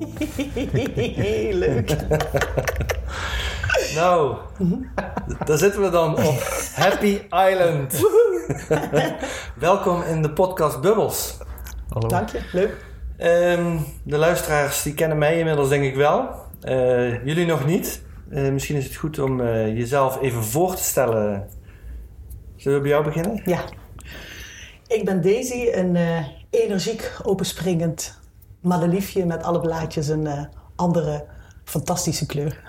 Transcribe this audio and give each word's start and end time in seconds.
Leuk. 1.52 1.96
Nou, 3.94 4.36
daar 5.44 5.58
zitten 5.58 5.82
we 5.82 5.90
dan 5.90 6.16
op 6.16 6.42
Happy 6.74 7.20
Island. 7.30 8.00
Welkom 9.54 10.02
in 10.02 10.22
de 10.22 10.30
podcast 10.30 10.80
Bubbles. 10.80 11.38
Hallo. 11.88 12.08
Dank 12.08 12.28
je. 12.28 12.40
Leuk. 12.52 12.84
Ehm, 13.16 13.76
de 14.02 14.16
luisteraars 14.16 14.82
die 14.82 14.94
kennen 14.94 15.18
mij 15.18 15.38
inmiddels 15.38 15.68
denk 15.68 15.84
ik 15.84 15.94
wel. 15.94 16.28
Eh, 16.60 17.24
jullie 17.24 17.46
nog 17.46 17.66
niet. 17.66 18.02
Eh, 18.30 18.48
misschien 18.50 18.76
is 18.76 18.84
het 18.84 18.96
goed 18.96 19.18
om 19.18 19.40
eh, 19.40 19.66
jezelf 19.66 20.20
even 20.20 20.44
voor 20.44 20.74
te 20.74 20.82
stellen. 20.82 21.48
Zullen 22.56 22.78
we 22.78 22.82
bij 22.82 22.92
jou 22.92 23.04
beginnen? 23.04 23.42
Ja. 23.44 23.60
Ik 24.86 25.04
ben 25.04 25.22
Daisy, 25.22 25.68
een 25.72 25.96
energiek, 26.50 27.12
openspringend 27.22 28.19
madeliefje 28.60 29.26
met 29.26 29.42
alle 29.42 29.60
blaadjes 29.60 30.08
een 30.08 30.26
eh, 30.26 30.42
andere 30.76 31.24
fantastische 31.64 32.26
kleur. 32.26 32.60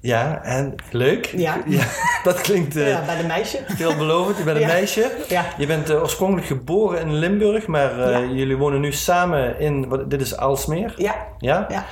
Ja, 0.00 0.42
en 0.42 0.74
leuk. 0.90 1.26
Ja. 1.26 1.62
dat 2.24 2.40
klinkt 2.40 2.76
eh, 2.76 2.88
ja, 2.88 3.04
bij 3.06 3.16
de 3.16 3.26
meisje. 3.26 3.58
veelbelovend. 3.66 4.36
Je 4.38 4.44
bent 4.44 4.56
een 4.56 4.62
Ja. 4.62 4.68
meisje. 4.68 5.10
Ja. 5.28 5.44
Je 5.58 5.66
bent 5.66 5.90
eh, 5.90 6.00
oorspronkelijk 6.02 6.46
geboren 6.46 7.00
in 7.00 7.14
Limburg, 7.14 7.66
maar 7.66 8.26
jullie 8.26 8.56
wonen 8.56 8.80
nu 8.80 8.92
samen 8.92 9.58
in, 9.58 9.88
wat, 9.88 10.10
dit 10.10 10.20
is 10.20 10.36
Aalsmeer. 10.36 10.94
Ja. 10.96 11.14
Ja? 11.38 11.66
ja. 11.68 11.84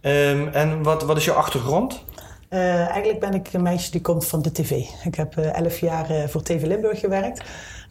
Ehm, 0.00 0.48
en 0.48 0.82
wat, 0.82 1.02
wat 1.02 1.16
is 1.16 1.24
jouw 1.24 1.34
achtergrond? 1.34 2.04
Eigenlijk 2.48 3.20
ben 3.20 3.34
ik 3.34 3.52
een 3.52 3.62
meisje 3.62 3.90
die 3.90 4.00
komt 4.00 4.26
van 4.26 4.42
de 4.42 4.52
tv. 4.52 4.70
Ik 5.04 5.14
heb 5.14 5.36
elf 5.36 5.78
jaar 5.78 6.06
voor 6.28 6.42
TV 6.42 6.62
Limburg 6.66 7.00
gewerkt. 7.00 7.42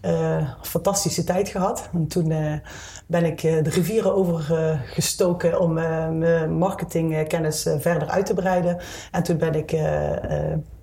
Eh, 0.02 0.50
fantastische 0.62 1.24
tijd 1.24 1.50
gehad. 1.50 1.90
En 1.94 2.08
toen 2.08 2.32
eh, 2.32 2.54
ben 3.08 3.26
ik 3.26 3.44
eh, 3.44 3.64
de 3.64 3.70
rivieren 3.70 4.16
overgestoken 4.16 5.60
om 5.60 5.74
mijn 5.74 6.58
marketingkennis 6.58 7.68
verder 7.78 8.08
uit 8.08 8.26
te 8.26 8.34
breiden. 8.34 8.78
En 9.12 9.24
toen 9.24 9.38
ben 9.38 9.54
ik 9.54 9.76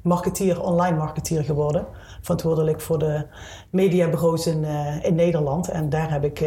marketeer, 0.03 0.63
online 0.63 0.97
marketeer 0.97 1.45
geworden. 1.45 1.87
Verantwoordelijk 2.21 2.81
voor 2.81 2.99
de 2.99 3.27
mediabureaus 3.71 4.47
in, 4.47 4.65
in 5.03 5.15
Nederland. 5.15 5.69
En 5.69 5.89
daar 5.89 6.11
heb 6.11 6.25
ik 6.25 6.39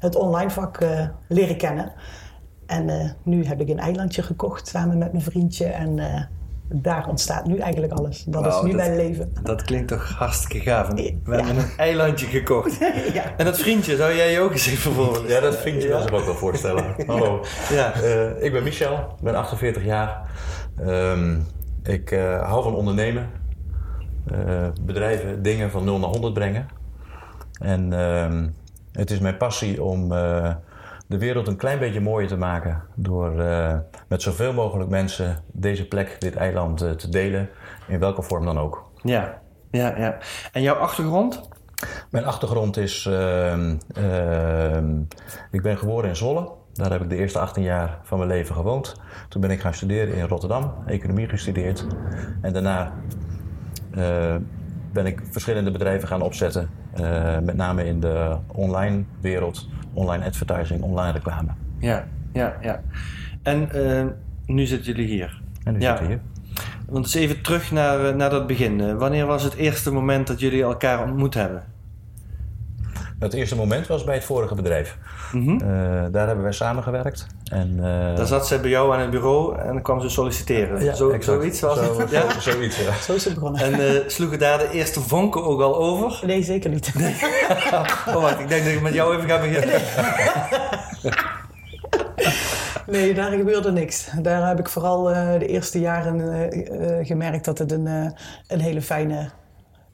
het 0.00 0.16
online 0.16 0.50
vak 0.50 0.78
leren 1.28 1.56
kennen. 1.56 1.92
En 2.66 3.16
nu 3.22 3.44
heb 3.44 3.60
ik 3.60 3.68
een 3.68 3.78
eilandje 3.78 4.22
gekocht 4.22 4.68
samen 4.68 4.98
met 4.98 5.12
mijn 5.12 5.24
vriendje. 5.24 5.66
En 5.66 5.98
daar 6.68 7.08
ontstaat 7.08 7.46
nu 7.46 7.58
eigenlijk 7.58 7.92
alles. 7.92 8.24
Dat 8.26 8.46
is 8.46 8.60
nu 8.62 8.68
dat- 8.68 8.76
mijn 8.76 8.96
leven. 8.96 9.32
Dat 9.42 9.62
klinkt 9.62 9.88
toch 9.88 10.10
hartstikke 10.14 10.60
gaaf. 10.70 10.88
We 10.88 11.02
Ja. 11.02 11.12
hebben 11.24 11.56
een 11.56 11.70
eilandje 11.76 12.26
gekocht. 12.26 12.78
ja. 13.14 13.22
En 13.36 13.44
dat 13.44 13.58
vriendje, 13.58 13.96
zou 13.96 14.14
jij 14.14 14.32
je 14.32 14.40
ook 14.40 14.52
eens 14.52 14.66
even 14.66 14.92
voorstellen? 14.92 15.30
Ja, 15.30 15.40
dat 15.40 15.56
vriendje 15.56 15.88
wil 15.88 16.00
zich 16.00 16.12
ook 16.12 16.24
wel 16.24 16.34
voorstellen. 16.34 16.84
Hallo. 17.06 17.44
Ja. 17.70 17.92
Eh, 17.92 18.42
ik 18.42 18.52
ben 18.52 18.62
Michel, 18.62 18.94
ik 18.94 19.22
ben 19.22 19.34
48 19.34 19.84
jaar. 19.84 20.30
Ehm, 20.86 21.36
ik 21.82 22.10
eh, 22.10 22.42
hou 22.48 22.62
van 22.62 22.74
ondernemen. 22.74 23.30
Eh, 24.26 24.66
bedrijven 24.80 25.42
dingen 25.42 25.70
van 25.70 25.84
0 25.84 25.98
naar 25.98 26.08
100 26.10 26.34
brengen. 26.34 26.66
En 27.60 27.92
ehm, 27.92 28.48
het 28.92 29.10
is 29.10 29.18
mijn 29.18 29.36
passie 29.36 29.82
om 29.82 30.12
eh, 30.12 30.54
de 31.08 31.18
wereld 31.18 31.46
een 31.48 31.56
klein 31.56 31.78
beetje 31.78 32.00
mooier 32.00 32.28
te 32.28 32.36
maken. 32.36 32.82
Door 32.94 33.40
eh, 33.40 33.78
met 34.08 34.22
zoveel 34.22 34.52
mogelijk 34.52 34.90
mensen 34.90 35.38
deze 35.52 35.88
plek, 35.88 36.16
dit 36.18 36.36
eiland 36.36 36.82
eh, 36.82 36.90
te 36.90 37.08
delen. 37.08 37.48
In 37.86 37.98
welke 37.98 38.22
vorm 38.22 38.44
dan 38.44 38.58
ook. 38.58 38.90
Ja, 39.02 39.40
ja, 39.70 39.96
ja. 39.96 40.18
En 40.52 40.62
jouw 40.62 40.74
achtergrond? 40.74 41.48
Mijn 42.10 42.24
achtergrond 42.24 42.76
is. 42.76 43.06
ehm, 43.06 43.76
ehm, 43.94 45.00
ik 45.50 45.62
ben 45.62 45.78
geboren 45.78 46.08
in 46.08 46.16
Zwolle. 46.16 46.50
Daar 46.72 46.90
heb 46.90 47.02
ik 47.02 47.08
de 47.08 47.16
eerste 47.16 47.38
18 47.38 47.62
jaar 47.62 47.98
van 48.02 48.18
mijn 48.18 48.30
leven 48.30 48.54
gewoond. 48.54 48.94
Toen 49.28 49.40
ben 49.40 49.50
ik 49.50 49.60
gaan 49.60 49.74
studeren 49.74 50.14
in 50.14 50.26
Rotterdam, 50.26 50.74
economie 50.86 51.28
gestudeerd. 51.28 51.86
En 52.42 52.52
daarna 52.52 52.92
eh, 53.90 54.36
ben 54.92 55.06
ik 55.06 55.22
verschillende 55.30 55.70
bedrijven 55.70 56.08
gaan 56.08 56.22
opzetten. 56.22 56.70
met 57.42 57.56
name 57.56 57.84
in 57.84 58.00
de 58.00 58.36
online 58.46 59.04
wereld, 59.20 59.68
online 59.98 60.24
advertising, 60.24 60.82
online 60.82 61.12
reclame. 61.12 61.48
Ja, 61.78 62.06
ja, 62.32 62.56
ja. 62.62 62.82
En 63.42 63.70
eh, 63.72 64.06
nu 64.46 64.66
zitten 64.66 64.92
jullie 64.92 65.08
hier. 65.10 65.40
En 65.64 65.72
nu 65.72 65.80
Ja. 65.80 65.88
zitten 65.88 66.06
we 66.06 66.12
hier. 66.12 66.20
Want 66.86 67.04
eens 67.04 67.14
even 67.14 67.42
terug 67.42 67.70
naar, 67.70 68.04
eh, 68.08 68.14
naar 68.14 68.30
dat 68.30 68.46
begin. 68.46 68.80
Eh, 68.80 68.94
wanneer 68.94 69.26
was 69.26 69.42
het 69.42 69.54
eerste 69.54 69.92
moment 69.92 70.26
dat 70.26 70.40
jullie 70.40 70.62
elkaar 70.62 71.02
ontmoet 71.02 71.34
hebben? 71.34 71.62
Het 73.18 73.32
eerste 73.32 73.56
moment 73.56 73.86
was 73.86 74.04
bij 74.04 74.14
het 74.14 74.24
vorige 74.24 74.54
bedrijf. 74.54 74.98
Mhm. 75.32 75.50
Eh, 75.60 75.68
daar 76.12 76.26
hebben 76.26 76.42
wij 76.44 76.52
samengewerkt. 76.52 77.26
En, 77.52 77.72
eh, 77.76 78.16
Daar 78.16 78.26
zat 78.26 78.46
zij 78.46 78.60
bij 78.60 78.70
jou 78.70 78.94
aan 78.94 79.00
het 79.00 79.10
bureau 79.10 79.58
en 79.58 79.66
dan 79.72 79.82
kwam 79.82 80.00
ze 80.00 80.08
solliciteren. 80.08 80.84
ja, 80.84 80.94
Zo, 80.94 81.16
zoiets 81.20 81.60
was 81.60 81.78
Zo- 81.78 81.98
het. 81.98 82.10
Ja? 82.10 82.30
zo- 82.30 82.40
zoiets, 82.50 82.78
ja. 82.84 82.92
Zo 82.94 83.12
is 83.14 83.24
het 83.24 83.34
begonnen. 83.34 83.60
En 83.62 83.72
eh, 83.74 84.08
sloegen 84.08 84.38
daar 84.38 84.58
de 84.58 84.70
eerste 84.70 85.00
vonken 85.00 85.44
ook 85.44 85.60
al 85.60 85.76
over? 85.76 86.20
Nee, 86.26 86.42
zeker 86.42 86.70
niet. 86.70 86.92
Oh, 88.08 88.14
wacht, 88.22 88.38
ik 88.40 88.48
denk 88.48 88.64
dat 88.64 88.72
ik 88.72 88.82
met 88.82 88.94
jou 88.94 89.16
even 89.16 89.28
ga 89.28 89.38
beginnen. 89.40 89.80
Nee, 92.86 93.14
daar 93.14 93.30
gebeurde 93.30 93.72
niks. 93.72 94.08
Daar 94.22 94.48
heb 94.48 94.58
ik 94.58 94.68
vooral 94.68 95.10
eh, 95.10 95.38
de 95.38 95.46
eerste 95.46 95.80
jaren 95.80 96.50
gemerkt 97.06 97.44
dat 97.44 97.58
het 97.58 97.72
een, 97.72 97.86
eh, 97.86 98.06
een 98.48 98.60
hele 98.60 98.82
fijne 98.82 99.28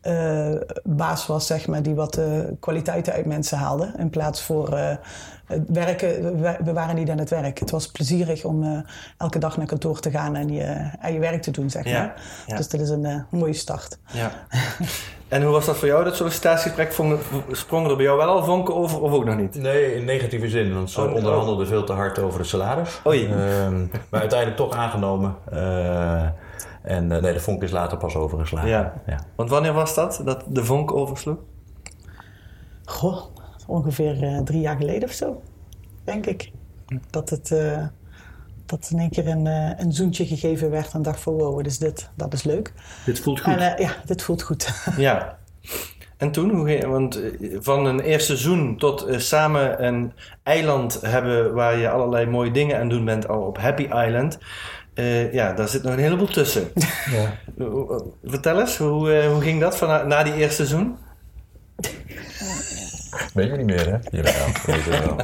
eh, 0.05 0.61
baas 0.85 1.27
was, 1.27 1.47
zeg 1.47 1.67
maar, 1.67 1.83
die 1.83 1.95
wat 1.95 2.17
eh, 2.17 2.27
kwaliteiten 2.61 3.13
uit 3.13 3.27
mensen 3.27 3.59
haalde. 3.59 3.93
In 3.99 4.11
plaats 4.11 4.43
voor 4.43 4.73
eh, 4.73 4.97
het 5.47 5.63
werken, 5.69 6.41
we, 6.41 6.57
we 6.65 6.73
waren 6.73 6.95
niet 6.95 7.11
aan 7.11 7.19
het 7.19 7.31
werk. 7.31 7.59
Het 7.59 7.71
was 7.71 7.89
plezierig 7.89 8.45
om 8.45 8.63
eh, 8.63 8.79
elke 9.19 9.39
dag 9.39 9.57
naar 9.57 9.67
kantoor 9.67 10.01
te 10.01 10.11
gaan 10.11 10.37
en 10.37 10.53
je, 10.53 10.91
aan 11.01 11.13
je 11.13 11.19
werk 11.19 11.43
te 11.43 11.51
doen, 11.51 11.71
zeg 11.71 11.85
maar. 11.85 12.23
Ja. 12.47 12.57
Dus 12.57 12.69
dat 12.69 12.81
is 12.81 12.89
een 12.89 13.25
mooie 13.31 13.53
start. 13.53 13.99
Ja. 14.13 14.31
En 15.29 15.43
hoe 15.43 15.53
was 15.53 15.67
dat 15.67 15.77
voor 15.77 15.89
jou, 15.89 16.05
dat 16.05 16.17
sollicitatiegesprek? 16.17 16.93
Sprongen 17.51 17.91
er 17.91 17.97
bij 17.97 18.05
jou 18.05 18.19
wel 18.19 18.29
al 18.29 18.45
vonken 18.45 18.75
over 18.75 19.01
of 19.01 19.13
ook 19.13 19.25
nog 19.25 19.37
niet? 19.37 19.55
Nee, 19.55 19.95
in 19.95 20.05
negatieve 20.05 20.49
zin, 20.49 20.75
want 20.75 20.91
ze 20.91 21.01
Oh, 21.01 21.15
onderhandelden 21.15 21.67
veel 21.67 21.85
te 21.85 21.93
hard 21.93 22.19
over 22.19 22.39
het 22.41 22.49
salaris. 22.49 23.01
Oei. 23.07 23.27
Ehm, 23.27 23.81
maar 24.11 24.21
uiteindelijk 24.21 24.57
toch 24.57 24.73
aangenomen. 24.73 25.37
En 26.85 27.13
eh, 27.13 27.23
nee, 27.23 27.33
de 27.33 27.41
vonk 27.41 27.63
is 27.63 27.71
later 27.71 27.99
pas 27.99 28.17
overgeslagen. 28.17 28.69
Ja. 28.69 28.93
ja. 29.07 29.19
Want 29.37 29.51
wanneer 29.51 29.73
was 29.73 29.95
dat, 29.95 30.21
dat 30.25 30.45
de 30.49 30.65
vonk 30.65 30.93
oversloeg? 30.93 31.39
Goh, 32.85 33.23
ongeveer 33.67 34.23
eh, 34.23 34.39
drie 34.39 34.61
jaar 34.61 34.77
geleden 34.77 35.09
of 35.09 35.15
zo, 35.15 35.43
denk 36.05 36.27
ik. 36.27 36.51
Dat 37.11 37.31
het 37.31 37.51
eh, 37.51 37.87
dat 38.67 38.89
in 38.93 38.99
één 38.99 39.11
keer 39.11 39.29
een, 39.29 39.47
eh, 39.47 39.71
een 39.77 39.93
zoentje 39.93 40.27
gegeven 40.27 40.71
werd 40.71 40.93
en 40.93 41.03
dacht 41.03 41.21
van 41.21 41.33
wow, 41.33 41.57
wat 41.57 41.67
is 41.67 41.79
dit? 41.79 42.11
Dat 42.15 42.33
is 42.33 42.43
leuk. 42.43 42.73
Dit 43.05 43.21
voelt 43.21 43.41
goed. 43.41 43.57
En 43.57 43.83
ja, 43.83 43.97
dit 44.05 44.23
voelt 44.23 44.43
goed. 44.43 44.73
Ja. 44.97 45.39
En 46.17 46.31
toen, 46.31 46.51
hoe 46.51 46.67
ging, 46.67 46.85
want 46.85 47.21
van 47.59 47.87
een 47.87 48.01
eerste 48.01 48.37
zoen 48.37 48.77
tot 48.79 49.07
samen 49.11 49.85
een 49.85 50.13
eiland 50.43 51.01
hebben 51.01 51.55
waar 51.55 51.79
je 51.79 51.91
allerlei 51.91 52.27
mooie 52.27 52.51
dingen 52.51 52.79
aan 52.79 52.89
doen 52.89 53.05
bent 53.05 53.29
al 53.29 53.41
op 53.41 53.59
Happy 53.59 53.83
Island. 53.83 54.39
Eh, 54.95 55.33
ja, 55.33 55.53
daar 55.53 55.69
zit 55.69 55.83
nog 55.83 55.93
een 55.93 55.99
heleboel 55.99 56.27
tussen. 56.27 56.69
Ja. 57.11 57.33
Vertel 58.25 58.61
eens, 58.61 58.77
hoe, 58.77 59.13
eh, 59.13 59.31
hoe 59.33 59.41
ging 59.43 59.61
dat 59.61 59.77
van, 59.77 59.89
na, 59.89 60.03
na 60.03 60.23
die 60.23 60.35
eerste 60.35 60.67
zoen? 60.67 60.97
Weet 63.35 63.51
je 63.51 63.57
niet 63.57 63.67
meer, 63.67 63.91
hè? 63.91 63.99
Jawel, 64.17 64.47
weet 64.67 64.85
je 64.85 64.91
wel. 64.91 65.17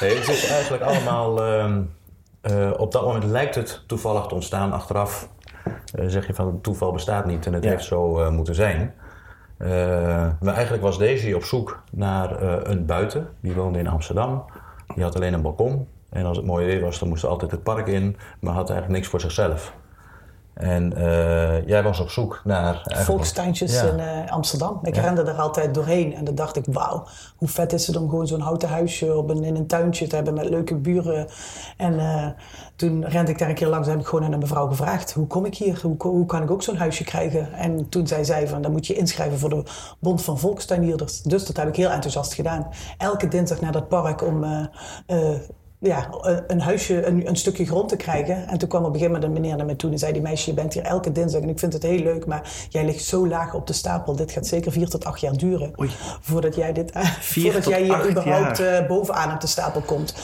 Nee, 0.00 0.18
het 0.18 0.28
is 0.28 0.48
eigenlijk 0.50 0.82
allemaal... 0.82 1.44
ehm, 1.44 1.82
eh, 2.40 2.70
op 2.76 2.92
dat 2.92 3.04
moment 3.04 3.24
lijkt 3.24 3.54
het 3.54 3.82
toevallig 3.86 4.26
te 4.26 4.34
ontstaan. 4.34 4.72
Achteraf 4.72 5.28
zeg 6.06 6.26
je 6.26 6.34
van 6.34 6.60
toeval 6.60 6.92
bestaat 6.92 7.26
niet 7.26 7.46
en 7.46 7.52
het 7.52 7.64
Ja. 7.64 7.70
heeft 7.70 7.84
zo 7.84 8.30
moeten 8.30 8.54
zijn. 8.54 8.94
Maar 10.40 10.54
eigenlijk 10.54 10.82
was 10.82 10.98
Daisy 10.98 11.32
op 11.32 11.44
zoek 11.44 11.82
naar 11.92 12.42
een 12.42 12.86
buiten. 12.86 13.28
Die 13.40 13.52
woonde 13.54 13.78
in 13.78 13.88
Amsterdam. 13.88 14.44
Die 14.94 15.04
had 15.04 15.14
alleen 15.14 15.32
een 15.32 15.42
balkon. 15.42 15.88
En 16.10 16.24
als 16.24 16.36
het 16.36 16.46
mooi 16.46 16.66
weer 16.66 16.80
was, 16.80 16.98
dan 16.98 17.08
moest 17.08 17.20
ze 17.20 17.26
altijd 17.26 17.50
het 17.50 17.62
park 17.62 17.86
in. 17.86 18.16
Maar 18.40 18.54
had 18.54 18.70
eigenlijk 18.70 18.98
niks 18.98 19.10
voor 19.10 19.20
zichzelf. 19.20 19.72
En 20.54 20.96
eh, 20.96 21.66
jij 21.66 21.82
was 21.82 22.00
op 22.00 22.10
zoek 22.10 22.40
naar... 22.44 22.82
volkstuintjes 22.84 23.80
Ja. 23.80 23.88
in 23.88 23.98
eh, 23.98 24.32
Amsterdam. 24.32 24.78
Ik 24.82 24.94
Ja. 24.94 25.00
rende 25.02 25.22
er 25.22 25.34
altijd 25.34 25.74
doorheen 25.74 26.14
en 26.14 26.24
dan 26.24 26.34
dacht 26.34 26.56
ik, 26.56 26.64
wauw, 26.68 27.06
hoe 27.36 27.48
vet 27.48 27.72
is 27.72 27.86
het 27.86 27.96
om 27.96 28.08
gewoon 28.08 28.26
zo'n 28.26 28.40
houten 28.40 28.68
huisje 28.68 29.16
op 29.16 29.30
een, 29.30 29.44
in 29.44 29.56
een 29.56 29.66
tuintje 29.66 30.06
te 30.06 30.14
hebben 30.14 30.34
met 30.34 30.48
leuke 30.48 30.74
buren. 30.76 31.26
En 31.76 31.98
eh, 31.98 32.26
toen 32.76 33.04
rende 33.04 33.30
ik 33.30 33.38
daar 33.38 33.48
een 33.48 33.54
keer 33.54 33.68
langs 33.68 33.86
en 33.86 33.92
heb 33.92 34.02
ik 34.02 34.06
gewoon 34.08 34.24
aan 34.24 34.32
een 34.32 34.38
mevrouw 34.38 34.66
gevraagd, 34.68 35.12
hoe 35.12 35.26
kom 35.26 35.44
ik 35.44 35.56
hier? 35.56 35.80
Hoe, 35.82 35.94
hoe 35.98 36.26
kan 36.26 36.42
ik 36.42 36.50
ook 36.50 36.62
zo'n 36.62 36.76
huisje 36.76 37.04
krijgen? 37.04 37.52
En 37.52 37.88
toen 37.88 38.06
zei 38.06 38.24
zij 38.24 38.48
van, 38.48 38.62
dan 38.62 38.72
moet 38.72 38.86
je 38.86 38.94
inschrijven 38.94 39.38
voor 39.38 39.50
de 39.50 39.62
Bond 39.98 40.22
van 40.22 40.38
Volkstuinierders. 40.38 41.22
Dus 41.22 41.46
dat 41.46 41.56
heb 41.56 41.68
ik 41.68 41.76
heel 41.76 41.90
enthousiast 41.90 42.34
gedaan. 42.34 42.68
Elke 42.98 43.28
dinsdag 43.28 43.60
naar 43.60 43.72
dat 43.72 43.88
park 43.88 44.22
om... 44.22 44.44
eh, 45.80 45.90
eh, 45.90 45.96
ja, 45.96 46.08
een 46.46 46.60
huisje, 46.60 47.06
een, 47.06 47.28
een 47.28 47.36
stukje 47.36 47.66
grond 47.66 47.88
te 47.88 47.96
krijgen. 47.96 48.48
En 48.48 48.58
toen 48.58 48.68
kwam 48.68 48.84
op 48.84 48.86
een 48.86 48.92
gegeven 49.00 49.12
moment 49.14 49.36
een 49.36 49.42
meneer 49.42 49.56
naar 49.56 49.66
me 49.66 49.76
toe 49.76 49.90
en 49.90 49.98
zei: 49.98 50.12
Die 50.12 50.22
meisje, 50.22 50.50
je 50.50 50.56
bent 50.56 50.74
hier 50.74 50.82
elke 50.82 51.12
dinsdag 51.12 51.42
en 51.42 51.48
ik 51.48 51.58
vind 51.58 51.72
het 51.72 51.82
heel 51.82 51.98
leuk, 51.98 52.26
maar 52.26 52.66
jij 52.68 52.84
ligt 52.84 53.04
zo 53.04 53.28
laag 53.28 53.54
op 53.54 53.66
de 53.66 53.72
stapel. 53.72 54.16
Dit 54.16 54.32
gaat 54.32 54.46
zeker 54.46 54.72
vier 54.72 54.88
tot 54.88 55.04
acht 55.04 55.20
jaar 55.20 55.36
duren 55.36 55.72
Oei. 55.80 55.90
voordat 56.20 56.54
jij, 56.54 56.72
dit, 56.72 56.92
voordat 57.20 57.64
jij 57.64 57.82
hier 57.82 58.10
überhaupt 58.10 58.58
jaar. 58.58 58.82
eh, 58.82 58.88
bovenaan 58.88 59.34
op 59.34 59.40
de 59.40 59.46
stapel 59.46 59.80
komt. 59.80 60.14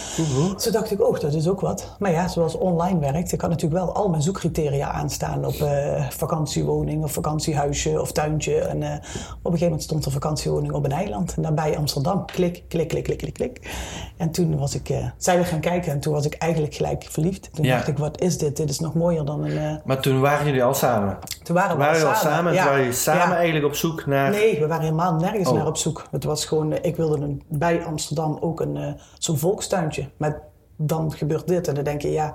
Toen 0.56 0.72
dacht 0.72 0.90
ik: 0.90 1.02
Oh, 1.02 1.20
dat 1.20 1.34
is 1.34 1.48
ook 1.48 1.60
wat. 1.60 1.94
Maar 1.98 2.10
ja, 2.10 2.28
zoals 2.28 2.54
online 2.54 2.98
werkt, 2.98 3.32
ik 3.32 3.40
had 3.40 3.50
natuurlijk 3.50 3.84
wel 3.84 3.94
al 3.94 4.08
mijn 4.08 4.22
zoekcriteria 4.22 4.90
aanstaan 4.90 5.46
op 5.46 5.54
eh, 5.54 6.08
vakantiewoning 6.10 7.04
of 7.04 7.12
vakantiehuisje 7.12 8.00
of 8.00 8.12
tuintje. 8.12 8.58
En 8.58 8.76
op 8.76 8.82
een 8.82 9.40
gegeven 9.42 9.64
moment 9.64 9.82
stond 9.82 10.04
er 10.04 10.12
vakantiewoning 10.12 10.72
op 10.72 10.84
een 10.84 10.92
eiland 10.92 11.36
nabij 11.36 11.76
Amsterdam. 11.76 12.26
Klik, 12.26 12.64
klik, 12.68 12.88
klik, 12.88 13.04
klik, 13.04 13.18
klik, 13.18 13.34
klik. 13.34 13.74
En 14.16 14.30
toen 14.30 14.58
was 14.58 14.74
ik, 14.74 14.94
zijn 15.16 15.38
gaan 15.46 15.60
kijken 15.60 15.92
en 15.92 16.00
toen 16.00 16.12
was 16.12 16.26
ik 16.26 16.34
eigenlijk 16.34 16.74
gelijk 16.74 17.06
verliefd. 17.10 17.48
Toen 17.52 17.64
Ja. 17.64 17.74
dacht 17.76 17.88
ik, 17.88 17.98
wat 17.98 18.20
is 18.20 18.38
dit? 18.38 18.56
Dit 18.56 18.70
is 18.70 18.78
nog 18.80 18.94
mooier 18.94 19.24
dan 19.24 19.44
een... 19.44 19.58
eh, 19.58 19.74
Maar 19.84 20.00
toen 20.00 20.20
waren 20.20 20.46
jullie 20.46 20.64
al 20.64 20.74
samen. 20.74 21.18
toen 21.42 21.54
waren 21.54 21.76
we 21.76 21.82
waren 21.82 22.06
al 22.08 22.14
samen. 22.14 22.32
samen 22.32 22.46
en 22.50 22.52
Ja. 22.54 22.58
toen 22.60 22.68
waren 22.70 22.84
jullie 22.84 22.98
samen 22.98 23.28
Ja. 23.28 23.34
eigenlijk 23.36 23.66
op 23.66 23.74
zoek 23.74 24.06
naar... 24.06 24.30
Nee, 24.30 24.60
we 24.60 24.66
waren 24.66 24.82
helemaal 24.84 25.14
nergens 25.14 25.48
Oh. 25.48 25.54
naar 25.54 25.66
op 25.66 25.76
zoek. 25.76 26.06
Het 26.10 26.24
was 26.24 26.44
gewoon, 26.44 26.72
eh, 26.72 26.78
ik 26.82 26.96
wilde 26.96 27.16
een, 27.24 27.42
bij 27.48 27.84
Amsterdam 27.84 28.38
ook 28.40 28.60
een, 28.60 28.76
eh, 28.76 28.92
zo'n 29.18 29.38
volkstuintje. 29.38 30.08
Maar 30.16 30.40
dan 30.76 31.12
gebeurt 31.12 31.46
dit 31.48 31.68
en 31.68 31.74
dan 31.74 31.84
denk 31.84 32.02
je, 32.02 32.12
ja, 32.12 32.26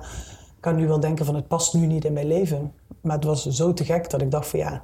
ik 0.56 0.68
kan 0.68 0.75
nu 0.75 0.88
wel 0.88 1.00
denken 1.00 1.25
van 1.25 1.36
het 1.36 1.48
past 1.48 1.74
nu 1.74 1.86
niet 1.86 2.06
in 2.06 2.13
mijn 2.13 2.28
leven. 2.28 2.74
Maar 3.02 3.16
het 3.16 3.25
was 3.25 3.46
zo 3.48 3.74
te 3.74 3.86
gek 3.86 4.10
dat 4.10 4.22
ik 4.22 4.31
dacht 4.31 4.48
van 4.48 4.60
ja, 4.60 4.84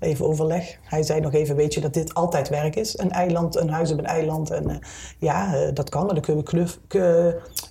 even 0.00 0.26
overleg. 0.26 0.78
Hij 0.82 1.02
zei 1.02 1.20
nog 1.20 1.32
even, 1.32 1.56
weet 1.56 1.74
je 1.74 1.80
dat 1.80 1.94
dit 1.94 2.14
altijd 2.14 2.48
werk 2.48 2.76
is? 2.76 2.98
Een 2.98 3.10
eiland, 3.10 3.56
een 3.56 3.70
huis 3.70 3.92
op 3.92 3.98
een 3.98 4.06
eiland. 4.06 4.50
En 4.50 4.70
eh, 4.70 4.76
ja, 5.18 5.54
eh, 5.54 5.74
dat 5.74 5.88
kan, 5.88 6.04
maar 6.04 6.14
dan 6.14 6.22
kunnen 6.22 6.44
we 6.44 6.50
knuf, 6.50 6.78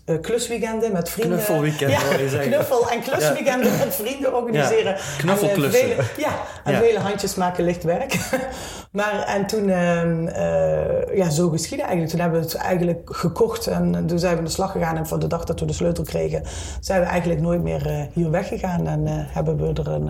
eh, 0.08 0.20
klusweekenden 0.22 0.92
met 0.92 1.10
vrienden. 1.10 1.38
Knuffelweekend, 1.38 1.92
ja, 1.92 1.98
knuffel- 2.40 2.90
en 2.90 3.02
klusweekenden 3.02 3.78
met 3.78 3.96
vrienden 3.96 4.36
organiseren. 4.36 4.92
Ja, 4.96 5.02
knuffelklussen. 5.18 5.82
En, 5.92 5.98
eh, 5.98 6.04
vele- 6.04 6.28
ja, 6.28 6.32
en 6.64 6.72
Ja. 6.74 6.80
vele 6.80 7.00
handjes 7.00 7.36
maken 7.36 7.64
licht 7.64 7.84
werk. 7.84 8.18
maar 8.92 9.24
en 9.28 9.46
toen, 9.48 9.70
ehm, 9.70 10.28
eh, 10.28 11.18
ja, 11.18 11.30
zo 11.30 11.50
geschiedde 11.50 11.84
eigenlijk. 11.84 12.12
Toen 12.12 12.20
hebben 12.20 12.40
we 12.40 12.46
het 12.46 12.56
eigenlijk 12.56 13.00
gekocht 13.16 13.68
en 13.68 14.06
toen 14.08 14.20
zijn 14.20 14.32
we 14.34 14.38
aan 14.40 14.46
de 14.46 14.52
slag 14.52 14.72
gegaan. 14.72 14.98
En 14.98 15.08
van 15.08 15.20
de 15.20 15.28
dag 15.28 15.44
dat 15.44 15.60
we 15.60 15.66
de 15.66 15.74
sleutel 15.74 16.04
kregen, 16.04 16.44
zijn 16.80 17.02
we 17.02 17.06
eigenlijk 17.08 17.42
nooit 17.42 17.62
meer 17.64 18.08
hier 18.14 18.32
weggegaan. 18.32 18.88
En 18.88 19.02
hebben 19.08 19.58
we 19.58 19.82
er 19.82 19.88
een, 19.92 20.10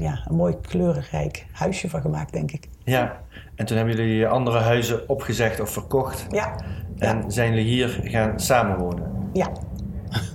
ja, 0.00 0.24
een 0.28 0.36
mooi 0.36 0.56
kleurrijk 0.60 1.46
huisje 1.52 1.88
van 1.88 2.00
gemaakt, 2.00 2.32
denk 2.32 2.50
ik. 2.52 2.68
Ja. 2.84 3.20
En 3.54 3.66
toen 3.66 3.76
hebben 3.76 3.96
jullie 3.96 4.26
andere 4.28 4.58
huizen 4.58 5.08
opgezegd 5.08 5.60
of 5.60 5.70
verkocht. 5.70 6.26
Ja, 6.30 6.54
En 6.98 7.16
ja, 7.16 7.30
zijn 7.30 7.54
jullie 7.54 7.68
hier 7.70 8.00
gaan 8.04 8.40
samenwonen. 8.40 9.30
ja. 9.32 9.48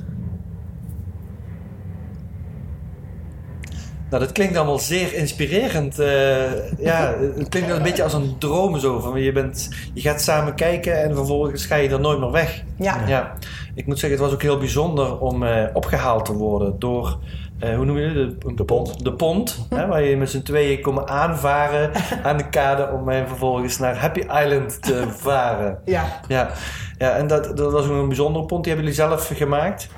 Nou, 4.10 4.26
dat 4.26 4.34
klinkt 4.34 4.56
allemaal 4.58 4.80
zeer 4.80 5.14
inspirerend. 5.14 6.00
eh, 6.00 6.80
ja, 6.80 7.16
het 7.38 7.50
klinkt 7.50 7.70
een 7.70 7.84
beetje 7.84 8.04
als 8.04 8.14
een 8.14 8.36
droom 8.38 8.80
zo. 8.80 9.00
Van 9.00 9.22
je, 9.22 9.32
bent, 9.32 9.70
je 9.94 10.02
gaat 10.02 10.22
samen 10.22 10.56
kijken 10.56 11.04
en 11.04 11.16
vervolgens 11.16 11.66
ga 11.66 11.76
je 11.76 11.90
er 11.90 12.00
nooit 12.00 12.20
meer 12.20 12.32
weg. 12.32 12.64
Ja. 12.78 13.08
Ja, 13.08 13.34
ik 13.76 13.86
moet 13.86 14.00
zeggen, 14.00 14.20
het 14.20 14.28
was 14.28 14.36
ook 14.38 14.42
heel 14.42 14.58
bijzonder 14.58 15.20
om 15.20 15.44
eh, 15.44 15.64
opgehaald 15.74 16.26
te 16.26 16.34
worden 16.34 16.80
door, 16.80 17.18
eh, 17.60 17.76
hoe 17.76 17.86
noem 17.86 17.98
je 17.98 18.08
het? 18.08 18.42
De, 18.42 18.54
De 18.54 18.66
pont. 18.66 19.04
De 19.04 19.14
pont, 19.14 19.68
hè, 19.70 19.88
waar 19.88 20.04
je 20.04 20.18
met 20.18 20.30
z'n 20.30 20.42
tweeën 20.42 20.82
komen 20.82 21.08
aanvaren 21.08 21.92
aan 22.24 22.38
de 22.38 22.50
kade 22.50 22.90
om 22.92 23.10
eh, 23.10 23.26
vervolgens 23.28 23.78
naar 23.78 23.98
Happy 23.98 24.20
Island 24.20 24.82
te 24.82 25.06
varen. 25.26 25.80
Ja, 25.86 26.20
Ja, 26.28 26.50
ja 26.98 27.12
en 27.16 27.28
dat, 27.28 27.58
dat 27.58 27.72
was 27.72 27.86
een 27.88 28.08
bijzondere 28.08 28.46
pont. 28.46 28.64
Die 28.64 28.74
hebben 28.74 28.92
jullie 28.92 29.08
zelf 29.10 29.32
gemaakt. 29.34 29.90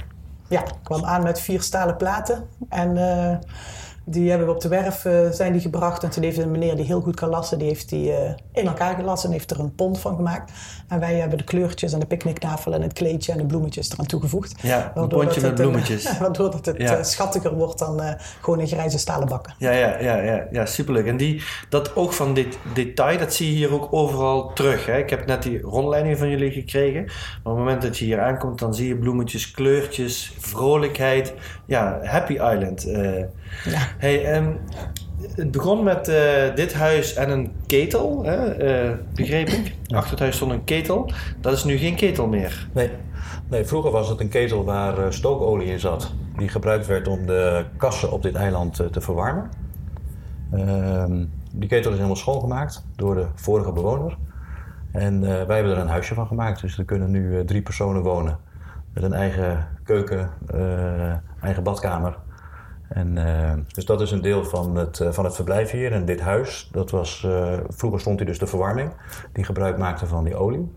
ja, 0.49 0.59
ik 0.59 0.73
kwam 0.83 1.05
aan 1.05 1.23
met 1.23 1.39
vier 1.41 1.61
stalen 1.61 1.97
platen. 1.97 2.47
En 2.69 2.97
eh, 2.97 3.37
die 4.05 4.29
hebben 4.29 4.47
we 4.47 4.53
op 4.53 4.61
de 4.61 4.67
werf 4.67 5.05
eh, 5.05 5.29
zijn 5.31 5.51
die 5.51 5.61
gebracht. 5.61 6.03
En 6.03 6.09
toen 6.09 6.23
heeft 6.23 6.37
een 6.37 6.51
meneer 6.51 6.75
die 6.75 6.85
heel 6.85 7.01
goed 7.01 7.15
kan 7.15 7.29
lassen, 7.29 7.57
die 7.59 7.67
heeft 7.67 7.89
die 7.89 8.11
eh, 8.13 8.33
in 8.53 8.67
elkaar 8.67 8.95
gelassen 8.95 9.29
en 9.29 9.35
heeft 9.35 9.51
er 9.51 9.59
een 9.59 9.75
pont 9.75 9.99
van 9.99 10.15
gemaakt. 10.15 10.51
En 10.87 10.99
wij 10.99 11.15
hebben 11.15 11.37
de 11.37 11.43
kleurtjes 11.43 11.93
en 11.93 11.99
de 11.99 12.05
picknicktafel 12.05 12.73
en 12.73 12.81
het 12.81 12.93
kleedje 12.93 13.31
en 13.31 13.37
de 13.37 13.45
bloemetjes 13.45 13.91
eraan 13.91 14.05
toegevoegd. 14.05 14.53
Ja, 14.61 14.91
een 14.95 15.09
dat 15.09 15.25
met 15.25 15.43
een- 15.43 15.53
bloemetjes. 15.53 16.17
waardoor 16.19 16.51
dat 16.51 16.65
het 16.65 16.77
Ja. 16.77 16.97
eh, 16.97 17.03
schattiger 17.03 17.53
wordt 17.53 17.79
dan 17.79 18.01
eh, 18.01 18.13
gewoon 18.41 18.59
een 18.59 18.67
grijze 18.67 18.97
stalen 18.97 19.27
bakken. 19.27 19.55
Ja, 19.57 19.71
ja, 19.71 19.99
ja, 19.99 20.17
ja, 20.21 20.47
ja 20.51 20.65
superleuk. 20.65 21.05
En 21.05 21.17
die, 21.17 21.43
dat 21.69 21.95
oog 21.95 22.15
van 22.15 22.33
dit 22.33 22.57
detail, 22.73 23.17
dat 23.17 23.33
zie 23.33 23.47
je 23.49 23.55
hier 23.55 23.73
ook 23.73 23.87
overal 23.91 24.53
terug. 24.53 24.85
Hè? 24.85 24.97
Ik 24.97 25.09
heb 25.09 25.25
net 25.25 25.43
die 25.43 25.61
rondleiding 25.61 26.17
van 26.17 26.29
jullie 26.29 26.51
gekregen. 26.51 27.03
Maar 27.03 27.13
op 27.43 27.43
het 27.43 27.55
moment 27.55 27.81
dat 27.81 27.97
je 27.97 28.05
hier 28.05 28.21
aankomt, 28.21 28.59
dan 28.59 28.73
zie 28.73 28.87
je 28.87 28.97
bloemetjes, 28.97 29.51
kleurtjes, 29.51 30.33
vrolijkheid. 30.39 31.33
Ja, 31.65 31.99
Happy 32.03 32.33
Island. 32.33 32.87
Ja. 33.63 33.79
Hey, 33.97 34.25
ehm, 34.25 34.51
het 35.35 35.51
begon 35.51 35.83
met 35.83 36.07
eh, 36.07 36.55
dit 36.55 36.73
huis 36.73 37.13
en 37.13 37.29
een 37.29 37.51
ketel, 37.65 38.23
hè? 38.23 38.35
eh, 38.35 38.97
begreep 39.13 39.47
ik. 39.47 39.75
Achter 39.87 40.11
het 40.11 40.19
huis 40.19 40.35
stond 40.35 40.51
een 40.51 40.63
ketel. 40.63 41.11
Dat 41.41 41.53
is 41.53 41.63
nu 41.63 41.77
geen 41.77 41.95
ketel 41.95 42.27
meer. 42.27 42.67
Nee. 42.73 42.89
nee, 43.49 43.65
vroeger 43.65 43.91
was 43.91 44.09
het 44.09 44.19
een 44.19 44.29
ketel 44.29 44.63
waar 44.63 44.97
eh, 44.97 45.11
stookolie 45.11 45.67
in 45.67 45.79
zat. 45.79 46.13
Die 46.37 46.49
gebruikt 46.49 46.87
werd 46.87 47.07
om 47.07 47.25
de 47.25 47.65
kassen 47.77 48.11
op 48.11 48.21
dit 48.21 48.35
eiland 48.35 48.75
te 48.91 49.01
verwarmen. 49.01 49.49
Ehm, 50.51 51.25
die 51.51 51.69
ketel 51.69 51.89
is 51.89 51.95
helemaal 51.95 52.15
schoongemaakt 52.15 52.85
door 52.95 53.15
de 53.15 53.25
vorige 53.35 53.71
bewoner. 53.71 54.17
En 54.91 55.21
wij 55.21 55.55
hebben 55.55 55.71
er 55.71 55.77
een 55.77 55.87
huisje 55.87 56.13
van 56.13 56.27
gemaakt. 56.27 56.61
Dus 56.61 56.77
er 56.77 56.85
kunnen 56.85 57.11
nu 57.11 57.45
drie 57.45 57.61
personen 57.61 58.01
wonen. 58.01 58.37
Met 58.93 59.03
een 59.03 59.13
eigen 59.13 59.67
keuken, 59.83 60.29
eigen 61.41 61.63
badkamer. 61.63 62.17
En, 62.89 63.17
eh, 63.17 63.53
dus 63.67 63.85
dat 63.85 64.01
is 64.01 64.11
een 64.11 64.21
deel 64.21 64.45
van 64.45 64.75
het, 64.75 64.99
eh, 64.99 65.11
van 65.11 65.25
het 65.25 65.35
verblijf 65.35 65.71
hier. 65.71 65.91
En 65.91 66.05
dit 66.05 66.19
huis, 66.19 66.69
dat 66.71 66.91
was, 66.91 67.23
eh, 67.23 67.53
vroeger 67.67 67.99
stond 67.99 68.19
hier 68.19 68.27
dus 68.27 68.39
de 68.39 68.47
verwarming. 68.47 68.91
Die 69.33 69.43
gebruik 69.43 69.77
maakte 69.77 70.05
van 70.05 70.23
die 70.23 70.35
olie. 70.35 70.71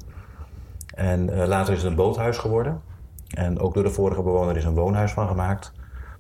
En 0.95 1.47
later 1.47 1.73
is 1.73 1.83
het 1.83 1.91
een 1.91 1.97
boothuis 1.97 2.39
geworden. 2.39 2.81
En 3.29 3.59
ook 3.59 3.75
door 3.75 3.83
de 3.83 3.91
vorige 3.91 4.23
bewoner 4.23 4.57
is 4.57 4.65
een 4.65 4.75
woonhuis 4.75 5.13
van 5.13 5.29
gemaakt. 5.29 5.73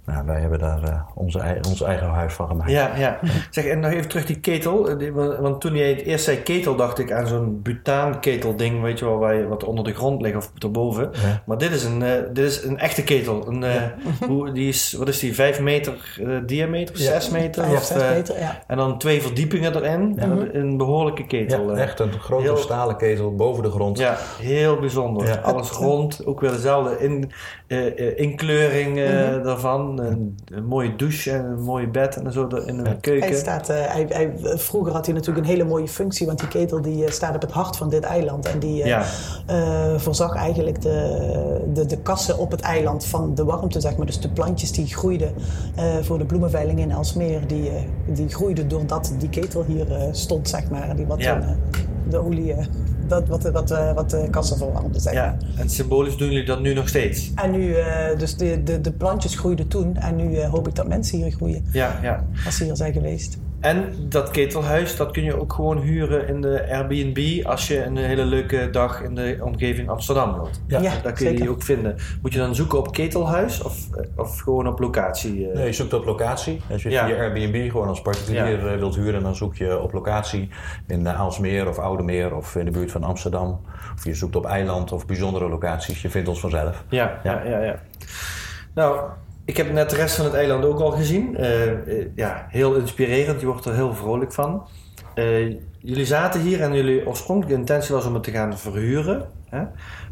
Nou, 0.08 0.26
wij 0.26 0.40
hebben 0.40 0.58
daar 0.58 0.82
eh, 0.82 1.00
onze, 1.14 1.58
ons 1.68 1.82
eigen 1.82 2.06
huis 2.08 2.32
van 2.32 2.46
gemaakt. 2.48 2.70
Ja, 2.70 2.96
ja. 2.96 3.18
Zeg, 3.50 3.64
en 3.64 3.80
nog 3.80 3.90
even 3.92 4.08
terug 4.08 4.26
die 4.26 4.40
ketel. 4.40 4.88
Eh, 4.88 4.98
die- 4.98 5.12
Want 5.12 5.60
toen 5.60 5.74
jij 5.76 5.88
het 5.88 6.00
eerst 6.02 6.24
zei 6.24 6.36
ketel, 6.42 6.76
dacht 6.76 6.98
ik 6.98 7.12
aan 7.12 7.26
zo'n 7.26 7.60
butaanketelding, 7.62 8.82
weet 8.82 8.98
je 8.98 9.04
wel, 9.04 9.18
waar 9.18 9.34
je, 9.34 9.46
wat 9.48 9.64
onder 9.64 9.84
de 9.84 9.94
grond 9.94 10.22
ligt 10.22 10.36
of 10.36 10.50
erboven. 10.58 11.10
Ja. 11.12 11.42
Maar 11.46 11.58
dit 11.58 11.70
is 11.70 11.84
een, 11.84 12.02
eh, 12.02 12.10
dit 12.32 12.44
is 12.44 12.62
een 12.64 12.78
echte 12.78 13.04
ketel. 13.04 13.48
Een, 13.48 13.64
eh, 13.64 13.82
hoe, 14.26 14.52
die 14.52 14.68
is, 14.68 14.92
wat 14.92 15.08
is 15.08 15.18
die, 15.18 15.34
5 15.34 15.60
meter 15.60 16.16
eh, 16.26 16.28
diameter, 16.46 16.96
6 16.98 17.30
meter? 17.30 17.64
Vijf, 17.64 17.76
Of, 17.76 17.84
zes 17.84 18.02
eh, 18.02 18.10
meter, 18.10 18.38
ja. 18.38 18.62
En 18.66 18.76
dan 18.76 18.98
twee 18.98 19.22
verdiepingen 19.22 19.74
erin. 19.76 20.18
Een 20.52 20.76
behoorlijke 20.76 21.26
ketel. 21.26 21.70
Ja, 21.70 21.76
echt 21.82 22.00
een 22.00 22.12
grote 22.12 22.42
Heel- 22.42 22.56
stalen 22.56 22.96
ketel 22.96 23.34
boven 23.34 23.62
de 23.62 23.70
grond. 23.70 23.98
Ja, 23.98 24.16
heel 24.40 24.78
bijzonder. 24.78 25.26
Ja. 25.26 25.34
Alles 25.36 25.70
rond, 25.70 26.26
ook 26.26 26.40
weer 26.40 26.50
dezelfde 26.50 26.98
in, 26.98 27.30
eh, 27.66 27.86
eh, 27.86 28.18
inkleuring 28.18 28.98
eh, 28.98 29.42
Een, 30.06 30.38
een 30.44 30.64
mooie 30.66 30.96
douche 30.96 31.30
en 31.30 31.44
een 31.44 31.62
mooi 31.62 31.86
bed 31.88 32.16
en 32.16 32.32
zo 32.32 32.46
in 32.46 32.76
de 32.84 32.96
keuken. 33.00 33.28
Hij 33.28 33.38
staat, 33.38 33.68
eh, 33.68 33.76
hij, 33.76 34.06
hij, 34.08 34.32
vroeger 34.58 34.92
had 34.92 35.06
hij 35.06 35.14
natuurlijk 35.14 35.46
een 35.46 35.52
hele 35.52 35.64
mooie 35.64 35.88
functie, 35.88 36.26
want 36.26 36.38
die 36.38 36.48
ketel 36.48 36.82
die 36.82 37.04
eh, 37.04 37.10
staat 37.10 37.34
op 37.34 37.40
het 37.42 37.50
hart 37.50 37.76
van 37.76 37.88
dit 37.90 38.02
eiland. 38.02 38.46
En 38.46 38.58
die 38.58 38.82
eh, 38.82 38.88
Ja. 38.88 39.98
voorzag 39.98 40.34
eigenlijk 40.34 40.82
de, 40.82 41.60
de, 41.72 41.86
de 41.86 41.98
kassen 41.98 42.38
op 42.38 42.50
het 42.50 42.60
eiland 42.60 43.04
van 43.06 43.34
de 43.34 43.44
warmte, 43.44 43.80
zeg 43.80 43.96
maar. 43.96 44.06
Dus 44.06 44.20
de 44.20 44.30
plantjes 44.30 44.72
die 44.72 44.86
groeiden 44.86 45.32
eh, 45.76 45.96
voor 46.02 46.18
de 46.18 46.24
bloemenveiling 46.26 46.78
in 46.80 46.90
Elsmeer, 46.90 47.46
die, 47.46 47.70
die 48.06 48.28
groeiden 48.28 48.68
doordat 48.68 49.12
die 49.18 49.28
ketel 49.28 49.64
hier 49.64 49.92
eh, 49.92 50.02
stond, 50.12 50.48
zeg 50.48 50.70
maar. 50.70 50.96
Die 50.96 51.06
wat 51.06 51.22
Ja. 51.22 51.34
dan, 51.38 51.56
de 52.08 52.18
olie, 52.18 52.52
eh, 52.52 52.66
dat, 53.08 53.28
wat, 53.28 53.42
wat, 53.50 53.70
eh, 53.70 53.92
wat 53.94 54.10
de 54.10 54.28
kassen 54.30 54.56
verwarmde, 54.56 54.98
zeg 55.00 55.14
maar. 55.14 55.22
Ja, 55.22 55.36
en 55.56 55.70
symbolisch 55.70 56.16
doen 56.16 56.28
jullie 56.30 56.46
dat 56.46 56.60
nu 56.60 56.74
nog 56.74 56.88
steeds. 56.88 57.30
En 57.34 57.50
nu, 57.50 57.74
eh, 57.74 58.18
dus 58.18 58.36
de, 58.36 58.62
de, 58.62 58.80
de 58.80 58.92
plantjes 58.92 59.36
groeiden 59.36 59.68
toen 59.68 59.96
en 59.96 60.16
nu 60.16 60.34
eh, 60.36 60.50
hoop 60.50 60.68
ik 60.68 60.74
dat 60.74 60.88
mensen 60.88 61.18
hier 61.18 61.30
groeien, 61.30 61.64
Ja, 61.72 61.98
ja. 62.02 62.24
als 62.44 62.56
ze 62.56 62.64
hier 62.64 62.76
zijn 62.76 62.92
geweest. 62.92 63.38
En 63.60 63.94
dat 64.08 64.30
ketelhuis, 64.30 64.96
dat 64.96 65.10
kun 65.10 65.22
je 65.24 65.40
ook 65.40 65.52
gewoon 65.52 65.78
huren 65.78 66.28
in 66.28 66.40
de 66.40 66.66
Airbnb 66.70 67.46
als 67.46 67.68
je 67.68 67.84
een 67.84 67.96
hele 67.96 68.24
leuke 68.24 68.68
dag 68.70 69.02
in 69.02 69.14
de 69.14 69.38
omgeving 69.42 69.88
Amsterdam 69.88 70.32
wilt. 70.34 70.60
Ja. 70.66 70.80
Ja, 70.80 70.90
Daar 71.02 71.12
kun 71.12 71.24
je 71.24 71.30
zeker. 71.30 71.40
die 71.40 71.50
ook 71.50 71.62
vinden. 71.62 71.96
Moet 72.22 72.32
je 72.32 72.38
dan 72.38 72.54
zoeken 72.54 72.78
op 72.78 72.92
ketelhuis 72.92 73.62
of, 73.62 73.86
of 74.16 74.38
gewoon 74.40 74.66
op 74.68 74.78
locatie? 74.78 75.48
eh? 75.48 75.54
Nee, 75.54 75.66
je 75.66 75.72
zoekt 75.72 75.92
op 75.94 76.04
locatie. 76.04 76.60
Als 76.70 76.82
je 76.82 76.90
Ja. 76.90 77.06
via 77.06 77.16
Airbnb 77.16 77.70
gewoon 77.70 77.88
als 77.88 78.02
particulier 78.02 78.66
eh, 78.72 78.78
wilt 78.78 78.94
huren, 78.96 79.22
dan 79.22 79.36
zoek 79.36 79.56
je 79.56 79.80
op 79.80 79.92
locatie 79.92 80.48
in 80.86 81.06
eh, 81.06 81.20
Aalsmeer 81.20 81.68
of 81.68 81.78
Oudemeer 81.78 82.36
of 82.36 82.56
in 82.56 82.64
de 82.64 82.70
buurt 82.70 82.90
van 82.90 83.04
Amsterdam. 83.04 83.60
Of 83.96 84.04
je 84.04 84.14
zoekt 84.14 84.36
op 84.36 84.44
eiland 84.46 84.92
of 84.92 85.06
bijzondere 85.06 85.48
locaties. 85.48 86.02
Je 86.02 86.10
vindt 86.10 86.28
ons 86.28 86.40
vanzelf. 86.40 86.84
Ja, 86.88 87.20
ja, 87.24 87.42
ja, 87.44 87.58
ja. 87.62 87.78
Nou, 88.74 89.00
ik 89.48 89.56
heb 89.56 89.72
net 89.72 89.90
de 89.90 89.96
rest 89.96 90.16
van 90.16 90.24
het 90.24 90.34
eiland 90.34 90.64
ook 90.64 90.80
al 90.80 90.90
gezien. 90.90 91.36
Eh, 91.36 91.70
eh, 91.70 92.06
ja, 92.14 92.46
heel 92.48 92.74
inspirerend. 92.74 93.40
Je 93.40 93.46
wordt 93.46 93.64
er 93.64 93.74
heel 93.74 93.94
vrolijk 93.94 94.32
van. 94.32 94.68
Eh, 95.14 95.48
jullie 95.78 96.06
zaten 96.06 96.40
hier 96.40 96.60
en 96.60 96.74
jullie 96.74 97.06
oorspronkelijke 97.06 97.60
intentie 97.60 97.94
was 97.94 98.04
om 98.06 98.14
het 98.14 98.22
te 98.22 98.30
gaan 98.30 98.58
verhuren. 98.58 99.28
Hè? 99.48 99.64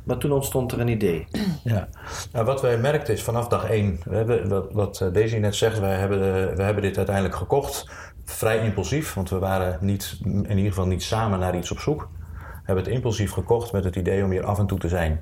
Maar 0.04 0.18
toen 0.18 0.32
ontstond 0.32 0.72
er 0.72 0.80
een 0.80 0.88
idee. 0.88 1.26
Ja. 1.64 1.88
Nou, 2.32 2.44
wat 2.44 2.60
wij 2.60 2.78
merkten 2.78 3.14
is 3.14 3.22
vanaf 3.22 3.48
dag 3.48 3.70
één, 3.70 4.00
we 4.04 4.16
hebben, 4.16 4.72
wat, 4.72 5.08
Daisy 5.12 5.36
net 5.36 5.54
zegt, 5.54 5.78
wij 5.78 5.94
hebben, 5.94 6.20
we 6.56 6.62
hebben 6.62 6.82
dit 6.82 6.96
uiteindelijk 6.96 7.36
gekocht. 7.36 7.88
Vrij 8.24 8.58
impulsief, 8.58 9.14
want 9.14 9.30
we 9.30 9.38
waren 9.38 9.78
niet, 9.80 10.18
in 10.24 10.50
ieder 10.50 10.72
geval 10.72 10.86
niet 10.86 11.02
samen 11.02 11.38
naar 11.38 11.56
iets 11.56 11.70
op 11.70 11.78
zoek. 11.78 12.08
We 12.40 12.62
hebben 12.64 12.84
het 12.84 12.92
impulsief 12.92 13.30
gekocht 13.30 13.72
met 13.72 13.84
het 13.84 13.96
idee 13.96 14.24
om 14.24 14.30
hier 14.30 14.44
af 14.44 14.58
en 14.58 14.66
toe 14.66 14.78
te 14.78 14.88
zijn. 14.88 15.20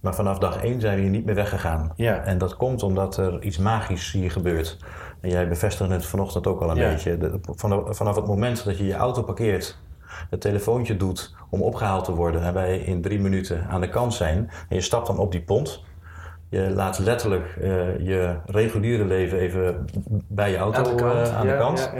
Maar 0.00 0.14
vanaf 0.14 0.38
dag 0.38 0.62
één 0.62 0.80
zijn 0.80 0.94
we 0.96 1.00
hier 1.00 1.10
niet 1.10 1.24
meer 1.24 1.34
weggegaan. 1.34 1.92
Ja. 1.96 2.24
En 2.24 2.38
dat 2.38 2.56
komt 2.56 2.82
omdat 2.82 3.16
er 3.16 3.42
iets 3.42 3.58
magisch 3.58 4.12
hier 4.12 4.30
gebeurt. 4.30 4.76
En 5.20 5.30
jij 5.30 5.48
bevestigde 5.48 5.92
het 5.94 6.06
vanochtend 6.06 6.46
ook 6.46 6.60
al 6.60 6.70
een 6.70 6.76
Ja. 6.76 6.88
beetje. 6.88 7.18
De- 7.18 7.38
vanaf, 7.90 8.16
het 8.16 8.26
moment 8.26 8.64
dat 8.64 8.78
je 8.78 8.86
je 8.86 8.94
auto 8.94 9.22
parkeert, 9.22 9.78
het 10.30 10.40
telefoontje 10.40 10.96
doet 10.96 11.34
om 11.50 11.62
opgehaald 11.62 12.04
te 12.04 12.14
worden 12.14 12.42
en 12.42 12.54
wij 12.54 12.78
in 12.78 13.02
drie 13.02 13.20
minuten 13.20 13.66
aan 13.68 13.80
de 13.80 13.88
kant 13.88 14.14
zijn 14.14 14.36
en 14.68 14.76
je 14.76 14.80
stapt 14.80 15.06
dan 15.06 15.18
op 15.18 15.32
die 15.32 15.42
pont. 15.42 15.84
Je 16.48 16.70
laat 16.70 16.98
letterlijk 16.98 17.56
eh, 17.60 17.68
je 18.06 18.36
reguliere 18.46 19.04
leven 19.04 19.38
even 19.38 19.84
bij 20.28 20.50
je 20.50 20.56
auto 20.56 20.78
Aan 20.80 20.96
de 20.96 21.02
kant. 21.02 21.28
eh, 21.28 21.36
aan 21.36 21.46
Ja, 21.46 21.52
de 21.52 21.58
kant. 21.58 21.92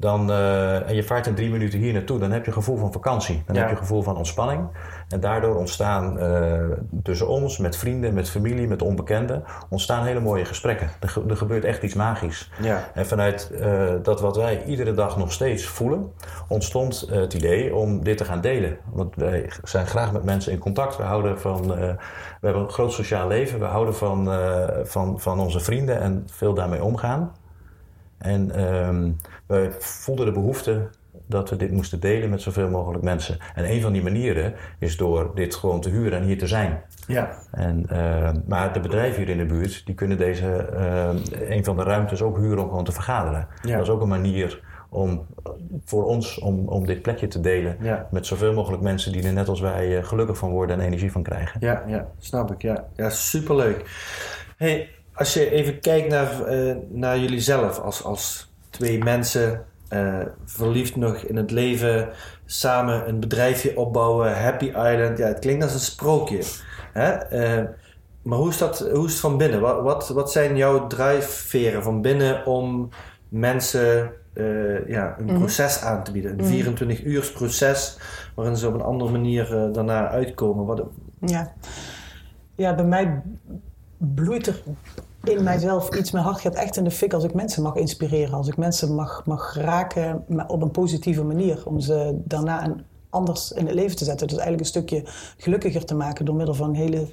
Dan, 0.00 0.30
eh, 0.30 0.88
en 0.88 0.94
je 0.94 1.02
vaart 1.02 1.26
in 1.26 1.34
drie 1.34 1.50
minuten 1.50 1.78
hier 1.78 1.92
naartoe, 1.92 2.18
dan 2.18 2.30
heb 2.30 2.40
je 2.42 2.46
een 2.46 2.52
gevoel 2.56 2.76
van 2.76 2.92
vakantie. 2.92 3.42
Dan 3.46 3.54
Ja. 3.54 3.60
heb 3.60 3.70
je 3.70 3.74
een 3.76 3.82
gevoel 3.82 4.02
van 4.02 4.16
ontspanning. 4.16 4.66
En 5.08 5.20
daardoor 5.20 5.56
ontstaan 5.56 6.18
eh, 6.18 6.62
tussen 7.02 7.28
ons, 7.28 7.58
met 7.58 7.76
vrienden, 7.76 8.14
met 8.14 8.30
familie, 8.30 8.68
met 8.68 8.82
onbekenden, 8.82 9.44
ontstaan 9.68 10.04
hele 10.04 10.20
mooie 10.20 10.44
gesprekken. 10.44 10.90
Er, 11.00 11.08
ge- 11.08 11.24
er 11.28 11.36
gebeurt 11.36 11.64
echt 11.64 11.82
iets 11.82 11.94
magisch. 11.94 12.50
Ja. 12.62 12.88
En 12.94 13.06
vanuit 13.06 13.50
eh, 13.50 13.82
dat 14.02 14.20
wat 14.20 14.36
wij 14.36 14.64
iedere 14.64 14.94
dag 14.94 15.16
nog 15.16 15.32
steeds 15.32 15.64
voelen, 15.66 16.12
ontstond 16.48 17.06
het 17.10 17.34
idee 17.34 17.74
om 17.74 18.04
dit 18.04 18.16
te 18.16 18.24
gaan 18.24 18.40
delen. 18.40 18.76
Want 18.92 19.16
wij 19.16 19.50
zijn 19.64 19.86
graag 19.86 20.12
met 20.12 20.24
mensen 20.24 20.52
in 20.52 20.58
contact. 20.58 20.96
We 20.96 21.02
houden 21.02 21.40
van, 21.40 21.66
we 21.68 21.96
hebben 22.40 22.62
een 22.62 22.70
groot 22.70 22.92
sociaal 22.92 23.28
leven. 23.28 23.58
We 23.58 23.64
houden 23.64 23.94
van, 23.94 24.30
van, 24.84 25.20
van 25.20 25.40
onze 25.40 25.60
vrienden 25.60 26.00
en 26.00 26.22
veel 26.30 26.54
daarmee 26.54 26.84
omgaan. 26.84 27.32
En 28.18 28.50
ehm, 28.50 29.10
we 29.48 29.76
voelden 29.78 30.26
de 30.26 30.32
behoefte 30.32 30.88
dat 31.26 31.50
we 31.50 31.56
dit 31.56 31.70
moesten 31.70 32.00
delen 32.00 32.30
met 32.30 32.42
zoveel 32.42 32.68
mogelijk 32.68 33.04
mensen. 33.04 33.38
En 33.54 33.70
een 33.70 33.80
van 33.80 33.92
die 33.92 34.02
manieren 34.02 34.54
is 34.78 34.96
door 34.96 35.30
dit 35.34 35.54
gewoon 35.54 35.80
te 35.80 35.88
huren 35.88 36.18
en 36.18 36.24
hier 36.24 36.38
te 36.38 36.46
zijn. 36.46 36.82
Ja. 37.06 37.30
En, 37.50 37.84
eh, 37.88 38.30
maar 38.46 38.72
de 38.72 38.80
bedrijven 38.80 39.18
hier 39.22 39.28
in 39.28 39.38
de 39.38 39.54
buurt, 39.54 39.82
die 39.86 39.94
kunnen 39.94 40.18
deze, 40.18 40.46
eh, 40.56 41.08
een 41.56 41.64
van 41.64 41.76
de 41.76 41.82
ruimtes 41.82 42.22
ook 42.22 42.36
huren 42.36 42.58
om 42.62 42.68
gewoon 42.68 42.84
te 42.84 42.92
vergaderen. 42.92 43.46
Ja. 43.62 43.76
Dat 43.76 43.86
is 43.86 43.92
ook 43.92 44.00
een 44.00 44.08
manier 44.08 44.60
om, 44.88 45.26
voor 45.84 46.04
ons 46.04 46.38
om, 46.38 46.68
om 46.68 46.86
dit 46.86 47.02
plekje 47.02 47.28
te 47.28 47.40
delen 47.40 47.76
Ja. 47.80 48.08
met 48.10 48.26
zoveel 48.26 48.52
mogelijk 48.52 48.82
mensen 48.82 49.12
die 49.12 49.22
er 49.22 49.32
net 49.32 49.48
als 49.48 49.60
wij 49.60 49.98
eh, 49.98 50.04
gelukkig 50.04 50.38
van 50.38 50.50
worden 50.50 50.80
en 50.80 50.86
energie 50.86 51.12
van 51.12 51.22
krijgen. 51.22 51.60
Ja, 51.60 51.82
ja, 51.86 52.08
snap 52.18 52.52
ik. 52.52 52.62
Ja, 52.62 52.84
ja 52.96 53.10
superleuk. 53.10 53.84
Hey, 54.56 54.88
als 55.12 55.34
je 55.34 55.50
even 55.50 55.80
kijkt 55.80 56.08
naar, 56.08 56.28
naar 56.88 57.18
jullie 57.18 57.40
zelf 57.40 57.78
als, 57.78 58.04
als 58.04 58.47
twee 58.78 59.04
mensen, 59.04 59.64
eh, 59.88 60.20
verliefd 60.44 60.96
nog 60.96 61.16
in 61.16 61.36
het 61.36 61.50
leven, 61.50 62.08
samen 62.46 63.08
een 63.08 63.20
bedrijfje 63.20 63.76
opbouwen, 63.76 64.42
Happy 64.42 64.64
Island. 64.64 65.18
Ja, 65.18 65.26
het 65.26 65.38
klinkt 65.38 65.62
als 65.62 65.72
een 65.72 65.80
sprookje. 65.80 66.42
Hè? 66.92 67.10
Eh, 67.12 67.64
maar 68.22 68.38
hoe 68.38 68.48
is, 68.48 68.58
dat, 68.58 68.78
hoe 68.78 69.06
is 69.06 69.12
het 69.12 69.20
van 69.20 69.36
binnen? 69.36 69.60
Wat, 69.60 69.82
wat, 69.82 70.08
wat 70.08 70.32
zijn 70.32 70.56
jouw 70.56 70.86
drijfveren 70.86 71.82
van 71.82 72.02
binnen 72.02 72.46
om 72.46 72.88
mensen 73.28 74.12
eh, 74.32 74.88
ja, 74.88 75.16
een 75.18 75.38
proces 75.38 75.82
aan 75.82 76.04
te 76.04 76.12
bieden? 76.12 76.38
Een 76.38 76.44
24 76.44 77.04
uurs 77.04 77.32
proces 77.32 77.98
waarin 78.34 78.56
ze 78.56 78.68
op 78.68 78.74
een 78.74 78.82
andere 78.82 79.10
manier 79.10 79.70
daarna 79.72 80.08
uitkomen. 80.08 80.66
Wat, 80.66 80.82
Ja. 81.20 81.52
ja, 82.54 82.74
bij 82.74 82.84
mij 82.84 83.22
bloeit 83.96 84.46
er 84.46 84.62
in 85.24 85.42
mijzelf 85.42 85.94
iets. 85.94 86.10
Mijn 86.10 86.24
hart 86.24 86.40
gaat 86.40 86.54
echt 86.54 86.76
in 86.76 86.84
de 86.84 86.90
fik 86.90 87.12
als 87.12 87.24
ik 87.24 87.34
mensen 87.34 87.62
mag 87.62 87.74
inspireren. 87.74 88.34
Als 88.34 88.48
ik 88.48 88.56
mensen 88.56 88.94
mag, 88.94 89.22
mag 89.26 89.54
raken 89.54 90.24
op 90.46 90.62
een 90.62 90.70
positieve 90.70 91.24
manier. 91.24 91.62
Om 91.64 91.80
ze 91.80 92.20
daarna 92.24 92.64
een, 92.64 92.84
anders 93.10 93.52
in 93.52 93.66
het 93.66 93.74
leven 93.74 93.96
te 93.96 94.04
zetten. 94.04 94.26
Dus 94.26 94.36
eigenlijk 94.36 94.66
een 94.66 94.82
stukje 94.82 95.02
gelukkiger 95.36 95.84
te 95.84 95.94
maken 95.94 96.24
door 96.24 96.34
middel 96.34 96.54
van 96.54 96.74
hele 96.74 97.06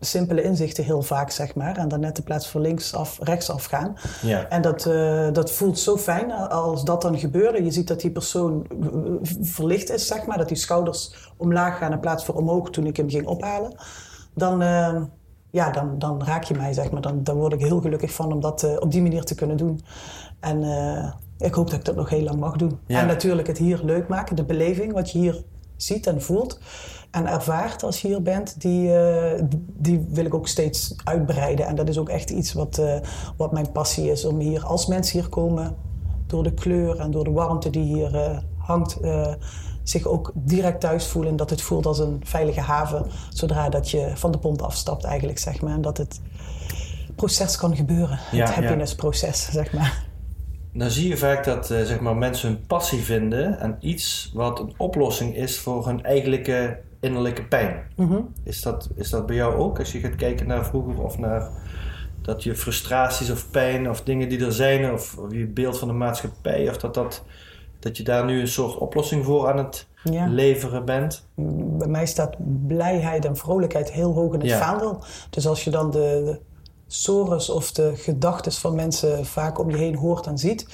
simpele 0.00 0.42
inzichten 0.42 0.84
heel 0.84 1.02
vaak, 1.02 1.30
zeg 1.30 1.54
maar. 1.54 1.76
En 1.76 1.88
dan 1.88 2.00
net 2.00 2.18
in 2.18 2.24
plaats 2.24 2.48
van 2.48 2.60
linksaf, 2.60 3.18
rechtsaf 3.22 3.64
gaan. 3.64 3.96
Ja. 4.22 4.48
En 4.48 4.62
dat, 4.62 4.86
eh, 4.86 5.28
dat 5.32 5.50
voelt 5.50 5.78
zo 5.78 5.96
fijn 5.96 6.32
als 6.32 6.84
dat 6.84 7.02
dan 7.02 7.18
gebeurde. 7.18 7.64
Je 7.64 7.70
ziet 7.70 7.88
dat 7.88 8.00
die 8.00 8.10
persoon 8.10 8.66
eh, 8.68 9.32
verlicht 9.40 9.90
is, 9.90 10.06
zeg 10.06 10.26
maar. 10.26 10.38
Dat 10.38 10.48
die 10.48 10.56
schouders 10.56 11.32
omlaag 11.36 11.78
gaan 11.78 11.92
in 11.92 12.00
plaats 12.00 12.24
van 12.24 12.34
omhoog 12.34 12.70
toen 12.70 12.86
ik 12.86 12.96
hem 12.96 13.10
ging 13.10 13.26
ophalen. 13.26 13.74
Dan, 14.34 14.62
eh, 14.62 15.02
ja, 15.50 15.70
dan, 15.70 15.98
dan 15.98 16.24
raak 16.24 16.44
je 16.44 16.54
mij, 16.54 16.72
zeg 16.72 16.90
maar. 16.90 17.00
Dan, 17.00 17.24
dan 17.24 17.36
word 17.36 17.52
ik 17.52 17.60
heel 17.60 17.80
gelukkig 17.80 18.12
van 18.12 18.32
om 18.32 18.40
dat 18.40 18.62
eh, 18.62 18.76
op 18.78 18.90
die 18.90 19.02
manier 19.02 19.24
te 19.24 19.34
kunnen 19.34 19.56
doen. 19.56 19.80
En 20.40 20.62
eh, 20.62 21.12
ik 21.38 21.54
hoop 21.54 21.70
dat 21.70 21.78
ik 21.78 21.84
dat 21.84 21.96
nog 21.96 22.10
heel 22.10 22.22
lang 22.22 22.38
mag 22.38 22.56
doen. 22.56 22.78
Ja. 22.86 23.00
En 23.00 23.06
natuurlijk 23.06 23.46
het 23.46 23.58
hier 23.58 23.80
leuk 23.84 24.08
maken. 24.08 24.36
De 24.36 24.44
beleving, 24.44 24.92
wat 24.92 25.10
je 25.10 25.18
hier 25.18 25.42
ziet 25.76 26.06
en 26.06 26.22
voelt 26.22 26.60
en 27.10 27.26
ervaart 27.26 27.82
als 27.82 28.02
je 28.02 28.08
hier 28.08 28.22
bent, 28.22 28.60
die, 28.60 28.94
eh, 28.94 29.42
die 29.56 30.06
wil 30.08 30.24
ik 30.24 30.34
ook 30.34 30.48
steeds 30.48 30.94
uitbreiden. 31.04 31.66
En 31.66 31.74
dat 31.74 31.88
is 31.88 31.98
ook 31.98 32.08
echt 32.08 32.30
iets 32.30 32.52
wat, 32.52 32.82
wat 33.36 33.52
mijn 33.52 33.72
passie 33.72 34.10
is. 34.10 34.24
Om 34.24 34.38
hier, 34.38 34.64
als 34.64 34.86
mensen 34.86 35.20
hier 35.20 35.28
komen, 35.28 35.76
door 36.26 36.42
de 36.42 36.54
kleur 36.54 36.98
en 36.98 37.10
door 37.10 37.24
de 37.24 37.30
warmte 37.30 37.70
die 37.70 37.82
hier 37.82 38.42
hangt, 38.58 38.98
zich 39.90 40.06
ook 40.06 40.32
direct 40.34 40.80
thuis 40.80 41.06
voelen. 41.06 41.30
En 41.30 41.36
dat 41.36 41.50
het 41.50 41.62
voelt 41.62 41.86
als 41.86 41.98
een 41.98 42.20
veilige 42.24 42.60
haven, 42.60 43.06
zodra 43.28 43.68
dat 43.68 43.90
je 43.90 44.12
van 44.14 44.32
de 44.32 44.38
pont 44.38 44.62
afstapt 44.62 45.04
eigenlijk, 45.04 45.38
zeg 45.38 45.60
maar. 45.60 45.72
En 45.72 45.82
dat 45.82 45.96
het 45.96 46.20
proces 47.16 47.56
kan 47.56 47.76
gebeuren. 47.76 48.18
Ja, 48.30 48.46
het 48.46 48.54
ja. 48.54 48.62
happiness 48.62 48.94
proces, 48.94 49.48
zeg 49.50 49.72
maar. 49.72 50.08
Dan 50.72 50.90
zie 50.90 51.08
je 51.08 51.16
vaak 51.16 51.44
dat 51.44 51.70
eh, 51.70 51.82
zeg 51.82 52.00
maar, 52.00 52.16
mensen 52.16 52.48
hun 52.48 52.66
passie 52.66 53.02
vinden 53.02 53.60
aan 53.60 53.76
iets 53.80 54.30
wat 54.34 54.60
een 54.60 54.74
oplossing 54.76 55.36
is 55.36 55.58
voor 55.58 55.86
hun 55.86 56.04
eigenlijke 56.04 56.78
innerlijke 57.00 57.44
pijn. 57.44 57.82
Mhm. 57.96 58.20
Is, 58.44 58.62
dat, 58.62 58.88
is 58.94 59.10
dat 59.10 59.26
bij 59.26 59.36
jou 59.36 59.54
ook? 59.54 59.78
Als 59.78 59.92
je 59.92 59.98
gaat 59.98 60.16
kijken 60.16 60.46
naar 60.46 60.66
vroeger 60.66 61.02
of 61.02 61.18
naar 61.18 61.50
dat 62.22 62.42
je 62.42 62.56
frustraties 62.56 63.30
of 63.30 63.50
pijn 63.50 63.90
of 63.90 64.02
dingen 64.02 64.28
die 64.28 64.44
er 64.44 64.52
zijn 64.52 64.92
of, 64.92 65.16
of 65.16 65.32
je 65.32 65.46
beeld 65.46 65.78
van 65.78 65.88
de 65.88 65.94
maatschappij 65.94 66.68
of 66.68 66.76
dat, 66.76 66.94
dat, 66.94 67.24
dat 67.80 67.96
je 67.96 68.02
daar 68.02 68.24
nu 68.24 68.40
een 68.40 68.48
soort 68.48 68.76
oplossing 68.78 69.24
voor 69.24 69.50
aan 69.50 69.58
het 69.58 69.86
Ja. 70.04 70.26
leveren 70.26 70.84
bent? 70.84 71.24
bij 71.78 71.88
mij 71.88 72.06
staat 72.06 72.36
blijheid 72.66 73.24
en 73.24 73.36
vrolijkheid 73.36 73.90
heel 73.92 74.12
hoog 74.12 74.32
in 74.34 74.40
het 74.40 74.48
Ja. 74.48 74.58
vaandel. 74.58 74.98
Dus 75.30 75.46
als 75.46 75.64
je 75.64 75.70
dan 75.70 75.90
de, 75.90 75.98
de 76.24 76.40
sores 76.86 77.50
of 77.50 77.72
de 77.72 77.92
gedachten 77.96 78.52
van 78.52 78.74
mensen 78.74 79.26
vaak 79.26 79.58
om 79.58 79.70
je 79.70 79.76
heen 79.76 79.94
hoort 79.96 80.26
en 80.26 80.38
ziet, 80.38 80.66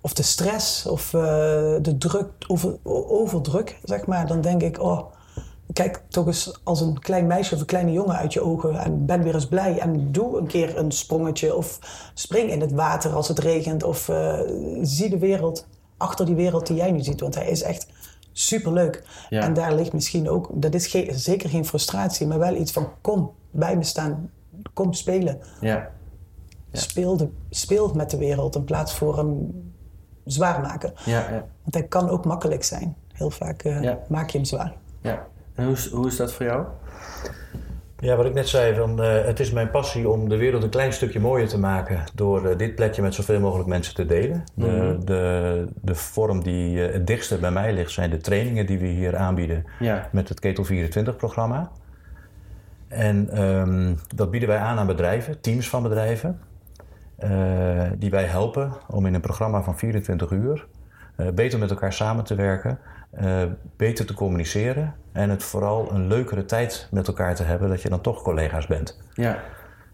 of 0.00 0.12
de 0.12 0.22
stress 0.22 0.86
of 0.86 1.14
eh, 1.14 1.20
de 1.82 1.94
druk, 1.98 2.26
over, 2.48 2.76
overdruk, 3.08 3.78
zeg 3.84 4.06
maar, 4.06 4.26
dan 4.26 4.40
denk 4.40 4.62
ik, 4.62 4.80
oh, 4.82 5.00
kijk 5.72 6.02
toch 6.08 6.26
eens 6.26 6.60
als 6.62 6.80
een 6.80 6.98
klein 6.98 7.26
meisje 7.26 7.54
of 7.54 7.60
een 7.60 7.66
kleine 7.66 7.92
jongen 7.92 8.16
uit 8.16 8.32
je 8.32 8.40
ogen 8.40 8.76
en 8.78 9.06
ben 9.06 9.22
weer 9.22 9.34
eens 9.34 9.46
blij 9.48 9.78
en 9.78 10.12
doe 10.12 10.38
een 10.38 10.46
keer 10.46 10.78
een 10.78 10.92
sprongetje 10.92 11.54
of 11.56 11.78
spring 12.14 12.50
in 12.50 12.60
het 12.60 12.72
water 12.72 13.12
als 13.12 13.28
het 13.28 13.38
regent 13.38 13.82
of 13.82 14.08
eh, 14.08 14.38
zie 14.82 15.10
de 15.10 15.18
wereld 15.18 15.66
achter 15.96 16.26
die 16.26 16.34
wereld 16.34 16.66
die 16.66 16.76
jij 16.76 16.90
nu 16.92 17.00
ziet, 17.00 17.20
want 17.20 17.34
hij 17.34 17.48
is 17.48 17.62
echt 17.62 17.86
superleuk. 18.32 19.02
Ja. 19.30 19.40
En 19.40 19.54
daar 19.54 19.74
ligt 19.74 19.92
misschien 19.92 20.28
ook, 20.28 20.48
dat 20.52 20.74
is 20.74 20.86
geen, 20.86 21.14
zeker 21.14 21.48
geen 21.48 21.64
frustratie, 21.64 22.26
maar 22.26 22.38
wel 22.38 22.54
iets 22.54 22.72
van 22.72 22.88
kom 23.00 23.32
bij 23.50 23.76
me 23.76 23.82
staan, 23.84 24.30
kom 24.72 24.92
spelen. 24.92 25.40
Ja. 25.60 25.90
Ja. 26.70 26.80
Speel, 26.80 27.16
de, 27.16 27.28
speel 27.50 27.92
met 27.94 28.10
de 28.10 28.16
wereld 28.16 28.56
in 28.56 28.64
plaats 28.64 28.94
voor 28.94 29.16
hem 29.16 29.62
zwaar 30.24 30.60
maken. 30.60 30.92
Ja, 31.04 31.30
ja, 31.30 31.46
Want 31.62 31.74
hij 31.74 31.84
kan 31.84 32.08
ook 32.08 32.24
makkelijk 32.24 32.64
zijn. 32.64 32.96
Heel 33.12 33.30
vaak 33.30 33.62
eh, 33.62 33.92
maak 34.08 34.30
je 34.30 34.38
hem 34.38 34.46
zwaar. 34.46 34.74
ja. 35.00 35.26
En 35.54 35.66
hoe 35.66 35.76
hoe 35.92 36.06
is 36.06 36.16
dat 36.16 36.32
voor 36.32 36.46
jou? 36.46 36.66
Ja, 37.98 38.16
wat 38.16 38.26
ik 38.26 38.34
net 38.34 38.48
zei, 38.48 38.74
van, 38.74 39.02
eh, 39.02 39.24
het 39.24 39.40
is 39.40 39.50
mijn 39.50 39.70
passie 39.70 40.08
om 40.08 40.28
de 40.28 40.36
wereld 40.36 40.62
een 40.62 40.68
klein 40.70 40.92
stukje 40.92 41.20
mooier 41.20 41.48
te 41.48 41.58
maken 41.58 42.04
door 42.14 42.46
eh, 42.46 42.56
dit 42.58 42.74
plekje 42.74 43.02
met 43.02 43.14
zoveel 43.14 43.40
mogelijk 43.40 43.68
mensen 43.68 43.94
te 43.94 44.06
delen. 44.06 44.44
De, 44.54 44.66
Mhm. 44.66 45.04
de, 45.04 45.66
de 45.80 45.94
vorm 45.94 46.42
die 46.42 46.86
eh, 46.86 46.92
het 46.92 47.06
dichtste 47.06 47.38
bij 47.38 47.50
mij 47.50 47.72
ligt 47.72 47.90
zijn 47.90 48.10
de 48.10 48.16
trainingen 48.16 48.66
die 48.66 48.78
we 48.78 48.86
hier 48.86 49.16
aanbieden 49.16 49.64
Ja. 49.78 50.08
met 50.12 50.28
het 50.28 50.40
Ketel 50.40 50.64
24 50.64 51.16
programma. 51.16 51.70
En 52.88 53.28
ehm, 53.30 53.94
dat 54.14 54.30
bieden 54.30 54.48
wij 54.48 54.58
aan 54.58 54.78
aan 54.78 54.86
bedrijven, 54.86 55.40
teams 55.40 55.68
van 55.68 55.82
bedrijven, 55.82 56.40
die 57.98 58.10
wij 58.10 58.24
helpen 58.24 58.72
om 58.88 59.06
in 59.06 59.14
een 59.14 59.20
programma 59.20 59.62
van 59.62 59.78
24 59.78 60.30
uur 60.30 60.66
beter 61.34 61.58
met 61.58 61.70
elkaar 61.70 61.92
samen 61.92 62.24
te 62.24 62.34
werken, 62.34 62.78
eh, 63.16 63.42
beter 63.76 64.06
te 64.06 64.14
communiceren 64.14 64.94
en 65.12 65.30
het 65.30 65.42
vooral 65.42 65.92
een 65.92 66.06
leukere 66.06 66.44
tijd 66.44 66.88
met 66.90 67.06
elkaar 67.06 67.34
te 67.34 67.42
hebben, 67.42 67.68
dat 67.68 67.82
je 67.82 67.88
dan 67.88 68.00
toch 68.00 68.22
collega's 68.22 68.66
bent. 68.66 68.98
Ja. 69.12 69.38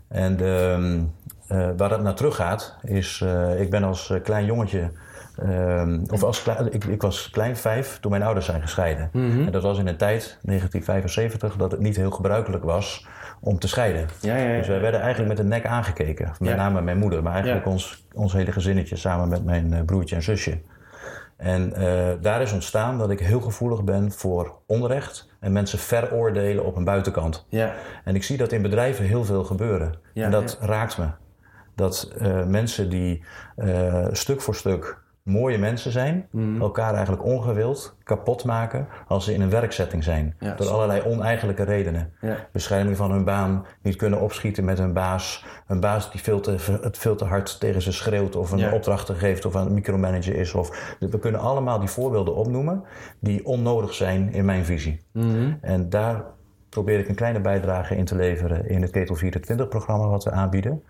En 0.09 0.41
ehm, 0.41 1.01
eh, 1.47 1.69
waar 1.77 1.89
dat 1.89 2.03
naar 2.03 2.15
terug 2.15 2.37
gaat, 2.37 2.77
is, 2.83 3.21
eh, 3.25 3.61
ik 3.61 3.71
ben 3.71 3.85
als 3.85 4.15
klein 4.23 4.45
jongetje, 4.45 4.91
ehm, 5.37 6.01
of 6.11 6.23
als 6.23 6.47
ik, 6.71 6.85
ik 6.85 7.03
was 7.03 7.31
klein 7.31 7.57
vijf 7.57 7.99
toen 8.01 8.11
mijn 8.11 8.23
ouders 8.23 8.47
zijn 8.47 8.61
gescheiden. 8.61 9.09
Mhm. 9.13 9.47
En 9.47 9.53
dat 9.53 9.63
was 9.63 9.79
in 9.79 9.87
een 9.87 9.97
tijd, 9.97 10.39
1975, 10.43 11.57
dat 11.57 11.71
het 11.71 11.81
niet 11.81 11.97
heel 11.97 12.11
gebruikelijk 12.11 12.65
was 12.65 13.07
om 13.41 13.59
te 13.59 13.69
scheiden. 13.69 14.07
Ja, 14.21 14.37
ja, 14.37 14.49
ja. 14.49 14.59
Dus 14.59 14.69
wij 14.69 14.81
werden 14.81 15.01
eigenlijk 15.01 15.29
met 15.29 15.37
de 15.37 15.49
nek 15.49 15.67
aangekeken. 15.67 16.33
Met 16.39 16.57
name 16.57 16.83
mijn 16.83 16.99
moeder, 16.99 17.23
maar 17.23 17.33
eigenlijk 17.33 17.67
ons, 17.67 18.05
ons 18.15 18.33
hele 18.33 18.53
gezinnetje 18.53 18.97
samen 18.97 19.29
met 19.29 19.45
mijn 19.45 19.85
broertje 19.85 20.17
en 20.17 20.23
zusje. 20.23 20.59
En 21.41 21.73
eh, 21.73 22.09
daar 22.21 22.43
is 22.43 22.53
ontstaan 22.53 22.99
dat 22.99 23.11
ik 23.11 23.21
heel 23.21 23.41
gevoelig 23.41 23.85
ben 23.85 24.13
voor 24.13 24.59
onrecht 24.67 25.29
en 25.41 25.53
mensen 25.53 25.79
veroordelen 25.79 26.65
op 26.65 26.77
een 26.77 26.85
buitenkant. 26.85 27.47
Ja. 27.49 27.75
En 28.05 28.15
ik 28.15 28.23
zie 28.23 28.37
dat 28.37 28.53
in 28.53 28.63
bedrijven 28.63 29.05
heel 29.05 29.25
veel 29.25 29.45
gebeuren. 29.45 29.95
Ja, 30.15 30.25
en 30.25 30.31
dat 30.31 30.59
raakt 30.61 30.99
me. 30.99 31.07
Dat 31.75 32.13
eh, 32.19 32.45
mensen 32.45 32.91
die 32.91 33.25
eh, 33.57 34.07
stuk 34.13 34.41
voor 34.41 34.55
stuk 34.55 35.03
mooie 35.31 35.59
mensen 35.59 35.93
zijn, 35.93 36.27
Mhm. 36.31 36.61
elkaar 36.61 36.93
eigenlijk 36.95 37.25
ongewild 37.25 37.97
kapot 38.05 38.45
maken 38.45 38.87
als 39.09 39.25
ze 39.25 39.35
in 39.35 39.41
een 39.41 39.51
werkzetting 39.51 40.05
zijn. 40.05 40.35
Ja, 40.39 40.55
door 40.55 40.69
allerlei 40.69 41.03
oneigenlijke 41.03 41.63
redenen. 41.63 42.13
Ja. 42.21 42.37
Bescherming 42.53 42.97
van 42.97 43.11
hun 43.11 43.25
baan, 43.25 43.67
niet 43.83 43.97
kunnen 43.97 44.21
opschieten 44.21 44.65
met 44.65 44.79
hun 44.79 44.93
baas. 44.93 45.45
Een 45.67 45.81
baas 45.81 46.11
die 46.13 46.21
veel 46.21 46.41
te, 46.41 46.57
het 46.83 46.99
veel 46.99 47.17
te 47.17 47.25
hard 47.25 47.61
tegen 47.61 47.83
ze 47.83 47.93
schreeuwt 47.93 48.37
of 48.37 48.51
een 48.53 48.59
Ja. 48.59 48.73
opdrachten 48.73 49.17
geeft 49.17 49.45
of 49.45 49.57
aan 49.57 49.65
het 49.65 49.73
micromanager 49.75 50.35
is. 50.35 50.55
Of, 50.55 50.97
we 51.01 51.19
kunnen 51.19 51.41
allemaal 51.41 51.79
die 51.79 51.89
voorbeelden 51.89 52.35
opnoemen 52.35 52.85
die 53.21 53.47
onnodig 53.47 53.95
zijn 53.95 54.33
in 54.33 54.45
mijn 54.45 54.65
visie. 54.65 55.01
Mhm. 55.13 55.53
En 55.61 55.89
daar 55.89 56.25
probeer 56.69 56.99
ik 56.99 57.09
een 57.09 57.15
kleine 57.15 57.41
bijdrage 57.41 57.97
in 57.97 58.05
te 58.05 58.17
leveren 58.17 58.69
in 58.69 58.83
het 58.83 58.91
Ketel 58.91 59.17
24-programma 59.17 60.07
wat 60.07 60.25
we 60.25 60.31
aanbieden. 60.31 60.83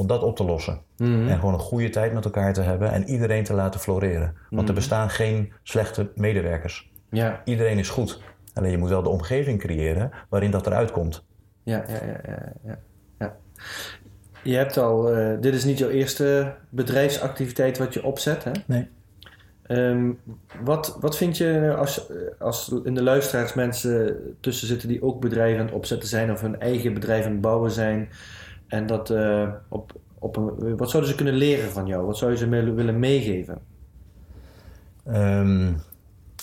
Om 0.00 0.06
dat 0.06 0.22
op 0.22 0.36
te 0.36 0.44
lossen. 0.44 0.80
Mhm. 0.96 1.28
En 1.28 1.38
gewoon 1.38 1.54
een 1.54 1.60
goede 1.60 1.90
tijd 1.90 2.12
met 2.12 2.24
elkaar 2.24 2.52
te 2.52 2.60
hebben 2.60 2.92
en 2.92 3.08
iedereen 3.08 3.44
te 3.44 3.54
laten 3.54 3.80
floreren. 3.80 4.34
Want 4.50 4.68
er 4.68 4.74
bestaan 4.74 5.10
geen 5.10 5.52
slechte 5.62 6.10
medewerkers. 6.14 6.90
Ja. 7.10 7.42
Iedereen 7.44 7.78
is 7.78 7.88
goed. 7.88 8.22
Alleen 8.54 8.70
je 8.70 8.78
moet 8.78 8.88
wel 8.88 9.02
de 9.02 9.08
omgeving 9.08 9.58
creëren 9.58 10.10
waarin 10.28 10.50
dat 10.50 10.66
eruit 10.66 10.90
komt. 10.90 11.24
Ja, 11.62 11.84
ja, 11.88 11.94
ja, 11.94 12.20
ja, 12.26 12.52
ja, 12.64 12.78
ja. 13.18 13.36
Je 14.42 14.56
hebt 14.56 14.76
al, 14.76 15.12
eh, 15.12 15.40
dit 15.40 15.54
is 15.54 15.64
niet 15.64 15.78
jouw 15.78 15.88
eerste 15.88 16.54
bedrijfsactiviteit 16.68 17.78
wat 17.78 17.94
je 17.94 18.04
opzet, 18.04 18.44
hè? 18.44 18.50
Nee. 18.66 18.88
Ehm, 19.62 20.10
wat, 20.62 20.96
wat 21.00 21.16
vind 21.16 21.36
je 21.36 21.74
als, 21.78 22.06
als 22.38 22.74
in 22.84 22.94
de 22.94 23.02
luisteraars 23.02 23.54
mensen 23.54 24.16
tussen 24.40 24.66
zitten 24.66 24.88
die 24.88 25.02
ook 25.02 25.20
bedrijven 25.20 25.60
aan 25.60 25.66
het 25.66 25.74
opzetten 25.74 26.08
zijn 26.08 26.32
of 26.32 26.40
hun 26.40 26.60
eigen 26.60 26.94
bedrijf 26.94 27.24
aan 27.24 27.32
het 27.32 27.40
bouwen 27.40 27.70
zijn 27.70 28.08
en 28.70 28.86
dat 28.86 29.10
eh, 29.10 29.48
op, 29.68 29.92
op 30.18 30.36
een, 30.36 30.76
wat 30.76 30.90
zouden 30.90 31.10
ze 31.10 31.16
kunnen 31.16 31.34
leren 31.34 31.70
van 31.70 31.86
jou? 31.86 32.06
Wat 32.06 32.18
zou 32.18 32.30
je 32.30 32.36
ze 32.36 32.48
willen 32.48 32.74
willen 32.74 32.98
meegeven? 32.98 33.58
Ehm, 35.04 35.72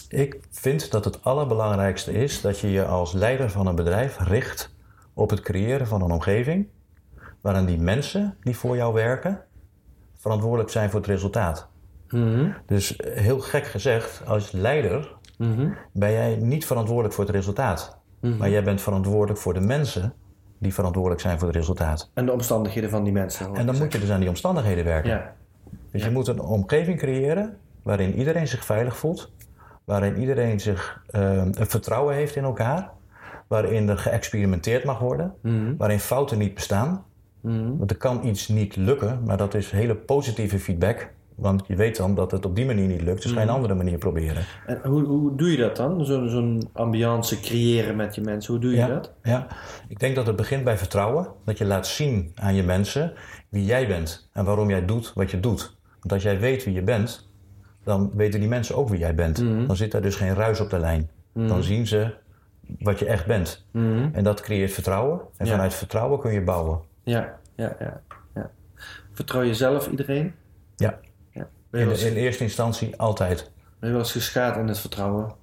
ik 0.10 0.40
vind 0.52 0.92
dat 0.92 1.06
het 1.06 1.24
allerbelangrijkste 1.24 2.12
is 2.12 2.42
dat 2.42 2.60
je 2.60 2.72
je 2.72 2.86
als 2.86 3.14
leider 3.14 3.50
van 3.50 3.68
een 3.68 3.76
bedrijf 3.76 4.20
richt 4.20 4.76
op 5.14 5.30
het 5.30 5.40
creëren 5.40 5.88
van 5.88 6.02
een 6.02 6.12
omgeving 6.12 6.68
waarin 7.42 7.66
die 7.66 7.80
mensen 7.80 8.38
die 8.42 8.58
voor 8.58 8.76
jou 8.76 8.94
werken 8.94 9.44
verantwoordelijk 10.18 10.70
zijn 10.70 10.90
voor 10.90 11.00
het 11.00 11.10
resultaat. 11.10 11.68
Mhm. 12.10 12.52
Dus 12.66 13.00
heel 13.04 13.40
gek 13.40 13.66
gezegd, 13.66 14.22
als 14.26 14.52
leider 14.52 15.16
Mhm. 15.38 15.70
ben 15.94 16.12
jij 16.12 16.36
niet 16.36 16.66
verantwoordelijk 16.66 17.14
voor 17.14 17.26
het 17.26 17.34
resultaat. 17.34 17.98
Maar 18.20 18.50
jij 18.50 18.64
bent 18.64 18.82
verantwoordelijk 18.82 19.40
voor 19.40 19.54
de 19.54 19.60
mensen 19.60 20.14
die 20.58 20.74
verantwoordelijk 20.74 21.22
zijn 21.22 21.40
voor 21.40 21.48
het 21.48 21.58
resultaat. 21.58 22.10
En 22.14 22.26
de 22.26 22.32
omstandigheden 22.32 22.90
van 22.90 23.04
die 23.04 23.14
mensen. 23.14 23.56
En 23.56 23.66
dan 23.66 23.78
moet 23.78 23.94
je 23.94 24.00
dus 24.00 24.10
aan 24.10 24.20
die 24.20 24.30
omstandigheden 24.30 24.84
werken. 24.84 25.10
zeggen. 25.10 25.32
Dus 25.92 26.04
je 26.04 26.12
moet 26.12 26.28
een 26.28 26.40
omgeving 26.40 26.98
creëren 26.98 27.58
waarin 27.84 28.14
iedereen 28.16 28.48
zich 28.48 28.66
veilig 28.66 28.98
voelt. 28.98 29.32
Waarin 29.86 30.18
iedereen 30.18 30.60
zich 30.60 31.04
eh, 31.08 31.36
een 31.36 31.56
vertrouwen 31.68 32.16
heeft 32.16 32.36
in 32.36 32.44
elkaar. 32.44 32.90
Waarin 33.48 33.90
er 33.90 33.98
geëxperimenteerd 33.98 34.84
mag 34.84 35.00
worden. 35.00 35.34
Mhm. 35.42 35.76
Waarin 35.78 36.00
fouten 36.00 36.38
niet 36.38 36.54
bestaan. 36.54 37.06
Mhm. 37.42 37.78
Want 37.78 37.92
er 37.92 37.98
kan 37.98 38.26
iets 38.26 38.48
niet 38.48 38.76
lukken, 38.76 39.24
maar 39.26 39.38
dat 39.38 39.54
is 39.54 39.72
hele 39.72 39.96
positieve 39.96 40.60
feedback. 40.60 41.10
Want 41.38 41.64
je 41.68 41.76
weet 41.76 41.98
dan 41.98 42.16
dat 42.16 42.32
het 42.32 42.46
op 42.46 42.56
die 42.56 42.66
manier 42.66 42.88
niet 42.88 43.02
lukt, 43.02 43.22
dus 43.22 43.32
ga 43.32 43.40
je 43.42 43.46
een 43.48 43.54
andere 43.54 43.74
manier 43.76 43.98
proberen. 43.98 44.44
En 44.66 44.80
hoe, 44.84 45.04
hoe 45.04 45.36
doe 45.36 45.52
je 45.52 45.58
dat 45.58 45.76
dan? 45.76 46.06
Zo- 46.06 46.28
Zo'n 46.28 46.70
ambiance 46.74 47.40
creëren 47.40 47.96
met 47.96 48.16
je 48.16 48.22
mensen, 48.22 48.54
hoe 48.54 48.62
doe 48.62 48.72
je 48.72 48.78
Ja, 48.78 48.88
dat? 48.88 49.14
ja, 49.24 49.48
ik 49.88 50.00
denk 50.00 50.16
dat 50.16 50.28
het 50.28 50.36
begint 50.36 50.64
bij 50.64 50.78
vertrouwen. 50.78 51.28
Dat 51.46 51.58
je 51.58 51.66
laat 51.66 51.88
zien 51.88 52.32
aan 52.36 52.56
je 52.56 52.64
mensen 52.64 53.14
wie 53.50 53.66
jij 53.66 53.88
bent 53.88 54.30
en 54.34 54.46
waarom 54.46 54.70
jij 54.70 54.86
doet 54.86 55.14
wat 55.16 55.32
je 55.32 55.40
doet. 55.40 55.78
Want 56.00 56.12
als 56.14 56.24
jij 56.24 56.40
weet 56.40 56.64
wie 56.64 56.74
je 56.74 56.84
bent, 56.84 57.30
dan 57.84 58.12
weten 58.16 58.40
die 58.40 58.50
mensen 58.50 58.76
ook 58.76 58.90
wie 58.90 59.00
jij 59.00 59.16
bent. 59.16 59.38
Dan 59.68 59.76
zit 59.76 59.94
er 59.94 60.02
dus 60.02 60.16
geen 60.16 60.34
ruis 60.34 60.60
op 60.60 60.70
de 60.70 60.80
lijn. 60.80 61.10
Dan 61.34 61.64
zien 61.64 61.88
ze 61.88 62.14
wat 62.80 63.00
je 63.00 63.06
echt 63.06 63.26
bent. 63.26 63.66
Mhm. 63.72 64.10
En 64.14 64.24
dat 64.24 64.42
creëert 64.42 64.72
vertrouwen. 64.72 65.20
En 65.38 65.46
Ja. 65.46 65.52
vanuit 65.52 65.74
vertrouwen 65.74 66.20
kun 66.20 66.32
je 66.34 66.42
bouwen. 66.44 66.80
Ja, 67.04 67.40
ja, 67.56 67.76
ja, 67.80 68.02
ja. 68.36 68.50
Vertrouw 69.12 69.42
je 69.42 69.54
zelf 69.54 69.88
iedereen? 69.90 70.34
Ja, 70.76 71.00
in, 71.78 72.00
in 72.00 72.16
eerste 72.16 72.44
instantie 72.44 72.96
altijd. 72.98 73.52
ben 73.80 73.90
je 73.90 73.96
wel 73.96 74.04
eens 74.04 74.12
geschaad 74.12 74.58
in 74.58 74.68
het 74.68 74.80
vertrouwen? 74.80 75.36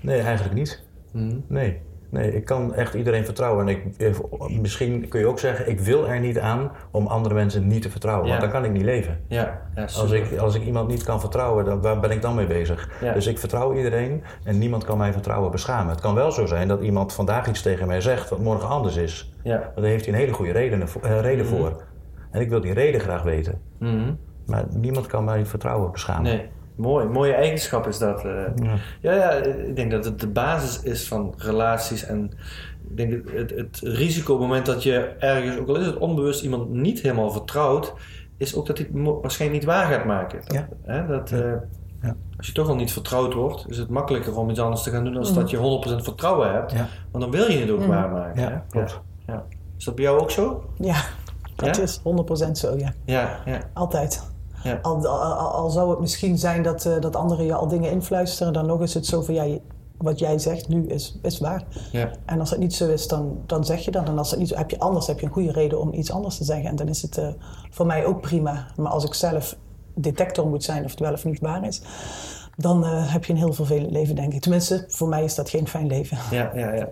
Nee, 0.00 0.20
eigenlijk 0.20 0.54
niet. 0.54 0.82
Mhm. 1.12 1.38
Nee. 1.46 1.80
Nee, 2.10 2.34
ik 2.34 2.44
kan 2.44 2.74
echt 2.74 2.94
iedereen 2.94 3.24
vertrouwen. 3.24 3.68
En 3.68 3.76
ik, 3.98 4.60
misschien 4.60 5.08
kun 5.08 5.20
je 5.20 5.26
ook 5.26 5.38
zeggen, 5.38 5.68
ik 5.68 5.80
wil 5.80 6.08
er 6.08 6.20
niet 6.20 6.38
aan 6.38 6.70
om 6.90 7.06
andere 7.06 7.34
mensen 7.34 7.66
niet 7.66 7.82
te 7.82 7.90
vertrouwen. 7.90 8.24
Ja. 8.26 8.30
Want 8.30 8.42
dan 8.42 8.60
kan 8.60 8.64
ik 8.64 8.76
niet 8.76 8.84
leven. 8.84 9.20
Ja, 9.26 9.60
ja 9.74 9.82
Als 9.82 10.10
ik, 10.10 10.36
als 10.38 10.54
ik 10.54 10.64
iemand 10.64 10.88
niet 10.88 11.02
kan 11.02 11.20
vertrouwen, 11.20 11.64
dan, 11.64 11.80
waar 11.80 12.00
ben 12.00 12.10
ik 12.10 12.22
dan 12.22 12.34
mee 12.34 12.46
bezig? 12.46 12.90
Ja. 13.00 13.12
Dus 13.12 13.26
ik 13.26 13.38
vertrouw 13.38 13.74
iedereen 13.74 14.24
en 14.44 14.58
niemand 14.58 14.84
kan 14.84 14.98
mijn 14.98 15.12
vertrouwen 15.12 15.50
beschamen. 15.50 15.90
Het 15.90 16.00
kan 16.00 16.14
wel 16.14 16.32
zo 16.32 16.46
zijn 16.46 16.68
dat 16.68 16.80
iemand 16.80 17.12
vandaag 17.12 17.48
iets 17.48 17.62
tegen 17.62 17.86
mij 17.86 18.00
zegt 18.00 18.28
wat 18.28 18.38
morgen 18.38 18.68
anders 18.68 18.96
is. 18.96 19.29
Ja. 19.42 19.58
Maar 19.58 19.72
daar 19.74 19.84
heeft 19.84 20.04
hij 20.04 20.14
een 20.14 20.20
hele 20.20 20.32
goede 20.32 20.52
reden, 20.52 20.82
eh, 21.02 21.20
reden 21.20 21.46
voor. 21.46 21.82
En 22.30 22.40
ik 22.40 22.48
wil 22.48 22.60
die 22.60 22.72
reden 22.72 23.00
graag 23.00 23.22
weten. 23.22 23.60
Mhm. 23.78 24.12
Maar 24.46 24.64
niemand 24.70 25.06
kan 25.06 25.24
mijn 25.24 25.46
vertrouwen 25.46 25.92
beschamen. 25.92 26.22
Nee, 26.22 26.48
mooi. 26.74 27.06
Mooie 27.06 27.32
eigenschap 27.32 27.86
is 27.86 27.98
dat. 27.98 28.24
eh. 28.24 28.32
Ja. 28.54 28.74
Ja, 29.00 29.12
ja, 29.12 29.30
ik 29.32 29.76
denk 29.76 29.90
dat 29.90 30.04
het 30.04 30.20
de 30.20 30.28
basis 30.28 30.82
is 30.82 31.08
van 31.08 31.34
relaties. 31.36 32.04
En 32.04 32.30
ik 32.90 32.96
denk 32.96 33.12
het, 33.12 33.30
het, 33.32 33.50
het 33.50 33.80
risico 33.82 34.32
op 34.32 34.38
het 34.38 34.48
moment 34.48 34.66
dat 34.66 34.82
je 34.82 34.96
ergens, 35.18 35.58
ook 35.58 35.68
al 35.68 35.76
is 35.76 35.86
het 35.86 35.96
onbewust, 35.96 36.42
iemand 36.42 36.70
niet 36.70 37.00
helemaal 37.00 37.30
vertrouwt, 37.30 37.92
is 38.36 38.54
ook 38.56 38.66
dat 38.66 38.78
hij 38.78 38.86
het 38.92 39.02
waarschijnlijk 39.20 39.60
niet 39.60 39.70
waar 39.70 39.86
gaat 39.92 40.04
maken. 40.04 40.40
Dat, 40.44 40.52
Ja. 40.56 40.68
hè, 40.82 41.06
dat, 41.06 41.30
eh, 41.32 41.52
Ja. 42.02 42.16
Als 42.36 42.46
je 42.46 42.52
toch 42.52 42.68
al 42.68 42.74
niet 42.74 42.92
vertrouwd 42.92 43.34
wordt, 43.34 43.64
is 43.68 43.78
het 43.78 43.88
makkelijker 43.88 44.36
om 44.38 44.50
iets 44.50 44.60
anders 44.60 44.82
te 44.82 44.90
gaan 44.90 45.04
doen 45.04 45.12
dan 45.12 45.34
dat 45.34 45.50
je 45.50 45.56
100% 45.56 46.02
vertrouwen 46.04 46.52
hebt. 46.52 46.74
Want 47.10 47.24
dan 47.24 47.30
wil 47.30 47.50
je 47.50 47.58
het 47.58 47.70
ook 47.70 47.84
waarmaken. 47.84 48.42
Ja, 48.42 48.64
klopt. 48.70 49.00
Ja. 49.30 49.44
Is 49.78 49.84
dat 49.84 49.94
bij 49.94 50.04
jou 50.04 50.20
ook 50.20 50.30
zo? 50.30 50.64
Ja, 50.78 51.02
dat 51.56 51.76
Ja? 51.76 51.82
is 51.82 52.00
100% 52.02 52.58
zo, 52.58 52.76
ja. 52.76 52.92
Ja, 53.04 53.40
ja. 53.44 53.60
Altijd. 53.74 54.22
Ja. 54.62 54.78
Al, 54.82 55.06
al, 55.08 55.70
zou 55.70 55.90
het 55.90 56.00
misschien 56.00 56.38
zijn 56.38 56.62
dat, 56.62 56.84
eh, 56.86 57.00
dat 57.00 57.16
anderen 57.16 57.44
je 57.44 57.54
al 57.54 57.68
dingen 57.68 57.90
influisteren, 57.90 58.52
dan 58.52 58.66
nog 58.66 58.82
is 58.82 58.94
het 58.94 59.06
zo 59.06 59.22
van 59.22 59.34
ja, 59.34 59.58
wat 59.96 60.18
jij 60.18 60.38
zegt 60.38 60.68
nu 60.68 60.86
is, 60.86 61.18
is 61.22 61.38
waar. 61.38 61.64
ja. 61.92 62.10
En 62.26 62.40
als 62.40 62.50
het 62.50 62.58
niet 62.58 62.74
zo 62.74 62.88
is, 62.88 63.08
dan, 63.08 63.38
dan 63.46 63.64
zeg 63.64 63.84
je 63.84 63.90
dat. 63.90 64.08
En 64.08 64.18
als 64.18 64.30
het 64.30 64.38
niet 64.38 64.48
zo, 64.48 64.56
heb 64.56 64.70
je 64.70 64.78
anders 64.78 65.06
heb 65.06 65.20
je 65.20 65.26
een 65.26 65.32
goede 65.32 65.52
reden 65.52 65.80
om 65.80 65.92
iets 65.92 66.12
anders 66.12 66.36
te 66.36 66.44
zeggen. 66.44 66.68
En 66.70 66.76
dan 66.76 66.88
is 66.88 67.02
het 67.02 67.18
eh, 67.18 67.28
voor 67.70 67.86
mij 67.86 68.04
ook 68.06 68.20
prima. 68.20 68.66
Maar 68.76 68.92
als 68.92 69.04
ik 69.04 69.14
zelf 69.14 69.56
detector 69.94 70.46
moet 70.46 70.64
zijn 70.64 70.84
of 70.84 70.90
het 70.90 71.00
wel 71.00 71.12
of 71.12 71.24
niet 71.24 71.40
waar 71.40 71.66
is, 71.66 71.82
dan 72.56 72.84
eh, 72.84 73.12
heb 73.12 73.24
je 73.24 73.32
een 73.32 73.38
heel 73.38 73.52
vervelend 73.52 73.90
leven, 73.90 74.14
denk 74.14 74.32
ik. 74.32 74.40
Tenminste, 74.40 74.84
voor 74.88 75.08
mij 75.08 75.24
is 75.24 75.34
dat 75.34 75.50
geen 75.50 75.68
fijn 75.68 75.86
leven. 75.86 76.18
Ja, 76.30 76.50
ja, 76.54 76.72
ja. 76.72 76.88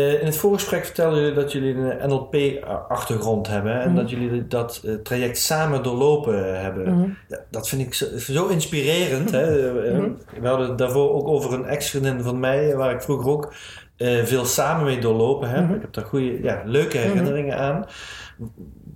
Eh, 0.00 0.20
in 0.20 0.26
het 0.26 0.36
voorgesprek 0.36 0.84
vertelden 0.84 1.18
jullie 1.20 1.34
dat 1.34 1.52
jullie 1.52 1.74
een 1.74 2.08
NLP-achtergrond 2.08 3.46
hebben 3.46 3.80
en 3.80 3.86
Mhm. 3.88 3.96
dat 4.00 4.10
jullie 4.10 4.46
dat 4.46 4.82
eh, 4.84 4.94
traject 4.94 5.38
samen 5.38 5.82
doorlopen 5.82 6.60
hebben. 6.62 6.94
Mhm. 6.98 7.08
Ja, 7.28 7.38
dat 7.50 7.68
vind 7.68 7.82
ik 7.82 7.94
zo, 7.94 8.06
zo 8.18 8.46
inspirerend. 8.46 9.30
Hè? 9.30 9.68
Eh, 9.82 9.94
Mhm. 9.98 10.08
We 10.40 10.48
hadden 10.48 10.68
het 10.68 10.78
daarvoor 10.78 11.12
ook 11.14 11.28
over 11.28 11.52
een 11.52 11.64
ex-vriendin 11.64 12.22
van 12.22 12.40
mij, 12.40 12.76
waar 12.76 12.94
ik 12.94 13.02
vroeger 13.02 13.30
ook 13.30 13.52
eh, 13.96 14.24
veel 14.24 14.44
samen 14.44 14.84
mee 14.84 14.98
doorlopen 15.00 15.50
heb. 15.50 15.74
Ik 15.74 15.80
heb 15.80 15.92
daar 15.92 16.04
goede, 16.04 16.42
ja, 16.42 16.62
leuke 16.64 16.96
herinneringen 16.98 17.58
aan. 17.58 17.86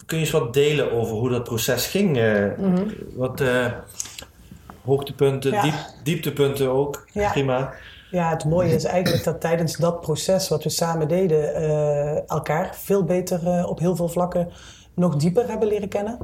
Kun 0.06 0.18
je 0.18 0.24
eens 0.24 0.32
wat 0.32 0.54
delen 0.54 0.92
over 0.92 1.16
hoe 1.16 1.30
dat 1.30 1.44
proces 1.44 1.86
ging? 1.86 2.18
eh. 2.18 2.44
Wat 3.16 3.40
eh, 3.40 3.66
hoogtepunten, 4.84 5.52
Ja. 5.52 5.62
diep, 5.62 5.74
dieptepunten 6.02 6.70
ook. 6.70 7.06
Ja. 7.12 7.30
Prima. 7.30 7.72
Ja, 8.14 8.31
het 8.31 8.44
mooie 8.44 8.74
is 8.74 8.85
eigenlijk 8.85 9.24
dat 9.24 9.40
tijdens 9.40 9.77
dat 9.77 10.00
proces 10.00 10.48
wat 10.48 10.62
we 10.62 10.68
samen 10.68 11.09
deden, 11.09 11.55
eh, 11.55 12.31
elkaar 12.31 12.77
veel 12.77 13.05
beter 13.05 13.46
eh, 13.46 13.68
op 13.68 13.79
heel 13.79 13.96
veel 13.96 14.09
vlakken 14.09 14.50
nog 14.94 15.16
dieper 15.16 15.48
hebben 15.48 15.68
leren 15.68 15.88
kennen. 15.88 16.18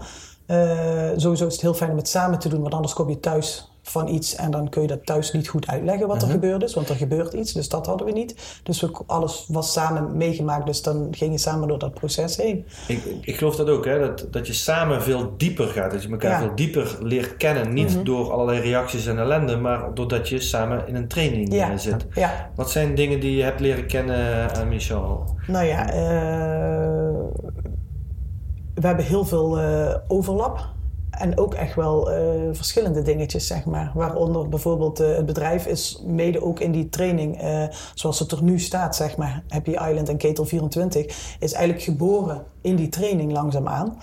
Eh, 0.46 1.10
sowieso 1.16 1.46
is 1.46 1.52
het 1.52 1.60
heel 1.60 1.74
fijn 1.74 1.90
om 1.90 1.96
het 1.96 2.08
samen 2.08 2.38
te 2.38 2.48
doen, 2.48 2.60
want 2.60 2.74
anders 2.74 2.92
kom 2.92 3.08
je 3.08 3.20
thuis 3.20 3.69
van 3.90 4.08
iets 4.08 4.34
en 4.34 4.50
dan 4.50 4.68
kun 4.68 4.82
je 4.82 4.88
dat 4.88 5.06
thuis 5.06 5.32
niet 5.32 5.48
goed 5.48 5.66
uitleggen 5.66 6.06
wat 6.08 6.16
er 6.22 6.28
Mhm. 6.28 6.30
gebeurd 6.36 6.62
is, 6.62 6.74
want 6.74 6.88
er 6.88 6.96
gebeurt 6.96 7.32
iets, 7.32 7.52
dus 7.52 7.68
dat 7.68 7.86
hadden 7.86 8.06
we 8.06 8.12
niet. 8.12 8.60
Dus 8.62 8.80
we, 8.80 8.90
alles 9.06 9.44
was 9.48 9.72
samen 9.72 10.16
meegemaakt, 10.16 10.66
dus 10.66 10.82
dan 10.82 11.08
ging 11.10 11.32
je 11.32 11.38
samen 11.38 11.68
door 11.68 11.78
dat 11.78 11.94
proces 11.94 12.36
heen. 12.36 12.66
Ik, 12.88 13.02
ik 13.20 13.36
geloof 13.36 13.56
dat 13.56 13.68
ook, 13.68 13.84
hè? 13.84 13.98
Dat, 13.98 14.26
dat 14.30 14.46
je 14.46 14.52
samen 14.52 15.02
veel 15.02 15.34
dieper 15.36 15.66
gaat. 15.66 15.90
Dat 15.90 16.02
je 16.02 16.08
elkaar 16.10 16.30
Ja. 16.30 16.38
veel 16.38 16.54
dieper 16.54 16.98
leert 17.00 17.36
kennen. 17.36 17.72
Niet 17.72 17.94
Mhm. 17.94 18.04
door 18.04 18.32
allerlei 18.32 18.60
reacties 18.60 19.06
en 19.06 19.18
ellende, 19.18 19.56
maar 19.56 19.94
doordat 19.94 20.28
je 20.28 20.40
samen 20.40 20.88
in 20.88 20.94
een 20.94 21.08
training 21.08 21.52
Ja. 21.54 21.70
eh, 21.70 21.78
zit. 21.78 22.06
Ja, 22.14 22.50
Wat 22.54 22.70
zijn 22.70 22.94
dingen 22.94 23.20
die 23.20 23.36
je 23.36 23.42
hebt 23.42 23.60
leren 23.60 23.86
kennen 23.86 24.54
aan 24.56 24.68
Michel? 24.68 25.36
Nou 25.46 25.66
ja, 25.66 25.88
eh, 25.92 25.96
we 28.74 28.86
hebben 28.86 29.04
heel 29.04 29.24
veel 29.24 29.58
eh, 29.58 29.94
overlap. 30.08 30.68
En 31.20 31.38
ook 31.38 31.54
echt 31.54 31.74
wel 31.74 32.10
eh, 32.10 32.20
verschillende 32.52 33.02
dingetjes, 33.02 33.46
zeg 33.46 33.64
maar. 33.64 33.90
Waaronder 33.94 34.48
bijvoorbeeld 34.48 35.00
eh, 35.00 35.16
het 35.16 35.26
bedrijf 35.26 35.66
is 35.66 36.02
mede 36.06 36.42
ook 36.42 36.60
in 36.60 36.72
die 36.72 36.88
training, 36.88 37.40
eh, 37.40 37.64
zoals 37.94 38.18
het 38.18 38.32
er 38.32 38.42
nu 38.42 38.58
staat, 38.58 38.96
zeg 38.96 39.16
maar, 39.16 39.42
Happy 39.48 39.70
Island 39.70 40.08
en 40.08 40.16
Ketel 40.16 40.44
24, 40.44 41.36
is 41.38 41.52
eigenlijk 41.52 41.84
geboren 41.84 42.44
in 42.60 42.76
die 42.76 42.88
training 42.88 43.32
langzaamaan. 43.32 43.98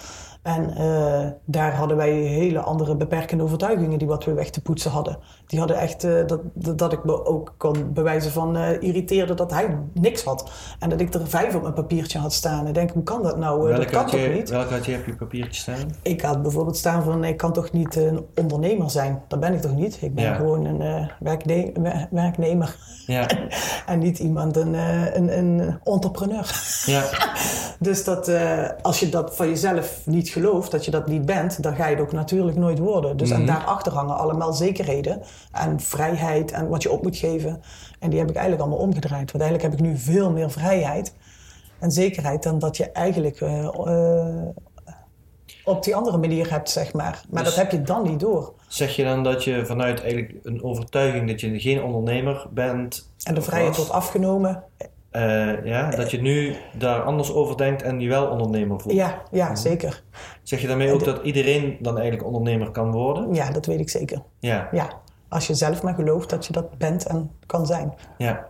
En 0.47 0.75
eh, 0.77 1.27
daar 1.45 1.75
hadden 1.75 1.97
wij 1.97 2.11
hele 2.11 2.59
andere 2.59 2.95
beperkende 2.95 3.43
overtuigingen 3.43 3.97
die 3.97 4.07
wat 4.07 4.23
we 4.25 4.33
weg 4.33 4.49
te 4.49 4.61
poetsen 4.61 4.91
hadden. 4.91 5.17
Die 5.47 5.59
hadden 5.59 5.77
echt, 5.77 6.03
eh, 6.03 6.11
dat, 6.25 6.39
dat, 6.79 6.93
ik 6.93 7.03
me 7.03 7.25
ook 7.25 7.53
kon 7.57 7.93
bewijzen 7.93 8.31
van 8.31 8.57
eh, 8.57 8.81
irriteerde 8.81 9.33
dat 9.33 9.51
hij 9.51 9.77
niks 9.93 10.23
had. 10.23 10.51
En 10.79 10.89
dat 10.89 11.01
ik 11.01 11.13
er 11.13 11.27
vijf 11.27 11.55
op 11.55 11.61
mijn 11.61 11.73
papiertje 11.73 12.19
had 12.19 12.33
staan. 12.33 12.59
En 12.61 12.67
ik 12.67 12.73
denk, 12.73 12.91
hoe 12.91 13.03
kan 13.03 13.23
dat 13.23 13.37
nou? 13.37 13.75
Dat 13.75 13.85
kan 13.85 14.05
toch 14.05 14.19
je, 14.19 14.27
niet? 14.27 14.49
welke 14.49 14.73
had 14.73 14.85
je 14.85 14.95
op 14.97 15.05
je 15.05 15.15
papiertje 15.15 15.61
staan? 15.61 15.91
Ik 16.01 16.21
had 16.21 16.41
bijvoorbeeld 16.41 16.77
staan 16.77 17.03
van, 17.03 17.23
ik 17.23 17.37
kan 17.37 17.53
toch 17.53 17.71
niet 17.71 17.95
een 17.95 18.25
ondernemer 18.35 18.89
zijn? 18.91 19.21
Dat 19.27 19.39
ben 19.39 19.53
ik 19.53 19.61
toch 19.61 19.75
niet? 19.75 19.97
Ik 20.01 20.15
ben 20.15 20.23
Ja. 20.23 20.33
gewoon 20.35 20.65
een 20.65 21.11
werkne- 21.19 21.71
wer- 21.73 22.07
werknemer. 22.11 22.75
Ja, 23.05 23.27
En 23.85 23.99
niet 23.99 24.19
iemand, 24.19 24.57
een, 24.57 24.73
een, 24.73 25.37
een 25.37 25.79
entrepreneur. 25.83 26.51
ja, 26.85 27.03
Dus 27.79 28.03
dat, 28.03 28.31
als 28.81 28.99
je 28.99 29.09
dat 29.09 29.35
van 29.35 29.47
jezelf 29.49 30.01
niet 30.05 30.29
gelooft, 30.37 30.71
dat 30.71 30.85
je 30.85 30.91
dat 30.91 31.07
niet 31.07 31.25
bent, 31.25 31.63
dan 31.63 31.75
ga 31.75 31.87
je 31.87 31.95
het 31.95 32.03
ook 32.03 32.11
natuurlijk 32.11 32.57
nooit 32.57 32.79
worden. 32.79 33.17
Dus 33.17 33.29
Mhm. 33.29 33.39
en 33.39 33.45
daarachter 33.45 33.93
hangen 33.93 34.17
allemaal 34.17 34.53
zekerheden 34.53 35.21
en 35.51 35.79
vrijheid 35.79 36.51
en 36.51 36.67
wat 36.67 36.83
je 36.83 36.91
op 36.91 37.03
moet 37.03 37.17
geven. 37.17 37.61
En 37.99 38.09
die 38.09 38.19
heb 38.19 38.29
ik 38.29 38.35
eigenlijk 38.35 38.65
allemaal 38.67 38.85
omgedraaid. 38.87 39.31
Want 39.31 39.43
eigenlijk 39.43 39.63
heb 39.63 39.73
ik 39.73 39.87
nu 39.91 39.97
veel 39.97 40.31
meer 40.31 40.51
vrijheid 40.51 41.13
en 41.79 41.91
zekerheid 41.91 42.43
dan 42.43 42.59
dat 42.59 42.77
je 42.77 42.91
eigenlijk 42.91 43.41
eh, 43.41 43.63
eh, 43.65 44.45
op 45.65 45.83
die 45.83 45.95
andere 45.95 46.17
manier 46.17 46.49
hebt, 46.51 46.69
zeg 46.69 46.93
maar. 46.93 47.23
Maar 47.29 47.43
Dus- 47.43 47.55
dat 47.55 47.63
heb 47.63 47.71
je 47.71 47.81
dan 47.81 48.03
niet 48.03 48.19
door. 48.19 48.53
Zeg 48.67 48.95
je 48.95 49.03
dan 49.03 49.23
dat 49.23 49.43
je 49.43 49.65
vanuit 49.65 50.01
eigenlijk 50.01 50.33
een 50.43 50.63
overtuiging 50.63 51.27
dat 51.29 51.41
je 51.41 51.59
geen 51.59 51.83
ondernemer 51.83 52.47
bent... 52.51 53.09
En 53.23 53.33
de 53.35 53.41
vrijheid 53.41 53.75
wordt 53.75 53.91
afgenomen. 53.91 54.63
Eh, 55.17 55.65
ja, 55.65 55.89
dat 55.89 56.11
je 56.11 56.21
nu 56.21 56.55
daar 56.77 57.01
anders 57.01 57.33
over 57.33 57.57
denkt 57.57 57.81
en 57.81 57.99
je 57.99 58.09
wel 58.09 58.27
ondernemer 58.27 58.79
voelt? 58.79 58.95
Ja, 58.95 59.21
ja, 59.31 59.55
zeker. 59.55 60.03
Zeg 60.43 60.61
je 60.61 60.67
daarmee 60.67 60.91
ook 60.91 61.03
dat 61.03 61.23
iedereen 61.23 61.77
dan 61.79 61.97
eigenlijk 61.97 62.27
ondernemer 62.27 62.71
kan 62.71 62.91
worden? 62.91 63.33
Ja, 63.33 63.51
dat 63.51 63.65
weet 63.65 63.79
ik 63.79 63.89
zeker. 63.89 64.21
Ja, 64.39 64.67
Ja, 64.71 64.89
als 65.29 65.47
je 65.47 65.53
zelf 65.53 65.83
maar 65.83 65.93
gelooft 65.93 66.29
dat 66.29 66.45
je 66.45 66.53
dat 66.53 66.77
bent 66.77 67.05
en 67.05 67.31
kan 67.45 67.65
zijn. 67.65 67.93
ja. 68.17 68.47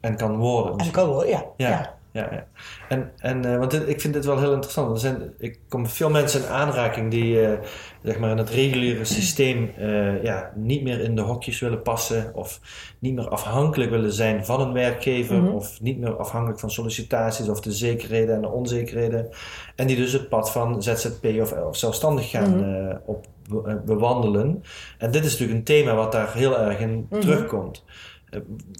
En 0.00 0.16
kan 0.16 0.36
worden. 0.36 0.76
En 0.76 0.90
kan 0.90 1.26
ja. 1.26 1.44
Ja, 1.56 1.68
ja. 1.68 1.94
Ja, 2.16 2.28
ja. 2.32 2.46
En, 2.88 3.10
en 3.16 3.44
eh, 3.44 3.58
want 3.58 3.70
dit- 3.70 3.88
ik 3.88 4.00
vind 4.00 4.14
dit 4.14 4.24
wel 4.24 4.38
heel 4.38 4.52
interessant. 4.52 4.90
Er 4.92 4.98
zijn, 4.98 5.34
ik 5.38 5.58
kom 5.68 5.86
veel 5.86 6.10
mensen 6.10 6.40
in 6.42 6.48
aanraking 6.48 7.10
die 7.10 7.40
eh, 7.46 7.58
zeg 8.02 8.18
maar 8.18 8.30
in 8.30 8.38
het 8.38 8.50
reguliere 8.50 9.04
systeem 9.04 9.70
eh, 9.76 10.22
ja, 10.22 10.52
niet 10.54 10.82
meer 10.82 11.00
in 11.00 11.14
de 11.16 11.22
hokjes 11.22 11.60
willen 11.60 11.82
passen 11.82 12.34
of 12.34 12.60
niet 12.98 13.14
meer 13.14 13.28
afhankelijk 13.28 13.90
willen 13.90 14.12
zijn 14.12 14.44
van 14.44 14.60
een 14.60 14.72
werkgever 14.72 15.36
Mhm. 15.36 15.52
of 15.54 15.80
niet 15.80 15.98
meer 15.98 16.16
afhankelijk 16.16 16.60
van 16.60 16.70
sollicitaties 16.70 17.48
of 17.48 17.60
de 17.60 17.72
zekerheden 17.72 18.34
en 18.34 18.40
de 18.40 18.48
onzekerheden. 18.48 19.28
En 19.76 19.86
die 19.86 19.96
dus 19.96 20.12
het 20.12 20.28
pad 20.28 20.50
van 20.52 20.82
ZZP 20.82 21.24
of, 21.40 21.52
of 21.52 21.76
zelfstandig 21.76 22.30
gaan 22.30 22.56
Mhm. 22.56 22.96
op 23.04 23.26
be- 23.48 23.80
bewandelen. 23.84 24.62
En 24.98 25.10
dit 25.10 25.24
is 25.24 25.30
natuurlijk 25.30 25.58
een 25.58 25.64
thema 25.64 25.94
wat 25.94 26.12
daar 26.12 26.32
heel 26.34 26.58
erg 26.58 26.78
in 26.80 27.06
Mhm. 27.10 27.20
terugkomt. 27.20 27.84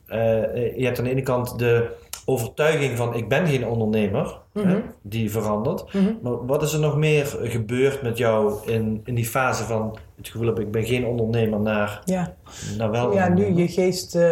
Je 0.07 0.75
hebt 0.85 0.99
aan 0.99 1.05
de 1.05 1.11
ene 1.11 1.23
kant 1.23 1.59
de 1.59 1.91
overtuiging 2.29 2.97
van 2.97 3.15
ik 3.15 3.29
ben 3.29 3.47
geen 3.47 3.67
ondernemer, 3.67 4.41
Mhm. 4.53 4.69
hè, 4.69 4.77
die 5.03 5.31
verandert. 5.31 5.93
Mhm. 5.95 6.13
Maar 6.23 6.47
wat 6.47 6.63
is 6.63 6.73
er 6.73 6.81
nog 6.81 6.97
meer 6.97 7.37
gebeurd 7.43 8.03
met 8.03 8.19
jou 8.19 8.55
in, 8.65 9.01
in 9.05 9.15
die 9.15 9.25
fase 9.27 9.65
van 9.65 9.97
het 10.17 10.29
gevoel 10.29 10.47
heb 10.47 10.59
ik 10.61 10.71
ben 10.71 10.85
geen 10.85 11.07
ondernemer 11.07 11.61
naar, 11.61 12.03
Ja. 12.05 12.35
naar 12.79 12.91
wel 12.91 13.13
ja, 13.13 13.29
nu 13.29 13.55
je 13.55 13.69
geest 13.69 14.15
eh, 14.15 14.23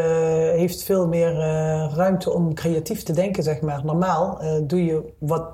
heeft 0.51 0.83
veel 0.83 1.09
meer 1.09 1.41
eh, 1.41 1.93
ruimte 1.97 2.33
om 2.33 2.55
creatief 2.55 3.03
te 3.03 3.13
denken, 3.13 3.43
zeg 3.43 3.61
maar. 3.61 3.85
Normaal 3.85 4.41
eh, 4.41 4.53
doe 4.63 4.85
je 4.85 5.03
wat 5.19 5.45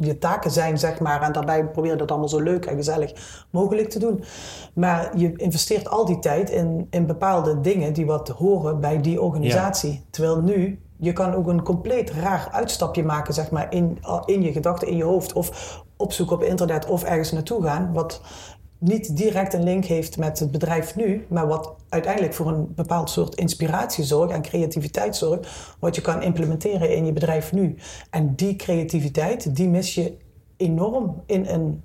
je 0.00 0.18
taken 0.18 0.50
zijn, 0.50 0.78
zeg 0.78 1.00
maar, 1.00 1.22
en 1.22 1.32
daarbij 1.32 1.64
probeer 1.66 1.90
je 1.90 1.96
dat 1.96 2.10
allemaal 2.10 2.28
zo 2.28 2.40
leuk 2.40 2.66
en 2.66 2.76
gezellig 2.76 3.12
mogelijk 3.50 3.88
te 3.90 3.98
doen. 3.98 4.22
Maar 4.74 5.18
je 5.18 5.32
investeert 5.36 5.88
al 5.88 6.04
die 6.04 6.18
tijd 6.18 6.50
in, 6.50 6.86
in 6.90 7.06
bepaalde 7.06 7.60
dingen 7.60 7.92
die 7.92 8.06
wat 8.06 8.28
horen 8.28 8.80
bij 8.80 9.00
die 9.00 9.20
organisatie. 9.22 10.04
Terwijl 10.10 10.40
nu, 10.42 10.80
je 11.00 11.12
kan 11.12 11.34
ook 11.34 11.46
een 11.46 11.62
compleet 11.62 12.10
raar 12.10 12.48
uitstapje 12.52 13.04
maken, 13.04 13.34
zeg 13.34 13.50
maar, 13.50 13.72
in, 13.72 13.98
in 14.24 14.42
je 14.42 14.52
gedachten, 14.52 14.88
in 14.88 14.96
je 14.96 15.04
hoofd. 15.04 15.32
Of 15.32 15.82
opzoeken 15.96 16.36
op 16.36 16.42
internet 16.42 16.86
of 16.86 17.04
ergens 17.04 17.32
naartoe 17.32 17.62
gaan. 17.62 17.92
Wat 17.92 18.20
niet 18.78 19.16
direct 19.16 19.54
een 19.54 19.62
link 19.62 19.84
heeft 19.84 20.18
met 20.18 20.38
het 20.38 20.50
bedrijf 20.50 20.96
nu, 20.96 21.26
maar 21.28 21.46
wat 21.46 21.74
uiteindelijk 21.88 22.34
voor 22.34 22.46
een 22.46 22.72
bepaald 22.74 23.10
soort 23.10 23.34
inspiratie 23.34 24.04
zorgt 24.04 24.32
en 24.32 24.42
creativiteit 24.42 25.16
zorgt, 25.16 25.48
wat 25.78 25.94
je 25.94 26.00
kan 26.00 26.22
implementeren 26.22 26.94
in 26.96 27.06
je 27.06 27.12
bedrijf 27.12 27.52
nu. 27.52 27.76
En 28.10 28.34
die 28.34 28.56
creativiteit, 28.56 29.56
die 29.56 29.68
mis 29.68 29.94
je 29.94 30.16
enorm 30.56 31.22
in 31.26 31.46
een, 31.46 31.82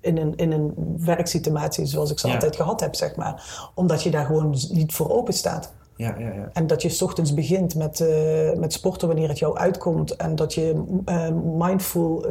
in 0.00 0.16
een, 0.18 0.36
in 0.36 0.52
een 0.52 0.74
werksituatie 0.98 1.86
zoals 1.86 2.10
ik 2.10 2.18
ze 2.18 2.26
Ja. 2.26 2.32
altijd 2.32 2.56
gehad 2.56 2.80
heb, 2.80 2.94
zeg 2.94 3.16
maar. 3.16 3.70
Omdat 3.74 4.02
je 4.02 4.10
daar 4.10 4.26
gewoon 4.26 4.50
niet 4.70 4.94
voor 4.94 5.10
open 5.10 5.34
staat. 5.34 5.72
Ja, 5.96 6.14
ja, 6.18 6.32
ja. 6.32 6.48
En 6.52 6.66
dat 6.66 6.82
je 6.82 6.88
's 6.88 7.02
ochtends 7.02 7.34
begint 7.34 7.74
met, 7.74 8.00
eh, 8.00 8.52
met 8.58 8.72
sporten 8.72 9.08
wanneer 9.08 9.28
het 9.28 9.38
jou 9.38 9.56
uitkomt. 9.56 10.16
En 10.16 10.34
dat 10.34 10.54
je 10.54 10.84
eh, 11.04 11.28
mindful 11.44 12.24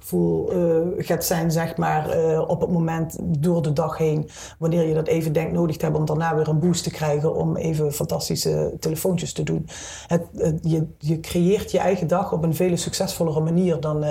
full, 0.00 0.44
eh, 0.48 0.80
gaat 1.06 1.24
zijn, 1.24 1.50
zeg 1.50 1.76
maar, 1.76 2.18
op 2.46 2.60
het 2.60 2.70
moment 2.70 3.16
door 3.22 3.62
de 3.62 3.72
dag 3.72 3.98
heen. 3.98 4.28
Wanneer 4.58 4.88
je 4.88 4.94
dat 4.94 5.06
even 5.06 5.32
denkt 5.32 5.52
nodig 5.52 5.76
te 5.76 5.82
hebben 5.82 6.00
om 6.00 6.06
daarna 6.06 6.36
weer 6.36 6.48
een 6.48 6.58
boost 6.58 6.82
te 6.84 6.90
krijgen. 6.90 7.34
Om 7.34 7.56
even 7.56 7.92
fantastische 7.92 8.76
telefoontjes 8.80 9.32
te 9.32 9.42
doen. 9.42 9.66
Het, 10.06 10.22
het- 10.36 10.58
je, 10.62 10.86
je 10.98 11.20
creëert 11.20 11.70
je 11.70 11.78
eigen 11.78 12.06
dag 12.06 12.32
op 12.32 12.42
een 12.42 12.54
veel 12.54 12.76
succesvollere 12.76 13.40
manier 13.40 13.80
dan 13.80 14.04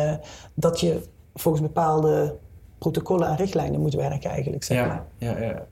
dat 0.54 0.80
je 0.80 1.02
volgens 1.34 1.64
bepaalde 1.64 2.36
protocollen 2.78 3.28
en 3.28 3.36
richtlijnen 3.36 3.80
moet 3.82 3.94
werken 3.94 4.30
eigenlijk, 4.30 4.64
zeg 4.64 4.78
maar. 4.88 5.06
Ja, 5.18 5.38
ja, 5.38 5.46
ja. 5.46 5.66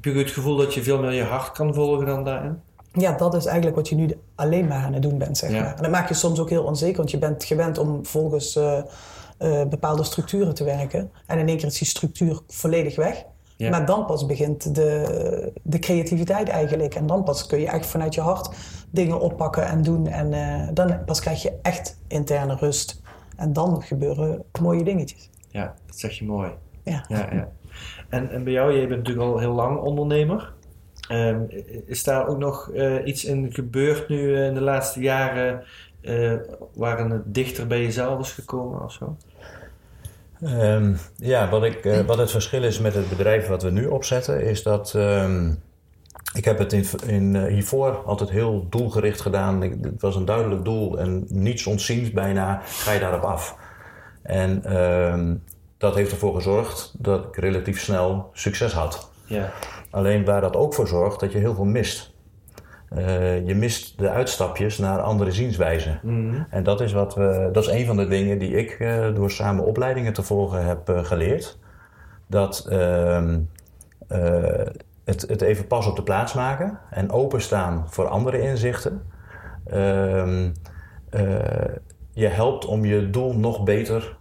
Heb 0.00 0.14
je 0.14 0.20
het 0.20 0.30
gevoel 0.30 0.56
dat 0.56 0.74
je 0.74 0.82
veel 0.82 0.98
meer 1.00 1.12
je 1.12 1.22
hart 1.22 1.52
kan 1.52 1.74
volgen 1.74 2.06
dan 2.06 2.24
daarin? 2.24 2.60
Ja, 2.92 3.12
dat 3.12 3.34
is 3.34 3.44
eigenlijk 3.44 3.76
wat 3.76 3.88
je 3.88 3.94
nu 3.94 4.10
alleen 4.34 4.66
maar 4.66 4.84
aan 4.84 4.92
het 4.92 5.02
doen 5.02 5.18
bent, 5.18 5.38
zeg 5.38 5.50
Ja. 5.50 5.60
maar. 5.62 5.76
En 5.76 5.82
dat 5.82 5.90
maakt 5.90 6.08
je 6.08 6.14
soms 6.14 6.38
ook 6.40 6.50
heel 6.50 6.64
onzeker, 6.64 6.96
want 6.96 7.10
je 7.10 7.18
bent 7.18 7.44
gewend 7.44 7.78
om 7.78 8.06
volgens 8.06 8.56
eh, 8.56 8.78
eh, 9.38 9.68
bepaalde 9.68 10.02
structuren 10.04 10.54
te 10.54 10.64
werken. 10.64 11.10
En 11.26 11.38
in 11.38 11.48
één 11.48 11.56
keer 11.56 11.66
is 11.66 11.78
die 11.78 11.88
structuur 11.88 12.40
volledig 12.48 12.96
weg. 12.96 13.24
Ja. 13.56 13.70
Maar 13.70 13.86
dan 13.86 14.06
pas 14.06 14.26
begint 14.26 14.74
de, 14.74 15.52
de 15.62 15.78
creativiteit 15.78 16.48
eigenlijk. 16.48 16.94
En 16.94 17.06
dan 17.06 17.24
pas 17.24 17.46
kun 17.46 17.60
je 17.60 17.66
echt 17.68 17.86
vanuit 17.86 18.14
je 18.14 18.20
hart 18.20 18.48
dingen 18.90 19.20
oppakken 19.20 19.66
en 19.66 19.82
doen. 19.82 20.06
En 20.06 20.32
eh, 20.32 20.68
dan 20.74 21.04
pas 21.04 21.20
krijg 21.20 21.42
je 21.42 21.52
echt 21.62 21.98
interne 22.06 22.54
rust. 22.54 23.00
En 23.36 23.52
dan 23.52 23.82
gebeuren 23.82 24.42
mooie 24.60 24.84
dingetjes. 24.84 25.30
Ja, 25.48 25.74
dat 25.86 25.98
zeg 25.98 26.18
je 26.18 26.24
mooi. 26.24 26.50
Ja, 26.82 27.04
ja. 27.08 27.48
En, 28.08 28.30
en 28.30 28.44
bij 28.44 28.52
jou, 28.52 28.72
jij 28.72 28.88
bent 28.88 28.98
natuurlijk 28.98 29.26
al 29.26 29.38
heel 29.38 29.54
lang 29.54 29.78
ondernemer. 29.78 30.52
Ehm, 31.08 31.40
is 31.86 32.04
daar 32.04 32.28
ook 32.28 32.38
nog 32.38 32.70
eh, 32.70 33.06
iets 33.06 33.24
in 33.24 33.52
gebeurd 33.52 34.08
nu 34.08 34.34
eh, 34.34 34.46
in 34.46 34.54
de 34.54 34.60
laatste 34.60 35.00
jaren 35.00 35.64
eh, 36.00 36.34
waren 36.74 37.10
het 37.10 37.22
dichter 37.34 37.66
bij 37.66 37.82
jezelf 37.82 38.20
is 38.20 38.32
gekomen 38.32 38.84
of 38.84 38.92
zo? 38.92 39.16
Ehm, 40.42 40.94
ja, 41.16 41.48
wat, 41.48 41.64
ik, 41.64 42.02
wat 42.06 42.18
het 42.18 42.30
verschil 42.30 42.62
is 42.62 42.78
met 42.78 42.94
het 42.94 43.08
bedrijf 43.08 43.46
wat 43.46 43.62
we 43.62 43.70
nu 43.70 43.86
opzetten, 43.86 44.42
is 44.42 44.62
dat 44.62 44.94
ehm, 44.94 45.52
ik 46.34 46.44
heb 46.44 46.58
het 46.58 46.72
in, 46.72 46.84
in, 47.06 47.46
hiervoor 47.46 47.96
altijd 47.96 48.30
heel 48.30 48.66
doelgericht 48.70 49.20
gedaan. 49.20 49.62
Ik, 49.62 49.74
het 49.82 50.00
was 50.02 50.16
een 50.16 50.24
duidelijk 50.24 50.64
doel 50.64 50.98
en 50.98 51.24
niets 51.28 51.66
ontziens 51.66 52.10
bijna 52.10 52.60
ga 52.64 52.92
je 52.92 53.00
daarop 53.00 53.22
af. 53.22 53.56
En 54.22 54.62
dat 55.78 55.94
heeft 55.94 56.12
ervoor 56.12 56.34
gezorgd 56.34 56.94
dat 56.98 57.24
ik 57.24 57.36
relatief 57.36 57.80
snel 57.80 58.30
succes 58.32 58.72
had. 58.72 59.10
Ja. 59.24 59.50
Alleen 59.90 60.24
waar 60.24 60.40
dat 60.40 60.56
ook 60.56 60.74
voor 60.74 60.88
zorgt 60.88 61.20
dat 61.20 61.32
je 61.32 61.38
heel 61.38 61.54
veel 61.54 61.64
mist. 61.64 62.16
Eh, 62.88 63.46
je 63.46 63.54
mist 63.54 63.98
de 63.98 64.10
uitstapjes 64.10 64.78
naar 64.78 65.00
andere 65.00 65.32
zienswijzen. 65.32 66.00
Mhm. 66.02 66.42
En 66.50 66.62
dat 66.62 66.80
is, 66.80 66.92
wat 66.92 67.14
we, 67.14 67.48
dat 67.52 67.62
is 67.64 67.70
een 67.70 67.86
van 67.86 67.96
de 67.96 68.06
dingen 68.08 68.38
die 68.38 68.50
ik 68.50 68.70
eh, 68.70 69.14
door 69.14 69.30
samen 69.30 69.64
opleidingen 69.64 70.12
te 70.12 70.22
volgen 70.22 70.64
heb 70.64 70.88
eh, 70.88 71.04
geleerd. 71.04 71.58
Dat 72.26 72.66
ehm, 72.68 73.38
eh, 74.08 74.66
het, 75.04 75.20
het 75.28 75.40
even 75.40 75.66
pas 75.66 75.86
op 75.86 75.96
de 75.96 76.02
plaats 76.02 76.32
maken 76.32 76.78
en 76.90 77.10
openstaan 77.10 77.84
voor 77.88 78.08
andere 78.08 78.40
inzichten. 78.40 79.02
ehm, 79.64 80.50
eh, 81.10 81.74
je 82.12 82.26
helpt 82.26 82.64
om 82.64 82.84
je 82.84 83.10
doel 83.10 83.34
nog 83.34 83.64
beter 83.64 84.16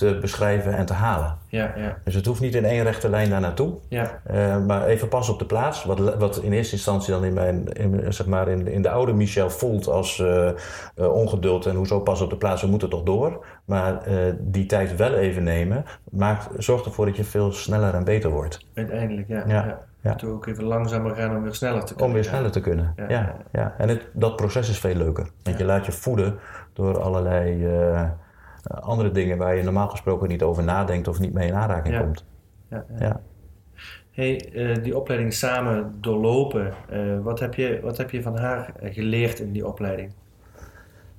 te 0.00 0.18
beschrijven 0.20 0.74
en 0.76 0.86
te 0.86 0.92
halen. 0.92 1.36
Ja, 1.48 1.72
ja, 1.76 1.98
Dus 2.04 2.14
het 2.14 2.26
hoeft 2.26 2.40
niet 2.40 2.54
in 2.54 2.64
één 2.64 2.82
rechte 2.82 3.08
lijn 3.08 3.30
daar 3.30 3.40
naartoe. 3.40 3.74
ja. 3.88 4.20
Eh, 4.24 4.58
maar 4.66 4.86
even 4.86 5.08
pas 5.08 5.28
op 5.28 5.38
de 5.38 5.44
plaats. 5.44 5.84
Wat, 5.84 6.16
wat 6.16 6.36
in 6.36 6.52
eerste 6.52 6.74
instantie 6.74 7.12
dan 7.12 7.24
in, 7.24 7.32
mijn, 7.32 7.68
in, 7.72 8.12
zeg 8.12 8.26
maar 8.26 8.48
in, 8.48 8.66
in 8.66 8.82
de 8.82 8.90
oude 8.90 9.12
Michel 9.12 9.50
voelt 9.50 9.86
als 9.88 10.18
eh, 10.18 10.48
eh, 10.48 10.54
ongeduld 11.12 11.66
en 11.66 11.74
hoezo 11.74 12.00
pas 12.00 12.20
op 12.20 12.30
de 12.30 12.36
plaats, 12.36 12.62
we 12.62 12.68
moeten 12.68 12.88
toch 12.90 13.02
door. 13.02 13.46
Maar 13.64 14.02
die 14.40 14.66
tijd 14.66 14.96
wel 14.96 15.14
even 15.14 15.42
nemen, 15.42 15.84
maakt, 16.10 16.48
zorgt 16.58 16.84
ervoor 16.84 17.06
dat 17.06 17.16
je 17.16 17.24
veel 17.24 17.52
sneller 17.52 17.94
en 17.94 18.04
beter 18.04 18.30
wordt. 18.30 18.66
Uiteindelijk, 18.74 19.28
ja. 19.28 19.44
Ja, 19.46 19.64
ja. 19.64 19.80
ja. 20.00 20.14
Toen 20.14 20.32
ook 20.32 20.46
even 20.46 20.64
langzamer 20.64 21.14
gaan 21.14 21.36
om 21.36 21.42
weer 21.42 21.54
sneller 21.54 21.80
te 21.80 21.86
kunnen. 21.86 22.06
Om 22.06 22.12
weer 22.12 22.24
sneller 22.24 22.50
te 22.50 22.60
kunnen. 22.60 22.92
Ja. 22.96 23.08
Ja, 23.08 23.36
ja, 23.52 23.74
En 23.78 23.88
het, 23.88 24.06
dat 24.12 24.36
proces 24.36 24.68
is 24.68 24.78
veel 24.78 24.94
leuker. 24.94 25.26
Want 25.42 25.58
je 25.58 25.64
laat 25.64 25.86
je 25.86 25.92
voeden 25.92 26.38
door 26.72 27.00
allerlei 27.00 27.66
andere 28.66 29.10
dingen 29.10 29.38
waar 29.38 29.56
je 29.56 29.62
normaal 29.62 29.88
gesproken 29.88 30.28
niet 30.28 30.42
over 30.42 30.62
nadenkt 30.64 31.08
of 31.08 31.18
niet 31.18 31.32
mee 31.32 31.48
in 31.48 31.54
aanraking 31.54 31.94
Ja. 31.94 32.00
komt. 32.00 32.24
Ja, 32.70 32.84
ja. 32.98 33.06
Ja. 33.06 33.20
Hey, 34.10 34.50
eh, 34.54 34.82
die 34.82 34.96
opleiding 34.96 35.32
samen 35.32 35.94
doorlopen. 36.00 36.72
eh, 36.88 37.00
wat, 37.22 37.40
heb 37.40 37.54
je, 37.54 37.80
wat 37.82 37.96
heb 37.96 38.10
je 38.10 38.22
van 38.22 38.38
haar 38.38 38.72
eh, 38.80 38.94
geleerd 38.94 39.38
in 39.40 39.52
die 39.52 39.66
opleiding? 39.66 40.12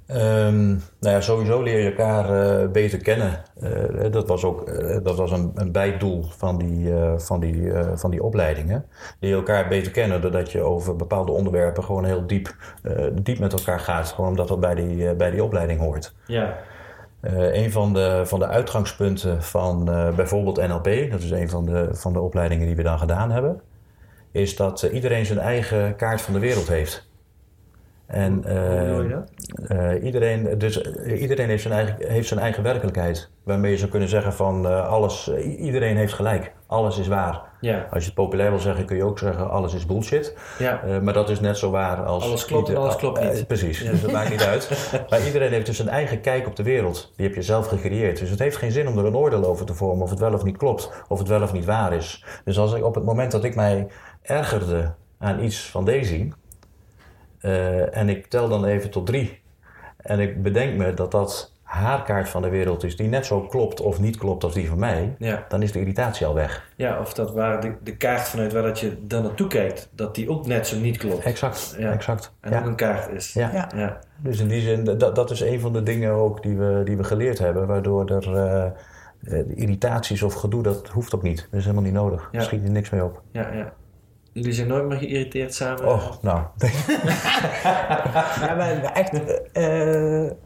Ehm, 0.08 0.68
nou 0.70 0.80
ja, 1.16 1.22
sowieso 1.22 1.62
leer 1.62 1.80
je 1.80 1.90
elkaar 1.90 2.30
eh, 2.62 2.68
beter 2.72 2.98
kennen. 3.02 3.42
Eh, 3.60 4.12
dat 4.12 4.28
was 4.28 4.44
ook 4.44 4.62
eh, 4.70 4.98
dat 5.04 5.18
was 5.18 5.32
een, 5.32 5.52
een 5.56 5.72
bijdoel 5.72 6.24
van 6.24 6.58
die, 6.58 6.94
eh, 6.94 7.14
van, 7.18 7.40
die, 7.40 7.72
eh, 7.74 7.88
van 7.96 8.12
die 8.12 8.24
opleidingen. 8.24 8.86
Leer 9.20 9.30
je 9.32 9.36
elkaar 9.38 9.68
beter 9.68 9.92
kennen 9.92 10.22
doordat 10.22 10.52
je 10.52 10.62
over 10.62 10.96
bepaalde 10.96 11.32
onderwerpen 11.32 11.84
gewoon 11.84 12.06
heel 12.06 12.28
diep, 12.28 12.56
eh, 12.84 13.06
diep 13.22 13.40
met 13.40 13.54
elkaar 13.54 13.80
gaat. 13.80 14.08
Gewoon 14.08 14.30
omdat 14.30 14.48
dat 14.48 14.60
bij 14.60 14.76
die, 14.76 15.08
eh, 15.10 15.16
bij 15.16 15.32
die 15.32 15.44
opleiding 15.44 15.80
hoort. 15.80 16.16
Ja, 16.26 16.58
Eh, 17.22 17.64
een 17.64 17.72
van 17.72 17.94
de, 17.94 18.22
van 18.26 18.40
de 18.40 18.48
uitgangspunten 18.48 19.44
van 19.44 19.92
eh, 19.92 20.16
bijvoorbeeld 20.16 20.68
NLP, 20.68 21.12
dat 21.12 21.22
is 21.22 21.32
een 21.32 21.50
van 21.50 21.66
de, 21.66 21.90
van 21.92 22.14
de 22.14 22.20
opleidingen 22.20 22.66
die 22.66 22.76
we 22.76 22.84
dan 22.84 23.00
gedaan 23.00 23.32
hebben, 23.32 23.62
is 24.32 24.56
dat 24.56 24.84
eh, 24.84 24.94
iedereen 24.94 25.26
zijn 25.26 25.40
eigen 25.40 25.96
kaart 25.96 26.22
van 26.22 26.34
de 26.34 26.40
wereld 26.40 26.68
heeft. 26.68 27.10
En, 28.06 28.44
iedereen, 30.04 30.58
dus, 30.58 30.82
iedereen 31.06 31.50
heeft 31.50 31.62
zijn, 31.62 31.74
eigen, 31.74 31.96
heeft 32.08 32.28
zijn 32.28 32.40
eigen 32.40 32.64
werkelijkheid. 32.64 33.30
Waarmee 33.44 33.72
je 33.72 33.78
zou 33.78 33.92
kunnen 33.92 34.10
zeggen 34.10 34.34
van 34.34 34.86
alles, 34.88 35.32
iedereen 35.58 35.98
heeft 35.98 36.14
gelijk. 36.14 36.54
Alles 36.72 36.98
is 36.98 37.08
waar. 37.08 37.42
Ja, 37.60 37.86
Als 37.90 38.00
je 38.00 38.06
het 38.06 38.14
populair 38.14 38.50
wil 38.50 38.60
zeggen, 38.60 38.86
kun 38.86 38.96
je 38.96 39.04
ook 39.04 39.20
zeggen 39.20 39.50
alles 39.50 39.74
is 39.74 39.86
bullshit. 39.86 40.38
ja. 40.60 40.82
Eh, 40.84 41.00
maar 41.00 41.14
dat 41.14 41.30
is 41.30 41.40
net 41.40 41.58
zo 41.58 41.70
waar 41.72 42.04
als... 42.06 42.24
Alles 42.24 42.46
klopt 42.46 42.64
en 42.64 42.70
ieder- 42.70 42.84
alles 42.84 42.96
klopt 43.00 43.20
niet. 43.22 43.40
Eh, 43.40 43.46
precies, 43.46 43.84
dus 43.84 44.02
dat 44.02 44.12
maakt 44.12 44.30
niet 44.30 44.44
uit. 44.44 44.90
Maar 45.10 45.26
iedereen 45.26 45.52
heeft 45.52 45.66
dus 45.66 45.80
een 45.80 45.90
eigen 45.90 46.22
kijk 46.22 46.48
op 46.48 46.56
de 46.56 46.64
wereld. 46.64 47.14
Die 47.16 47.26
heb 47.26 47.36
je 47.36 47.42
zelf 47.42 47.68
gecreëerd. 47.68 48.20
Dus 48.20 48.30
het 48.30 48.40
heeft 48.40 48.58
geen 48.58 48.72
zin 48.72 48.88
om 48.88 48.98
er 48.98 49.06
een 49.06 49.16
oordeel 49.16 49.46
over 49.46 49.66
te 49.66 49.74
vormen 49.74 50.04
of 50.04 50.10
het 50.10 50.20
wel 50.20 50.34
of 50.34 50.44
niet 50.44 50.58
klopt. 50.58 50.92
Of 51.08 51.20
het 51.20 51.28
wel 51.28 51.42
of 51.42 51.54
niet 51.54 51.66
waar 51.66 51.94
is. 51.94 52.26
Dus 52.46 52.58
als 52.60 52.74
ik 52.74 52.84
op 52.84 52.96
het 52.96 53.04
moment 53.06 53.32
dat 53.32 53.44
ik 53.44 53.56
mij 53.56 53.88
ergerde 54.22 54.94
aan 55.20 55.44
iets 55.44 55.70
van 55.70 55.86
Daisy... 55.86 56.32
eh, 57.40 57.98
en 57.98 58.10
ik 58.10 58.28
tel 58.28 58.50
dan 58.50 58.66
even 58.66 58.90
tot 58.90 59.06
drie... 59.06 59.42
en 59.98 60.20
ik 60.20 60.44
bedenk 60.44 60.78
me 60.78 60.94
dat 60.94 61.12
dat 61.12 61.51
haar 61.72 62.04
kaart 62.04 62.30
van 62.30 62.42
de 62.42 62.50
wereld 62.50 62.84
is... 62.84 62.96
die 62.96 63.08
net 63.08 63.26
zo 63.26 63.42
klopt 63.42 63.82
of 63.82 64.00
niet 64.00 64.18
klopt 64.18 64.44
als 64.44 64.54
die 64.54 64.68
van 64.68 64.80
mij... 64.80 65.16
ja. 65.18 65.46
dan 65.48 65.62
is 65.62 65.72
de 65.72 65.80
irritatie 65.80 66.26
al 66.26 66.34
weg. 66.34 66.70
ja 66.76 67.00
of 67.00 67.14
dat 67.14 67.34
waar 67.34 67.62
de, 67.62 67.74
de 67.84 67.98
kaart 67.98 68.22
vanuit 68.30 68.54
waar 68.54 68.64
dat 68.64 68.80
je 68.80 68.98
dan 69.08 69.24
naartoe 69.24 69.48
kijkt, 69.48 69.90
dat 69.96 70.16
die 70.16 70.30
ook 70.30 70.46
net 70.48 70.68
zo 70.68 70.78
niet 70.78 70.98
klopt. 70.98 71.24
Exact, 71.24 71.76
Ja. 71.80 71.92
exact. 71.92 72.34
En 72.42 72.52
Ja. 72.52 72.60
ook 72.60 72.66
een 72.66 72.76
kaart 72.76 73.10
is. 73.12 73.34
Ja. 73.34 73.50
Ja. 73.54 73.70
Ja. 73.76 74.00
Dus 74.18 74.40
in 74.40 74.48
die 74.48 74.62
zin, 74.62 74.84
dat, 74.84 75.16
dat 75.16 75.32
is 75.32 75.42
een 75.42 75.60
van 75.60 75.74
de 75.74 75.84
dingen 75.84 76.12
ook 76.12 76.44
die 76.44 76.58
we, 76.58 76.82
die 76.86 76.98
we 76.98 77.04
geleerd 77.04 77.40
hebben, 77.40 77.68
waardoor 77.68 78.10
er 78.10 78.36
eh, 78.36 78.66
eh, 79.40 79.58
irritaties 79.58 80.22
of 80.24 80.34
gedoe, 80.34 80.64
dat 80.64 80.88
hoeft 80.88 81.16
ook 81.16 81.24
niet. 81.24 81.48
Dat 81.52 81.60
is 81.60 81.64
helemaal 81.66 81.84
niet 81.86 81.94
nodig. 81.94 82.22
Ja. 82.22 82.38
Daar 82.38 82.42
schiet 82.48 82.64
er 82.64 82.72
niks 82.72 82.90
mee 82.90 83.04
op. 83.04 83.22
ja, 83.32 83.54
ja. 83.54 83.74
Jullie 84.34 84.54
zijn 84.54 84.68
nooit 84.68 84.86
meer 84.88 84.98
geïrriteerd 84.98 85.54
samen? 85.54 85.88
Oh, 85.88 86.12
nou. 86.22 86.42
Ja, 88.42 88.56
maar 88.58 88.84
echt, 88.94 89.14
eh, 89.14 89.64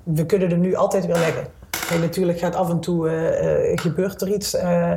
we 0.03 0.25
kunnen 0.27 0.51
er 0.51 0.57
nu 0.57 0.75
altijd 0.75 1.05
weer 1.05 1.15
leggen. 1.17 1.47
En 1.91 1.99
natuurlijk 1.99 2.39
gaat 2.39 2.55
af 2.55 2.69
en 2.69 2.79
toe 2.79 3.09
eh, 3.09 3.71
eh, 3.71 3.77
gebeurt 3.77 4.21
er 4.21 4.27
iets. 4.33 4.53
eh, 4.55 4.91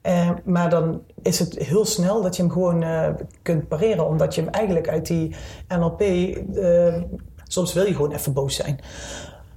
eh, 0.00 0.30
maar 0.44 0.70
dan 0.70 1.02
is 1.22 1.38
het 1.38 1.58
heel 1.58 1.84
snel 1.84 2.22
dat 2.22 2.36
je 2.36 2.42
hem 2.42 2.50
gewoon 2.50 2.82
eh, 2.82 3.08
kunt 3.42 3.68
pareren. 3.68 4.06
Omdat 4.06 4.34
je 4.34 4.40
hem 4.42 4.50
eigenlijk 4.50 4.88
uit 4.88 5.06
die 5.06 5.34
NLP... 5.68 6.00
eh, 6.00 6.94
soms 7.44 7.72
wil 7.72 7.86
je 7.86 7.94
gewoon 7.94 8.12
even 8.12 8.32
boos 8.32 8.54
zijn. 8.56 8.78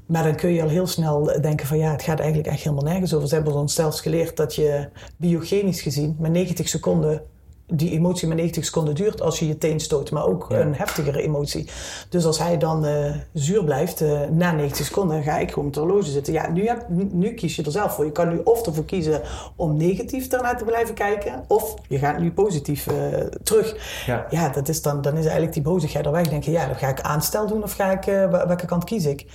Maar 0.05 0.23
dan 0.23 0.35
kun 0.35 0.49
je 0.53 0.61
al 0.61 0.69
heel 0.69 0.87
snel 0.87 1.23
denken 1.41 1.67
van 1.67 1.77
ja, 1.77 1.91
het 1.91 2.03
gaat 2.03 2.19
eigenlijk 2.19 2.49
echt 2.49 2.63
helemaal 2.63 2.83
nergens 2.91 3.13
over. 3.13 3.27
Ze 3.27 3.35
hebben 3.35 3.53
ons 3.53 3.73
zelfs 3.73 4.01
geleerd 4.01 4.37
dat 4.37 4.55
je 4.55 4.89
biogenisch 5.17 5.81
gezien 5.81 6.15
met 6.19 6.31
90 6.31 6.67
seconden 6.67 7.21
die 7.67 7.91
emotie 7.91 8.27
maar 8.27 8.35
90 8.37 8.65
seconden 8.65 8.95
duurt 8.95 9.21
als 9.21 9.39
je 9.39 9.47
je 9.47 9.57
teen 9.57 9.79
stoot, 9.79 10.11
maar 10.11 10.25
ook 10.25 10.45
Ja. 10.49 10.59
een 10.59 10.75
heftigere 10.75 11.21
emotie. 11.21 11.69
Dus 12.09 12.25
als 12.25 12.39
hij 12.39 12.57
dan 12.57 12.85
eh, 12.85 13.11
zuur 13.33 13.63
blijft 13.63 14.01
eh, 14.01 14.19
na 14.31 14.51
90 14.51 14.85
seconden, 14.85 15.23
ga 15.23 15.37
ik 15.37 15.51
gewoon 15.51 15.71
de 15.71 15.79
horloge 15.79 16.09
zitten. 16.09 16.33
Ja, 16.33 16.49
nu, 16.49 16.67
heb, 16.67 16.85
nu, 17.11 17.33
kies 17.33 17.55
je 17.55 17.63
er 17.63 17.71
zelf 17.71 17.95
voor. 17.95 18.05
Je 18.05 18.11
kan 18.11 18.29
nu 18.29 18.41
of 18.43 18.65
ervoor 18.65 18.85
kiezen 18.85 19.21
om 19.55 19.77
negatief 19.77 20.31
ernaar 20.31 20.57
te 20.57 20.63
blijven 20.65 20.93
kijken, 20.95 21.43
of 21.47 21.73
je 21.87 21.97
gaat 21.97 22.19
nu 22.19 22.31
positief 22.31 22.87
eh, 22.87 23.19
terug. 23.43 24.03
Ja. 24.05 24.25
Ja, 24.29 24.49
dat 24.49 24.67
is 24.69 24.81
dan, 24.81 25.01
dan 25.01 25.13
is 25.13 25.23
eigenlijk 25.23 25.53
die 25.53 25.61
bozigheid 25.63 26.05
er 26.05 26.11
weg. 26.11 26.27
Denk 26.27 26.43
je, 26.43 26.51
ja, 26.51 26.65
dan 26.67 26.75
ga 26.75 26.87
ik 26.87 27.01
aanstel 27.01 27.47
doen 27.47 27.63
of 27.63 27.73
ga 27.73 27.91
ik, 27.91 28.03
wel- 28.03 28.29
welke 28.47 28.65
kant 28.65 28.83
kies 28.83 29.05
ik? 29.05 29.25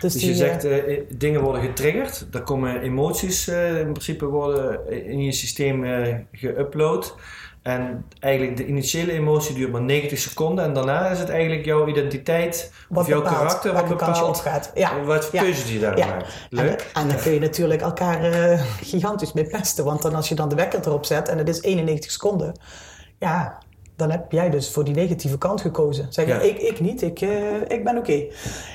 Dus 0.00 0.12
je 0.12 0.18
die, 0.20 0.30
eh, 0.30 0.36
zegt, 0.36 0.66
dingen 1.20 1.40
worden 1.42 1.62
getriggerd. 1.62 2.26
Er 2.32 2.42
komen 2.42 2.80
emoties, 2.80 3.48
in 3.48 3.92
principe 3.92 4.24
worden 4.26 4.90
in 5.08 5.22
je 5.22 5.32
systeem 5.32 5.84
geüpload. 6.32 7.14
En 7.68 8.04
eigenlijk 8.20 8.56
de 8.56 8.66
initiële 8.66 9.12
emotie 9.12 9.54
duurt 9.54 9.72
maar 9.72 9.82
90 9.82 10.18
seconden. 10.18 10.64
En 10.64 10.72
daarna 10.72 11.08
is 11.08 11.18
het 11.18 11.28
eigenlijk 11.28 11.64
jouw 11.64 11.86
identiteit 11.86 12.72
wat 12.88 13.02
of 13.02 13.08
jouw 13.08 13.22
bepaalt 13.22 13.38
karakter 13.38 13.72
wat 13.72 13.82
welke 13.82 13.96
kant 13.96 14.16
je 14.16 14.22
bepaalt 14.22 14.36
opgaat. 14.38 14.70
Ja. 14.74 15.02
wat 15.04 15.24
voor 15.24 15.34
ja. 15.34 15.42
keuzes 15.42 15.72
je 15.72 15.78
daarin 15.78 15.98
Ja. 15.98 16.06
maakt. 16.06 16.24
En, 16.24 16.32
Leuk. 16.50 16.90
en 16.94 17.08
dan 17.08 17.16
kun 17.16 17.32
je 17.32 17.40
natuurlijk 17.40 17.82
elkaar 17.82 18.22
eh, 18.22 18.60
gigantisch 18.80 19.32
mee 19.32 19.44
pesten. 19.46 19.84
Want 19.84 20.02
dan 20.02 20.14
als 20.14 20.28
je 20.28 20.34
dan 20.34 20.48
de 20.48 20.54
wekker 20.54 20.80
erop 20.86 21.04
zet 21.04 21.28
en 21.28 21.38
het 21.38 21.48
is 21.48 21.62
91 21.62 22.10
seconden. 22.10 22.52
Ja, 23.18 23.58
dan 23.98 24.10
heb 24.10 24.32
jij 24.32 24.50
dus 24.50 24.70
voor 24.70 24.84
die 24.84 24.94
negatieve 24.94 25.38
kant 25.38 25.60
gekozen. 25.60 26.06
Zeg 26.08 26.26
je, 26.26 26.32
Ja. 26.32 26.40
ik, 26.40 26.58
ik 26.58 26.80
niet, 26.80 27.02
ik, 27.02 27.20
eh, 27.20 27.30
ik 27.68 27.84
ben 27.84 27.96
oké. 27.98 28.24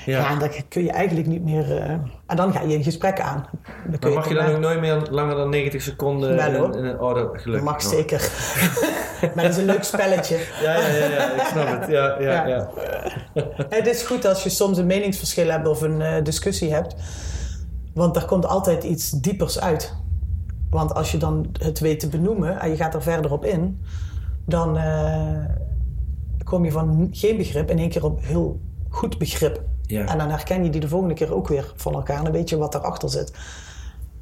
Ja. 0.06 0.30
en 0.30 0.38
dan 0.38 0.48
kun 0.68 0.82
je 0.84 0.90
eigenlijk 0.90 1.28
niet 1.28 1.44
meer... 1.44 1.76
eh, 1.76 1.90
en 2.26 2.36
dan 2.36 2.52
ga 2.52 2.60
je 2.62 2.74
een 2.76 2.82
gesprek 2.82 3.20
aan. 3.20 3.46
Dan 3.86 3.98
Maar 4.00 4.10
mag 4.12 4.28
je 4.28 4.34
dan 4.34 4.46
ook 4.46 4.58
nooit 4.58 4.80
meer 4.80 5.06
langer 5.10 5.36
dan 5.36 5.48
90 5.50 5.82
seconden 5.82 6.36
Wel, 6.36 6.64
in, 6.72 6.78
in 6.78 6.84
een 6.84 7.00
orde 7.00 7.28
gelukkig? 7.32 7.64
Mag 7.70 7.82
zeker. 7.82 8.30
maar 9.34 9.44
dat 9.44 9.52
is 9.52 9.56
een 9.56 9.64
leuk 9.64 9.82
spelletje. 9.84 10.36
Ja, 10.62 10.74
ja, 10.78 10.86
ja, 10.88 11.06
ja, 11.10 11.32
ik 11.32 11.46
snap 11.50 11.80
het. 11.80 11.90
Ja, 11.90 12.16
ja, 12.20 12.46
Ja. 12.46 12.46
ja. 12.46 12.70
Het 13.68 13.86
is 13.86 14.02
goed 14.02 14.24
als 14.24 14.42
je 14.42 14.48
soms 14.50 14.78
een 14.78 14.86
meningsverschil 14.86 15.48
hebt 15.50 15.66
of 15.68 15.80
een 15.82 16.00
eh, 16.02 16.22
discussie 16.22 16.72
hebt. 16.72 16.94
Want 17.94 18.16
er 18.16 18.24
komt 18.24 18.46
altijd 18.46 18.84
iets 18.84 19.10
diepers 19.10 19.60
uit. 19.60 19.94
Want 20.70 20.94
als 20.94 21.12
je 21.12 21.18
dan 21.18 21.46
het 21.58 21.78
weet 21.80 22.00
te 22.00 22.08
benoemen 22.08 22.60
en 22.60 22.70
je 22.70 22.76
gaat 22.76 22.94
er 22.94 23.02
verder 23.02 23.32
op 23.32 23.44
in, 23.44 23.82
dan 24.44 24.76
eh, 24.76 25.44
kom 26.44 26.64
je 26.64 26.72
van 26.72 27.08
geen 27.10 27.36
begrip 27.36 27.70
in 27.70 27.78
één 27.78 27.88
keer 27.88 28.04
op 28.04 28.22
heel 28.22 28.60
goed 28.88 29.18
begrip. 29.18 29.62
Ja. 29.82 30.06
En 30.06 30.18
dan 30.18 30.30
herken 30.30 30.64
je 30.64 30.70
die 30.70 30.80
de 30.80 30.88
volgende 30.88 31.14
keer 31.14 31.34
ook 31.34 31.48
weer 31.48 31.72
van 31.76 31.94
elkaar. 31.94 32.18
En 32.18 32.24
dan 32.24 32.32
weet 32.32 32.48
je 32.48 32.56
wat 32.56 32.74
erachter 32.74 33.10
zit. 33.10 33.32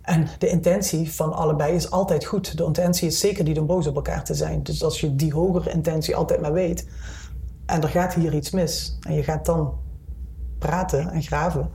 En 0.03 0.27
de 0.39 0.49
intentie 0.49 1.13
van 1.13 1.33
allebei 1.33 1.75
is 1.75 1.91
altijd 1.91 2.25
goed. 2.25 2.57
De 2.57 2.65
intentie 2.65 3.07
is 3.07 3.19
zeker 3.19 3.45
niet 3.45 3.59
om 3.59 3.67
boos 3.67 3.87
op 3.87 3.95
elkaar 3.95 4.25
te 4.25 4.35
zijn. 4.35 4.63
Dus 4.63 4.85
als 4.85 5.01
je 5.01 5.17
die 5.17 5.33
hogere 5.33 5.71
intentie 5.71 6.17
altijd 6.17 6.41
maar 6.41 6.53
weet. 6.53 6.89
En 7.67 7.83
er 7.83 7.89
gaat 7.89 8.15
hier 8.15 8.35
iets 8.35 8.51
mis. 8.51 8.99
En 9.01 9.15
je 9.15 9.23
gaat 9.23 9.47
dan 9.47 9.81
praten 10.59 11.11
en 11.11 11.23
graven, 11.23 11.71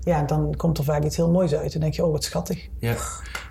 ja, 0.00 0.22
dan 0.22 0.56
komt 0.56 0.78
er 0.78 0.84
vaak 0.84 1.04
iets 1.04 1.16
heel 1.16 1.30
moois 1.30 1.54
uit. 1.54 1.74
En 1.74 1.80
denk 1.80 1.94
je, 1.94 2.04
oh, 2.04 2.12
wat 2.12 2.24
schattig. 2.24 2.68
Ja. 2.78 2.94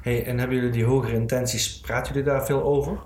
Hey, 0.01 0.25
en 0.25 0.37
hebben 0.37 0.55
jullie 0.55 0.71
die 0.71 0.85
hogere 0.85 1.13
intenties, 1.13 1.79
praten 1.79 2.13
jullie 2.13 2.29
daar 2.29 2.45
veel 2.45 2.63
over? 2.63 2.97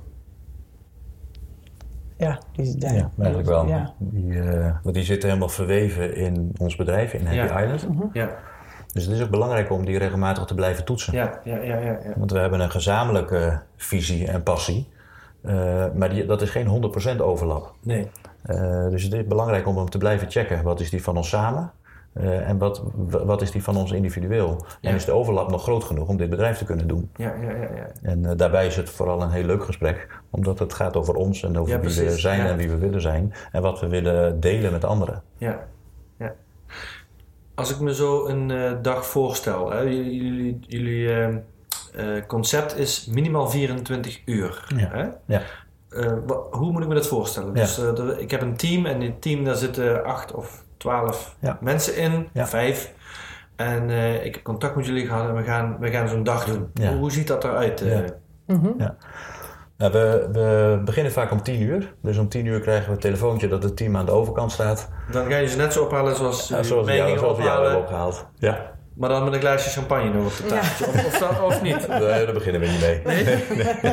Ja, 2.23 2.39
die, 2.51 2.75
ja, 2.79 2.91
Ja, 2.91 3.09
eigenlijk 3.19 3.49
wel. 3.49 3.67
Ja. 3.67 3.93
Die, 3.97 4.39
eh, 4.41 4.75
want 4.83 4.95
die 4.95 5.03
zitten 5.03 5.27
helemaal 5.29 5.49
verweven 5.49 6.15
in 6.15 6.51
ons 6.57 6.75
bedrijf, 6.75 7.13
in 7.13 7.25
Happy 7.25 7.53
Ja. 7.53 7.59
Island. 7.61 8.03
Ja, 8.13 8.29
Dus 8.93 9.05
het 9.05 9.15
is 9.15 9.21
ook 9.23 9.29
belangrijk 9.29 9.71
om 9.71 9.85
die 9.85 9.97
regelmatig 9.97 10.45
te 10.45 10.53
blijven 10.55 10.85
toetsen. 10.85 11.13
ja, 11.13 11.39
ja, 11.43 11.55
ja, 11.57 11.77
ja. 11.77 11.91
ja. 12.03 12.13
Want 12.15 12.31
we 12.31 12.39
hebben 12.39 12.59
een 12.59 12.71
gezamenlijke 12.71 13.61
visie 13.75 14.27
en 14.27 14.43
passie. 14.43 14.91
Eh, 15.41 15.85
maar 15.95 16.09
die, 16.09 16.25
dat 16.25 16.41
is 16.41 16.49
geen 16.49 16.67
100% 17.17 17.21
overlap. 17.21 17.73
Nee. 17.83 18.09
Eh, 18.43 18.87
dus 18.89 19.03
het 19.03 19.13
is 19.13 19.27
belangrijk 19.27 19.67
om 19.67 19.77
hem 19.77 19.89
te 19.89 19.97
blijven 19.97 20.31
checken. 20.31 20.63
Wat 20.63 20.79
is 20.79 20.89
die 20.89 21.03
van 21.03 21.17
ons 21.17 21.29
samen? 21.29 21.71
Eh, 22.13 22.49
en 22.49 22.57
wat, 22.57 22.83
wat 23.05 23.41
is 23.41 23.51
die 23.51 23.63
van 23.63 23.77
ons 23.77 23.91
individueel? 23.91 24.65
Ja. 24.81 24.89
En 24.89 24.95
is 24.95 25.05
de 25.05 25.11
overlap 25.11 25.49
nog 25.49 25.63
groot 25.63 25.83
genoeg 25.83 26.07
om 26.07 26.17
dit 26.17 26.29
bedrijf 26.29 26.57
te 26.57 26.65
kunnen 26.65 26.87
doen? 26.87 27.09
Ja, 27.15 27.33
ja, 27.41 27.49
ja, 27.49 27.75
ja. 27.75 27.87
En 28.01 28.25
eh, 28.25 28.37
daarbij 28.37 28.65
is 28.65 28.75
het 28.75 28.89
vooral 28.89 29.21
een 29.21 29.31
heel 29.31 29.43
leuk 29.43 29.63
gesprek. 29.63 30.07
Omdat 30.29 30.59
het 30.59 30.73
gaat 30.73 30.95
over 30.95 31.15
ons 31.15 31.43
en 31.43 31.57
over 31.57 31.73
Ja, 31.73 31.79
wie 31.79 32.05
we 32.05 32.17
zijn 32.17 32.45
en 32.45 32.57
wie 32.57 32.69
we 32.69 32.77
willen 32.77 33.01
zijn. 33.01 33.33
En 33.51 33.61
wat 33.61 33.79
we 33.79 33.87
willen 33.87 34.39
delen 34.39 34.71
met 34.71 34.83
anderen. 34.83 35.23
Ja, 35.37 35.67
ja. 36.17 36.33
Als 37.55 37.71
ik 37.71 37.79
me 37.79 37.95
zo 37.95 38.27
een 38.27 38.51
eh, 38.51 38.71
dag 38.81 39.05
voorstel, 39.05 39.71
hè, 39.71 39.79
jullie, 39.79 40.59
jullie, 40.67 41.41
concept 42.27 42.77
is 42.77 43.05
minimaal 43.05 43.49
24 43.49 44.21
uur. 44.25 44.65
Ja. 44.75 44.89
Hè? 44.91 45.07
Ja. 45.25 45.41
Hoe 46.51 46.71
moet 46.71 46.81
ik 46.81 46.87
me 46.87 46.93
dat 46.93 47.07
voorstellen? 47.07 47.53
Dus 47.53 47.81
ik 48.17 48.31
heb 48.31 48.41
een 48.41 48.55
team 48.55 48.85
en 48.85 49.01
in 49.01 49.11
het 49.11 49.21
team 49.21 49.43
daar 49.43 49.55
zitten 49.55 50.03
acht 50.03 50.33
of 50.33 50.63
twaalf 50.83 51.35
Ja. 51.39 51.57
mensen 51.61 51.95
in, 51.97 52.27
Ja. 52.33 52.47
vijf. 52.47 52.93
En 53.55 53.89
eh, 53.89 54.25
ik 54.25 54.33
heb 54.35 54.43
contact 54.43 54.75
met 54.75 54.85
jullie 54.85 55.05
gehad 55.07 55.27
en 55.29 55.35
we 55.35 55.43
gaan, 55.43 55.77
we 55.79 55.91
gaan 55.91 56.07
zo'n 56.07 56.23
dag 56.23 56.45
doen. 56.45 56.69
Ja. 56.73 56.87
Hoe, 56.89 56.97
hoe 56.97 57.11
ziet 57.11 57.27
dat 57.27 57.43
eruit? 57.43 57.81
eh? 57.81 57.99
Ja. 58.77 58.95
Nou, 59.77 59.91
we, 59.91 60.27
we 60.31 60.81
beginnen 60.85 61.11
vaak 61.11 61.31
om 61.31 61.41
10 61.43 61.61
uur. 61.61 61.93
Dus 62.01 62.17
om 62.17 62.29
10 62.29 62.45
uur 62.45 62.59
krijgen 62.59 62.85
we 62.85 62.91
het 62.91 63.01
telefoontje 63.01 63.47
dat 63.47 63.63
het 63.63 63.77
team 63.77 63.97
aan 63.97 64.05
de 64.05 64.11
overkant 64.11 64.51
staat. 64.51 64.89
Dan 65.11 65.25
ga 65.31 65.37
je 65.37 65.47
ze 65.47 65.57
net 65.57 65.73
zo 65.73 65.83
ophalen 65.83 66.15
zoals, 66.15 66.47
Ja, 66.47 66.63
zoals 66.63 66.85
we 66.85 66.85
mij 66.85 66.95
jou, 66.95 67.05
gingen 67.07 67.19
zoals 67.23 67.37
we 67.37 67.43
jou 67.43 67.61
hebben 67.63 67.81
opgehaald. 67.81 68.27
Ja, 68.37 68.71
Maar 68.95 69.09
dan 69.09 69.23
met 69.23 69.33
een 69.33 69.39
glaasje 69.39 69.69
champagne 69.69 70.13
nog 70.13 70.25
op 70.25 70.37
de 70.37 70.45
tafeltje. 70.45 70.85
Of, 70.85 71.05
of, 71.05 71.17
dat- 71.19 71.41
of 71.41 71.61
niet? 71.61 71.87
nee, 71.87 71.99
daar 71.99 72.33
beginnen 72.33 72.61
we 72.61 72.67
niet 72.67 72.81
mee. 72.81 73.01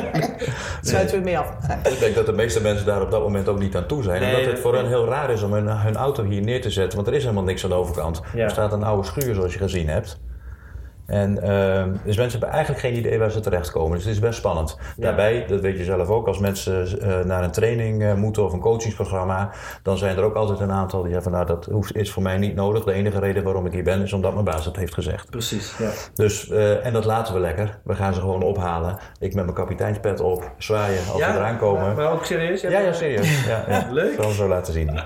Sluiten 0.81 1.17
we 1.17 1.23
mee 1.23 1.37
af. 1.37 1.47
Ik 1.91 1.99
denk 1.99 2.15
dat 2.15 2.25
de 2.25 2.31
meeste 2.31 2.61
mensen 2.61 2.85
daar 2.85 3.01
op 3.01 3.11
dat 3.11 3.21
moment 3.21 3.47
ook 3.47 3.59
niet 3.59 3.75
aan 3.75 3.85
toe 3.85 4.03
zijn. 4.03 4.21
Nee, 4.21 4.35
omdat 4.35 4.51
het 4.51 4.59
voor 4.59 4.71
nee. 4.71 4.81
hen 4.81 4.89
heel 4.89 5.05
raar 5.07 5.29
is 5.29 5.41
om 5.43 5.53
hun, 5.53 5.67
hun 5.67 5.95
auto 5.95 6.23
hier 6.23 6.41
neer 6.41 6.61
te 6.61 6.69
zetten. 6.69 6.95
Want 6.95 7.07
er 7.07 7.13
is 7.13 7.21
helemaal 7.23 7.43
niks 7.43 7.63
aan 7.63 7.69
de 7.69 7.75
overkant. 7.75 8.21
Ja. 8.33 8.43
Er 8.43 8.49
staat 8.49 8.73
een 8.73 8.83
oude 8.83 9.07
schuur 9.07 9.35
zoals 9.35 9.53
je 9.53 9.59
gezien 9.59 9.89
hebt. 9.89 10.19
En 11.11 11.41
ehm, 11.41 11.89
dus 12.03 12.17
mensen 12.17 12.39
hebben 12.39 12.49
eigenlijk 12.49 12.79
geen 12.79 12.97
idee 12.97 13.19
waar 13.19 13.31
ze 13.31 13.39
terechtkomen. 13.39 13.95
Dus 13.95 14.05
het 14.05 14.13
is 14.13 14.19
best 14.19 14.37
spannend. 14.37 14.77
Ja. 14.79 15.03
Daarbij, 15.03 15.45
dat 15.47 15.61
weet 15.61 15.77
je 15.77 15.83
zelf 15.83 16.09
ook, 16.09 16.27
als 16.27 16.39
mensen 16.39 17.01
eh, 17.01 17.19
naar 17.25 17.43
een 17.43 17.51
training 17.51 18.03
eh, 18.03 18.13
moeten 18.13 18.45
of 18.45 18.53
een 18.53 18.59
coachingsprogramma, 18.59 19.51
dan 19.83 19.97
zijn 19.97 20.17
er 20.17 20.23
ook 20.23 20.35
altijd 20.35 20.59
een 20.59 20.71
aantal 20.71 21.01
die 21.01 21.11
zeggen 21.11 21.31
van 21.31 21.45
nou 21.45 21.45
dat 21.45 21.65
hoeft, 21.65 21.95
is 21.95 22.11
voor 22.11 22.23
mij 22.23 22.37
niet 22.37 22.55
nodig. 22.55 22.83
De 22.83 22.93
enige 22.93 23.19
reden 23.19 23.43
waarom 23.43 23.65
ik 23.65 23.71
hier 23.71 23.83
ben 23.83 24.01
is 24.01 24.13
omdat 24.13 24.33
mijn 24.33 24.45
baas 24.45 24.65
het 24.65 24.75
heeft 24.75 24.93
gezegd. 24.93 25.29
Precies, 25.29 25.77
ja. 25.77 25.89
Dus, 26.13 26.49
eh, 26.49 26.85
en 26.85 26.93
dat 26.93 27.05
laten 27.05 27.33
we 27.33 27.39
lekker. 27.39 27.79
We 27.83 27.95
gaan 27.95 28.13
ze 28.13 28.19
gewoon 28.19 28.43
ophalen. 28.43 28.97
Ik 29.19 29.33
met 29.33 29.43
mijn 29.43 29.57
kapiteinspet 29.57 30.19
op, 30.19 30.51
zwaaien 30.57 31.01
als 31.11 31.25
we 31.25 31.31
eraan 31.31 31.57
komen. 31.57 31.81
Maar, 31.81 31.95
maar 31.95 32.11
ook 32.11 32.25
serieus? 32.25 32.61
Ja, 32.61 32.79
ja, 32.79 32.93
serieus. 32.93 33.29
Ja, 33.51 33.63
ja. 33.67 33.87
Leuk. 33.91 34.13
Zal 34.15 34.25
hem 34.25 34.33
zo 34.33 34.47
laten 34.47 34.73
zien. 34.73 34.99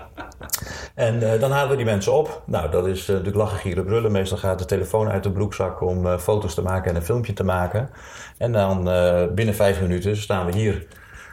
En 0.96 1.40
dan 1.40 1.52
halen 1.52 1.70
we 1.70 1.76
die 1.76 1.86
mensen 1.86 2.14
op. 2.14 2.42
Nou, 2.46 2.72
dat 2.72 2.88
is 2.88 3.08
natuurlijk 3.08 3.36
lachen, 3.36 3.60
gieren, 3.60 3.86
brullen. 3.86 4.12
Meestal 4.12 4.38
gaat 4.38 4.60
de 4.60 4.66
telefoon 4.66 5.10
uit 5.10 5.24
de 5.24 5.32
broekzak 5.32 5.82
om 5.82 5.95
eh, 6.04 6.18
foto's 6.18 6.54
te 6.54 6.62
maken 6.62 6.90
en 6.90 6.96
een 6.96 7.06
filmpje 7.06 7.34
te 7.34 7.44
maken. 7.44 7.90
En 8.38 8.52
dan 8.52 8.90
eh, 8.90 9.24
binnen 9.36 9.56
vijf 9.56 9.82
minuten 9.82 10.18
staan 10.18 10.46
we 10.46 10.52
hier. 10.52 10.86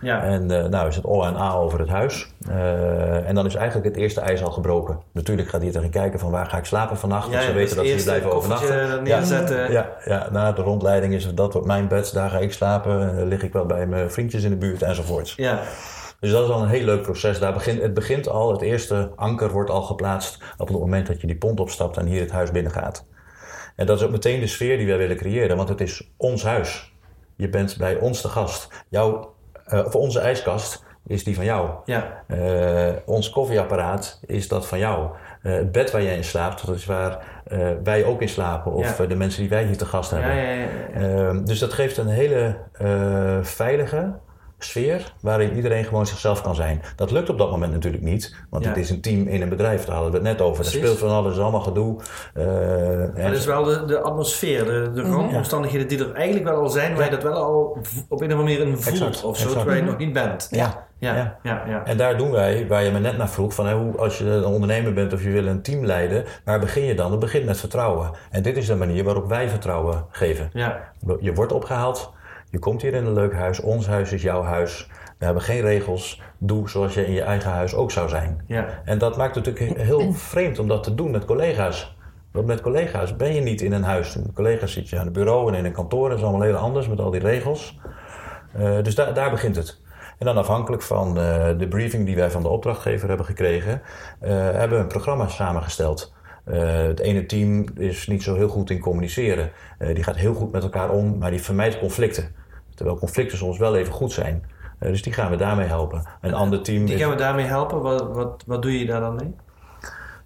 Ja. 0.03 0.23
En 0.23 0.51
eh, 0.51 0.69
nou 0.69 0.89
is 0.89 0.97
het 0.97 1.05
O 1.05 1.23
en 1.23 1.37
A 1.37 1.53
over 1.53 1.79
het 1.79 1.89
huis. 1.89 2.35
En 3.27 3.35
dan 3.35 3.47
is 3.47 3.55
eigenlijk 3.55 3.87
het 3.87 3.97
eerste 3.97 4.21
ijs 4.21 4.43
al 4.43 4.51
gebroken. 4.51 4.99
Natuurlijk 5.13 5.49
gaat 5.49 5.63
iedereen 5.63 5.91
kijken 5.91 6.19
van 6.19 6.31
waar 6.31 6.47
ga 6.47 6.59
ik 6.59 6.65
slapen 6.65 6.97
vannacht. 6.97 7.31
Ja, 7.31 7.41
ze 7.41 7.53
weten 7.53 7.59
dus 7.59 7.75
dat 7.75 7.87
ze 7.87 7.93
hier 7.93 8.03
blijven 8.03 8.33
overnachten. 8.33 9.03
neerzetten. 9.03 9.73
Ja, 9.73 9.91
ja, 10.05 10.29
na 10.31 10.53
de 10.53 10.63
rondleiding 10.63 11.15
is 11.15 11.25
het 11.25 11.37
dat 11.37 11.53
wordt 11.53 11.69
mijn 11.69 11.89
bed, 11.89 12.13
daar 12.13 12.31
ga 12.31 12.39
ik 12.39 12.53
slapen. 12.53 13.19
Eh, 13.19 13.27
lig 13.27 13.43
ik 13.43 13.53
wel 13.53 13.67
bij 13.67 13.87
mijn 13.87 14.11
vriendjes 14.11 14.43
in 14.43 14.51
de 14.51 14.57
buurt 14.57 14.83
enzovoorts. 14.83 15.35
Ja. 15.35 15.61
Dus 16.21 16.31
dat 16.31 16.45
is 16.45 16.51
al 16.51 16.63
een 16.63 16.69
heel 16.69 16.85
leuk 16.85 17.03
proces. 17.03 17.39
Daar 17.39 17.53
begint, 17.53 17.83
het 17.83 17.95
begint 17.95 18.29
al, 18.29 18.53
het 18.53 18.61
eerste 18.61 19.11
anker 19.17 19.51
wordt 19.51 19.71
al 19.71 19.83
geplaatst 19.83 20.43
op 20.57 20.69
het 20.69 20.79
moment 20.79 21.07
dat 21.07 21.21
je 21.21 21.27
die 21.27 21.37
pont 21.37 21.61
opstapt 21.61 21.97
en 21.97 22.07
hier 22.07 22.21
het 22.21 22.31
huis 22.31 22.51
binnengaat. 22.51 23.05
En 23.77 23.87
dat 23.87 23.99
is 23.99 24.05
ook 24.05 24.11
meteen 24.11 24.41
de 24.41 24.47
sfeer 24.47 24.77
die 24.77 24.87
wij 24.87 24.97
willen 24.99 25.17
creëren, 25.17 25.57
want 25.57 25.69
het 25.69 25.81
is 25.81 26.11
ons 26.17 26.45
huis. 26.45 26.95
Je 27.37 27.49
bent 27.49 27.77
bij 27.79 27.97
ons 27.97 28.21
te 28.21 28.29
gast. 28.29 28.85
Jouw, 28.89 29.35
eh, 29.65 29.85
of 29.85 29.95
onze 29.97 30.21
ijskast 30.21 30.85
is 31.07 31.25
die 31.25 31.35
van 31.35 31.45
jou. 31.45 31.71
Ja. 31.85 32.23
Eh, 32.27 32.93
ons 33.05 33.31
koffieapparaat 33.31 34.21
is 34.27 34.49
dat 34.49 34.67
van 34.67 34.79
jou. 34.79 35.11
Eh, 35.43 35.53
het 35.53 35.73
bed 35.73 35.91
waar 35.91 36.03
jij 36.03 36.17
in 36.17 36.25
slaapt, 36.25 36.67
dat 36.67 36.77
is 36.77 36.85
waar 36.85 37.41
wij 37.83 38.05
ook 38.05 38.21
in 38.23 38.29
slapen. 38.29 38.73
Of 38.73 38.99
Ja. 38.99 39.07
de 39.07 39.17
mensen 39.17 39.41
die 39.41 39.51
wij 39.51 39.65
hier 39.65 39.77
te 39.77 39.87
gast 39.87 40.11
hebben. 40.11 40.35
ja, 40.35 40.43
ja, 40.43 40.67
ja. 40.95 41.27
Ehm, 41.29 41.45
dus 41.45 41.59
dat 41.59 41.73
geeft 41.73 41.97
een 41.97 42.09
hele 42.09 42.57
veilige 43.43 44.13
sfeer 44.65 45.13
waarin 45.21 45.57
iedereen 45.57 45.85
gewoon 45.85 46.07
zichzelf 46.07 46.43
kan 46.43 46.55
zijn. 46.55 46.83
Dat 46.97 47.11
lukt 47.11 47.29
op 47.31 47.39
dat 47.39 47.51
moment 47.51 47.73
natuurlijk 47.73 48.03
niet, 48.03 48.35
want 48.51 48.65
Ja. 48.65 48.71
het 48.71 48.79
is 48.79 48.91
een 48.91 49.01
team 49.01 49.27
in 49.27 49.43
een 49.43 49.49
bedrijf, 49.49 49.85
daar 49.85 49.95
hadden 49.95 50.13
we 50.13 50.19
het 50.19 50.27
net 50.27 50.41
over. 50.47 50.65
Er 50.65 50.71
speelt 50.71 50.99
van 50.99 51.09
alles, 51.11 51.39
allemaal 51.39 51.61
gedoe. 51.61 52.01
Eh, 52.35 52.45
Maar 52.47 53.15
en- 53.15 53.31
dat 53.31 53.39
is 53.41 53.47
wel 53.47 53.65
de, 53.65 53.85
de 53.85 54.01
atmosfeer, 54.01 54.65
de, 54.65 54.91
de 54.95 55.05
omstandigheden 55.35 55.89
die 55.89 55.99
er 55.99 56.13
eigenlijk 56.13 56.45
wel 56.49 56.61
al 56.63 56.69
zijn, 56.69 56.95
waar 56.95 57.05
je 57.05 57.11
dat 57.11 57.23
wel 57.23 57.33
al 57.35 57.61
op 57.65 57.77
een 57.87 58.07
of 58.09 58.21
andere 58.21 58.35
manier 58.37 58.61
in 58.61 58.73
voelt 58.73 58.87
Exact, 58.87 59.25
of 59.25 59.37
zo, 59.39 59.53
terwijl 59.53 59.77
je 59.77 59.83
nog 59.83 59.99
niet 59.99 60.13
bent. 60.13 60.49
ja. 60.51 60.87
Ja, 60.99 61.15
Ja. 61.15 61.39
ja, 61.43 61.63
ja. 61.69 61.85
En 61.85 61.97
daar 61.97 62.17
doen 62.17 62.31
wij, 62.31 62.67
waar 62.69 62.85
je 62.85 62.91
me 62.91 62.99
net 62.99 63.17
naar 63.17 63.29
vroeg, 63.29 63.55
van 63.55 63.71
hoe, 63.71 63.97
als 63.97 64.19
je 64.19 64.25
een 64.25 64.45
ondernemer 64.45 64.93
bent 64.93 65.13
of 65.13 65.23
je 65.23 65.31
wil 65.31 65.47
een 65.47 65.63
team 65.63 65.85
leiden, 65.85 66.25
waar 66.45 66.61
begin 66.61 66.83
je 66.85 66.95
dan? 66.95 67.11
Dat 67.11 67.21
begint 67.21 67.45
met 67.45 67.61
vertrouwen. 67.61 68.11
En 68.31 68.43
dit 68.43 68.57
is 68.57 68.67
de 68.67 68.75
manier 68.75 69.05
waarop 69.05 69.29
wij 69.29 69.49
vertrouwen 69.49 70.05
geven. 70.11 70.51
ja. 70.53 70.79
Je 71.21 71.35
wordt 71.35 71.53
opgehaald, 71.53 72.13
je 72.53 72.59
komt 72.59 72.83
hier 72.83 72.95
in 72.95 73.07
een 73.07 73.13
leuk 73.13 73.35
huis, 73.35 73.61
ons 73.61 73.87
huis 73.87 74.13
is 74.13 74.23
jouw 74.23 74.43
huis. 74.43 74.89
We 75.19 75.25
hebben 75.25 75.43
geen 75.43 75.61
regels, 75.61 76.23
doe 76.39 76.69
zoals 76.69 76.95
je 76.95 77.07
in 77.07 77.13
je 77.13 77.23
eigen 77.23 77.51
huis 77.51 77.75
ook 77.75 77.91
zou 77.91 78.09
zijn. 78.09 78.45
ja. 78.47 78.83
En 78.85 78.99
dat 78.99 79.17
maakt 79.17 79.35
het 79.35 79.47
natuurlijk 79.47 79.81
heel 79.81 80.13
vreemd 80.13 80.59
om 80.59 80.69
dat 80.69 80.83
te 80.83 80.95
doen 80.95 81.11
met 81.11 81.25
collega's. 81.25 81.97
Want 82.33 82.47
met 82.47 82.61
collega's 82.61 83.17
ben 83.17 83.35
je 83.35 83.41
niet 83.41 83.61
in 83.61 83.73
een 83.73 83.83
huis. 83.83 84.17
Met 84.17 84.33
collega's 84.35 84.73
zit 84.73 84.89
je 84.89 84.99
aan 84.99 85.05
het 85.05 85.13
bureau 85.13 85.53
en 85.53 85.59
in 85.59 85.65
een 85.65 85.73
kantoor. 85.73 86.09
Dat 86.09 86.19
is 86.19 86.25
allemaal 86.25 86.43
heel 86.43 86.57
anders 86.57 86.89
met 86.89 87.01
al 87.01 87.11
die 87.11 87.21
regels. 87.21 87.79
Eh, 88.53 88.83
dus 88.83 88.95
daar, 88.95 89.15
daar 89.15 89.31
begint 89.31 89.57
het. 89.57 89.81
En 90.19 90.27
dan 90.27 90.37
afhankelijk 90.37 90.83
van 90.83 91.19
eh, 91.19 91.49
de 91.59 91.69
briefing 91.69 92.07
die 92.07 92.17
wij 92.17 92.31
van 92.31 92.43
de 92.43 92.49
opdrachtgever 92.49 93.09
hebben 93.09 93.27
gekregen, 93.27 93.83
eh, 94.21 94.31
hebben 94.31 94.77
we 94.79 94.83
een 94.83 94.87
programma 94.87 95.29
samengesteld. 95.29 96.13
Eh, 96.45 96.83
het 96.83 97.01
ene 97.01 97.27
team 97.27 97.65
is 97.79 98.07
niet 98.07 98.23
zo 98.23 98.35
heel 98.35 98.49
goed 98.49 98.71
in 98.71 98.81
communiceren. 98.81 99.51
Eh, 99.79 99.95
die 99.95 100.05
gaat 100.05 100.17
heel 100.17 100.35
goed 100.35 100.53
met 100.53 100.63
elkaar 100.63 100.91
om, 100.91 101.19
maar 101.19 101.31
die 101.31 101.43
vermijdt 101.43 101.79
conflicten. 101.79 102.35
Terwijl 102.75 102.99
conflicten 102.99 103.39
soms 103.39 103.59
wel 103.59 103.77
even 103.77 103.93
goed 103.93 104.13
zijn. 104.13 104.45
Eh, 104.79 104.89
dus 104.89 105.03
die 105.03 105.13
gaan 105.13 105.31
we 105.31 105.37
daarmee 105.37 105.67
helpen. 105.67 106.03
Een 106.21 106.35
ander 106.35 106.63
team 106.63 106.85
Die 106.85 106.99
gaan 106.99 107.11
we 107.11 107.17
daarmee 107.17 107.45
helpen. 107.45 107.81
Wat, 107.81 108.09
wat, 108.15 108.43
wat 108.47 108.63
doe 108.63 108.79
je 108.79 108.87
daar 108.87 109.01
dan 109.01 109.15
mee? 109.15 109.35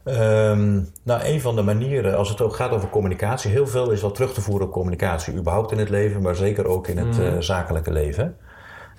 Ehm, 0.05 0.75
nou, 1.03 1.21
een 1.25 1.41
van 1.41 1.57
de 1.57 1.63
manieren, 1.63 2.17
als 2.17 2.29
het 2.29 2.41
ook 2.41 2.55
gaat 2.57 2.71
over 2.71 2.89
communicatie, 2.89 3.51
heel 3.51 3.67
veel 3.67 3.91
is 3.91 4.01
wel 4.01 4.11
terug 4.11 4.33
te 4.35 4.41
voeren 4.41 4.67
op 4.67 4.73
communicatie. 4.73 5.35
Überhaupt 5.35 5.73
in 5.73 5.79
het 5.79 5.89
leven, 5.89 6.23
maar 6.23 6.35
zeker 6.35 6.67
ook 6.67 6.87
in 6.89 6.99
het 6.99 7.19
eh, 7.19 7.33
zakelijke 7.39 7.93
leven. 7.93 8.37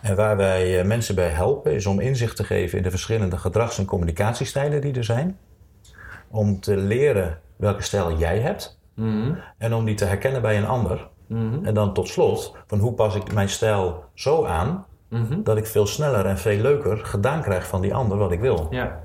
En 0.02 0.16
waar 0.16 0.38
wij 0.38 0.80
eh, 0.80 0.86
mensen 0.86 1.16
bij 1.16 1.30
helpen, 1.30 1.74
is 1.74 1.86
om 1.86 2.00
inzicht 2.00 2.36
te 2.36 2.44
geven 2.44 2.78
in 2.78 2.84
de 2.84 2.90
verschillende 2.90 3.38
gedrags- 3.38 3.78
en 3.78 3.86
communicatiestijlen 3.86 4.82
die 4.82 4.94
er 4.94 5.04
zijn. 5.04 5.38
Om 6.30 6.60
te 6.60 6.78
leren 6.78 7.40
welke 7.56 7.82
stijl 7.84 8.18
jij 8.18 8.40
hebt 8.40 8.80
Mhm. 8.96 9.34
en 9.58 9.74
om 9.74 9.86
die 9.86 9.96
te 9.96 10.06
herkennen 10.06 10.42
bij 10.42 10.58
een 10.58 10.66
ander. 10.68 11.08
Mhm. 11.28 11.66
En 11.66 11.74
dan 11.74 11.94
tot 11.94 12.08
slot, 12.08 12.56
van 12.68 12.80
hoe 12.80 12.94
pas 12.94 13.16
ik 13.16 13.34
mijn 13.34 13.50
stijl 13.50 14.04
zo 14.14 14.46
aan 14.46 14.86
Mhm. 15.10 15.44
dat 15.44 15.58
ik 15.58 15.66
veel 15.66 15.86
sneller 15.86 16.26
en 16.26 16.38
veel 16.38 16.62
leuker 16.62 16.98
gedaan 16.98 17.42
krijg 17.42 17.68
van 17.68 17.82
die 17.82 17.96
ander 17.96 18.18
wat 18.18 18.32
ik 18.32 18.40
wil. 18.40 18.68
Ja. 18.70 19.00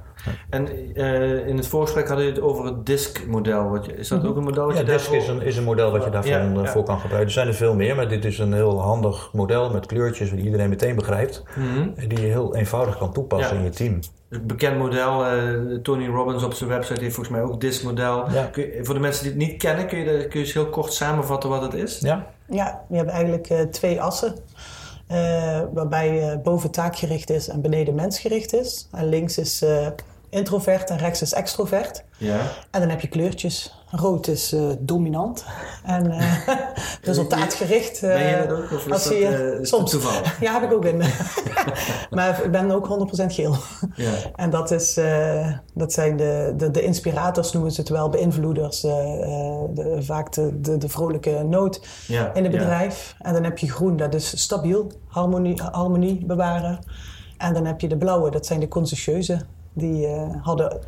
En 0.50 0.68
eh, 0.94 1.46
in 1.46 1.56
het 1.56 1.66
voorgesprek 1.66 2.08
hadden 2.08 2.26
we 2.26 2.32
het 2.32 2.40
over 2.40 2.64
het 2.64 2.86
DISC-model. 2.86 3.78
Is 3.96 4.08
dat 4.08 4.24
ook 4.26 4.36
een 4.36 4.42
model 4.42 4.64
wat 4.66 4.74
Ja, 4.74 4.80
je 4.80 4.86
DISC 4.86 4.98
daarvoor... 5.10 5.16
is 5.16 5.28
een, 5.28 5.42
is 5.42 5.56
een 5.56 5.64
model 5.64 5.90
wat 5.90 6.04
je 6.04 6.10
daarvoor 6.10 6.32
Ja, 6.32 6.50
ja. 6.62 6.66
voor 6.66 6.84
kan 6.84 6.98
gebruiken. 7.00 7.26
Er 7.28 7.32
zijn 7.34 7.48
er 7.48 7.54
veel 7.54 7.74
meer, 7.74 7.96
maar 7.96 8.08
dit 8.08 8.24
is 8.24 8.38
een 8.38 8.52
heel 8.52 8.80
handig 8.80 9.30
model 9.32 9.70
met 9.70 9.86
kleurtjes 9.86 10.30
die 10.30 10.44
iedereen 10.44 10.68
meteen 10.68 10.94
begrijpt. 10.96 11.42
Mhm. 11.56 12.08
Die 12.08 12.20
je 12.20 12.26
heel 12.26 12.56
eenvoudig 12.56 12.98
kan 12.98 13.12
toepassen 13.12 13.54
Ja. 13.56 13.62
in 13.62 13.64
je 13.64 13.72
team. 13.76 13.98
Een 14.28 14.46
bekend 14.46 14.78
model. 14.78 15.26
eh, 15.26 15.42
Tony 15.82 16.06
Robbins 16.08 16.42
op 16.42 16.52
zijn 16.54 16.70
website 16.70 17.00
heeft 17.02 17.14
volgens 17.14 17.36
mij 17.36 17.44
ook 17.44 17.60
DISC-model. 17.60 18.30
Ja. 18.30 18.44
Kun 18.52 18.62
je- 18.62 18.78
Voor 18.82 18.94
de 18.94 19.00
mensen 19.00 19.22
die 19.22 19.32
het 19.32 19.40
niet 19.42 19.56
kennen, 19.62 19.86
kun 19.86 19.98
je, 19.98 20.04
kun 20.04 20.40
je 20.40 20.44
eens 20.46 20.52
heel 20.52 20.68
kort 20.68 20.92
samenvatten 20.92 21.50
wat 21.50 21.62
het 21.62 21.74
is? 21.74 21.98
Ja, 22.00 22.26
Ja, 22.46 22.84
je 22.88 22.96
hebt 22.96 23.10
eigenlijk 23.10 23.48
eh, 23.50 23.60
twee 23.60 24.00
assen. 24.00 24.34
eh, 25.06 25.60
waarbij 25.74 26.30
eh, 26.30 26.38
boven 26.42 26.70
taakgericht 26.70 27.30
is 27.30 27.48
en 27.48 27.60
beneden 27.60 27.94
mensgericht 27.94 28.54
is. 28.54 28.88
En 28.92 29.08
links 29.08 29.38
is 29.38 29.62
eh, 29.62 29.86
introvert 30.32 30.90
en 30.90 30.96
rechts 30.98 31.22
is 31.22 31.32
extrovert. 31.32 32.04
Ja. 32.16 32.38
En 32.70 32.80
dan 32.80 32.88
heb 32.88 33.00
je 33.00 33.08
kleurtjes. 33.08 33.74
Rood 33.90 34.26
is 34.26 34.52
eh, 34.52 34.62
dominant 34.78 35.44
en 35.84 36.10
eh, 36.10 36.32
resultaatgericht. 37.02 38.02
eh, 38.02 38.08
Ben 38.08 38.26
je 38.26 38.46
dat 38.48 38.56
ook? 38.58 38.70
Of 38.72 38.86
is 38.86 38.92
als 38.92 39.04
dat, 39.04 39.12
je- 39.12 39.56
eh, 39.58 39.64
soms. 39.64 39.90
toeval? 39.90 40.20
Ja, 40.40 40.52
heb 40.60 40.62
ik 40.70 40.72
ook 40.76 40.84
in. 40.84 41.02
maar 42.10 42.44
ik 42.44 42.50
ben 42.50 42.70
ook 42.70 43.10
100% 43.22 43.24
geel. 43.26 43.56
Ja. 43.94 44.12
En 44.36 44.50
dat, 44.50 44.70
is, 44.70 44.96
eh, 44.96 45.52
dat 45.74 45.92
zijn 45.92 46.16
de, 46.16 46.54
de, 46.56 46.70
de 46.70 46.82
inspirators, 46.82 47.52
noemen 47.52 47.72
ze 47.72 47.80
het 47.80 47.90
wel, 47.90 48.08
beïnvloeders. 48.08 48.84
eh, 48.84 48.90
eh, 48.92 49.60
de, 49.74 49.96
vaak 50.00 50.32
de, 50.32 50.60
de, 50.60 50.78
de 50.78 50.88
vrolijke 50.88 51.42
noot 51.42 51.86
Ja. 52.06 52.34
in 52.34 52.42
het 52.42 52.52
bedrijf. 52.52 53.14
En 53.18 53.32
dan 53.32 53.44
heb 53.44 53.58
je 53.58 53.70
groen, 53.70 53.96
dat 53.96 54.14
is 54.14 54.40
stabiel, 54.42 54.92
harmonie, 55.06 55.62
harmonie 55.72 56.24
bewaren. 56.26 56.78
En 57.38 57.54
dan 57.54 57.64
heb 57.66 57.80
je 57.80 57.88
de 57.88 57.96
blauwe, 57.96 58.30
dat 58.30 58.46
zijn 58.46 58.60
de 58.60 58.68
conscientieuze. 58.68 59.40
Die 59.72 60.06
eh, 60.06 60.30
hadden, 60.42 60.78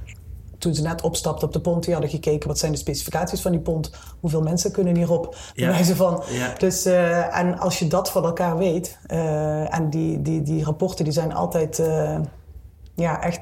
toen 0.59 0.75
ze 0.75 0.83
net 0.83 1.03
opstapten 1.03 1.47
op 1.47 1.53
de 1.53 1.61
pont, 1.61 1.85
die 1.85 1.93
hadden 1.93 2.11
gekeken 2.11 2.49
wat 2.49 2.59
zijn 2.59 2.73
de 2.73 2.79
specificaties 2.79 3.41
van 3.41 3.51
die 3.51 3.61
pont. 3.61 3.91
Hoeveel 4.21 4.43
mensen 4.43 4.73
kunnen 4.73 4.97
hierop? 4.97 5.37
Ja. 5.55 5.69
Wijze 5.69 5.97
van. 5.97 6.23
Ja. 6.31 6.55
Dus, 6.59 6.85
eh, 6.85 7.39
en 7.39 7.59
als 7.59 7.79
je 7.79 7.87
dat 7.87 8.11
van 8.11 8.25
elkaar 8.25 8.59
weet, 8.59 8.99
eh, 9.07 9.75
en 9.75 9.91
die, 9.91 10.23
die, 10.23 10.43
die 10.43 10.65
rapporten 10.65 11.05
die 11.05 11.13
zijn 11.13 11.35
altijd 11.35 11.83
ja, 12.95 13.23
echt 13.23 13.41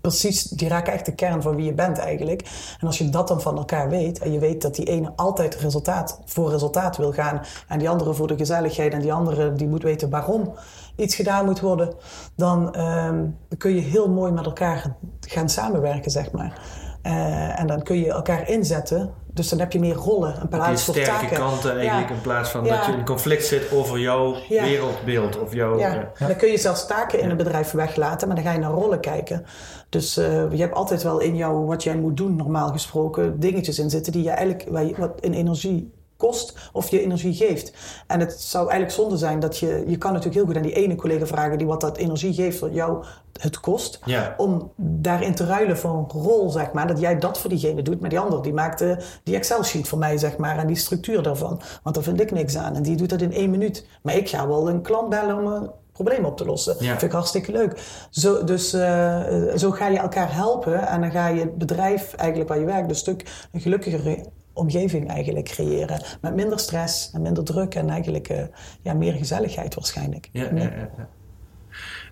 precies, 0.00 0.42
die 0.42 0.68
raken 0.68 0.92
echt 0.92 1.06
de 1.06 1.14
kern 1.14 1.42
van 1.42 1.56
wie 1.56 1.64
je 1.64 1.74
bent 1.74 1.98
eigenlijk. 1.98 2.42
En 2.80 2.86
als 2.86 2.98
je 2.98 3.08
dat 3.08 3.28
dan 3.28 3.40
van 3.40 3.56
elkaar 3.56 3.88
weet, 3.88 4.18
en 4.18 4.32
je 4.32 4.38
weet 4.38 4.62
dat 4.62 4.74
die 4.74 4.86
ene 4.86 5.12
altijd 5.16 5.54
resultaat 5.54 6.20
voor 6.24 6.50
resultaat 6.50 6.96
wil 6.96 7.12
gaan, 7.12 7.40
en 7.68 7.78
die 7.78 7.88
andere 7.88 8.14
voor 8.14 8.26
de 8.26 8.36
gezelligheid, 8.36 8.92
en 8.92 9.00
die 9.00 9.12
andere 9.12 9.52
die 9.52 9.68
moet 9.68 9.82
weten 9.82 10.10
waarom 10.10 10.54
iets 10.96 11.14
gedaan 11.14 11.44
moet 11.44 11.60
worden, 11.60 11.94
dan 12.34 12.74
ehm, 12.74 13.24
kun 13.58 13.74
je 13.74 13.80
heel 13.80 14.08
mooi 14.10 14.32
met 14.32 14.46
elkaar 14.46 14.96
gaan 15.20 15.48
samenwerken, 15.48 16.10
zeg 16.10 16.32
maar. 16.32 16.60
Eh, 17.02 17.60
en 17.60 17.66
dan 17.66 17.82
kun 17.82 17.96
je 17.96 18.12
elkaar 18.12 18.48
inzetten. 18.48 19.10
Dus 19.36 19.48
dan 19.48 19.58
heb 19.58 19.72
je 19.72 19.78
meer 19.78 19.94
rollen, 19.94 20.34
Die 20.38 20.48
plaats 20.48 20.84
voor 20.84 20.94
sterke 20.94 21.10
taken. 21.10 21.36
kanten 21.36 21.76
eigenlijk 21.78 22.08
Ja. 22.08 22.14
in 22.14 22.20
plaats 22.20 22.50
van 22.50 22.64
Ja. 22.64 22.76
dat 22.76 22.86
je 22.86 22.92
in 22.92 23.04
conflict 23.04 23.44
zit 23.46 23.72
over 23.72 23.98
jouw 23.98 24.34
Ja. 24.48 24.64
wereldbeeld 24.64 25.38
of 25.40 25.54
jouw... 25.54 25.78
Ja, 25.78 26.10
dan 26.18 26.36
kun 26.36 26.50
je 26.50 26.58
zelfs 26.58 26.86
taken 26.86 27.20
in 27.20 27.30
een 27.30 27.36
bedrijf 27.36 27.70
weglaten, 27.70 28.26
maar 28.28 28.36
dan 28.36 28.44
ga 28.46 28.52
je 28.52 28.58
naar 28.58 28.70
rollen 28.70 29.00
kijken. 29.00 29.44
Dus 29.88 30.16
eh, 30.16 30.50
je 30.52 30.60
hebt 30.60 30.74
altijd 30.74 31.02
wel 31.02 31.18
in 31.20 31.36
jou, 31.36 31.66
wat 31.66 31.82
jij 31.82 31.96
moet 31.96 32.16
doen, 32.16 32.36
normaal 32.36 32.68
gesproken, 32.68 33.40
dingetjes 33.40 33.78
in 33.78 33.90
zitten 33.90 34.12
die 34.12 34.22
je 34.22 34.30
eigenlijk, 34.30 34.66
waar 34.70 34.84
je, 34.84 34.94
wat 34.98 35.12
in 35.20 35.32
energie 35.32 35.92
kost 36.16 36.70
of 36.72 36.88
je 36.90 37.00
energie 37.02 37.34
geeft. 37.34 37.72
En 38.06 38.20
het 38.20 38.40
zou 38.40 38.62
eigenlijk 38.70 39.00
zonde 39.00 39.16
zijn 39.16 39.40
dat 39.40 39.58
je, 39.58 39.84
je 39.86 39.96
kan 39.98 40.10
natuurlijk 40.12 40.36
heel 40.36 40.46
goed 40.46 40.56
aan 40.56 40.62
die 40.62 40.72
ene 40.72 40.94
collega 40.94 41.26
vragen 41.26 41.58
die 41.58 41.66
wat 41.66 41.80
dat 41.80 41.96
energie 41.96 42.34
geeft, 42.34 42.58
wat 42.58 42.74
jou 42.74 43.04
het 43.40 43.60
kost, 43.60 44.00
Ja. 44.04 44.34
om 44.36 44.72
daarin 44.76 45.34
te 45.34 45.44
ruilen 45.46 45.78
voor 45.78 45.90
een 45.90 46.20
rol, 46.22 46.50
zeg 46.50 46.72
maar, 46.72 46.86
dat 46.86 47.00
jij 47.00 47.18
dat 47.18 47.38
voor 47.38 47.50
diegene 47.50 47.82
doet, 47.82 48.00
maar 48.00 48.10
die 48.10 48.18
ander 48.18 48.42
die 48.42 48.52
maakt 48.52 48.84
die 49.22 49.34
Excel-sheet 49.36 49.88
voor 49.88 49.98
mij, 49.98 50.18
zeg 50.18 50.36
maar, 50.36 50.58
en 50.58 50.66
die 50.66 50.76
structuur 50.76 51.22
daarvan. 51.22 51.60
Want 51.82 51.94
daar 51.94 52.04
vind 52.04 52.20
ik 52.20 52.30
niks 52.30 52.56
aan 52.56 52.74
en 52.76 52.82
die 52.82 52.96
doet 52.96 53.08
dat 53.10 53.20
in 53.20 53.32
één 53.32 53.50
minuut. 53.50 53.86
Maar 54.02 54.14
ik 54.16 54.28
ga 54.28 54.48
wel 54.48 54.68
een 54.68 54.82
klant 54.82 55.08
bellen 55.08 55.36
om 55.38 55.46
een 55.46 55.70
probleem 55.92 56.24
op 56.24 56.36
te 56.36 56.44
lossen. 56.44 56.76
Ja. 56.78 56.88
Vind 56.90 57.02
ik 57.02 57.10
hartstikke 57.12 57.52
leuk. 57.52 57.80
Zo, 58.10 58.44
dus 58.44 58.72
eh, 58.72 59.20
zo 59.56 59.70
ga 59.70 59.88
je 59.88 59.98
elkaar 59.98 60.34
helpen 60.34 60.86
en 60.88 61.00
dan 61.00 61.10
ga 61.10 61.28
je 61.28 61.40
het 61.40 61.58
bedrijf 61.58 62.14
eigenlijk 62.14 62.48
waar 62.48 62.58
je 62.58 62.64
werkt 62.64 62.88
een 62.90 62.96
stuk 62.96 63.48
een 63.52 63.60
gelukkigere 63.60 64.24
omgeving 64.56 65.10
eigenlijk 65.10 65.46
creëren. 65.46 66.00
Met 66.20 66.34
minder 66.34 66.58
stress 66.58 67.10
en 67.12 67.22
minder 67.22 67.44
druk 67.44 67.74
en 67.74 67.90
eigenlijk 67.90 68.28
eh, 68.28 68.42
ja, 68.82 68.94
meer 68.94 69.12
gezelligheid 69.12 69.74
waarschijnlijk. 69.74 70.28
Ja, 70.32 70.42
ja, 70.42 70.62
ja, 70.62 70.90
ja. 70.96 71.08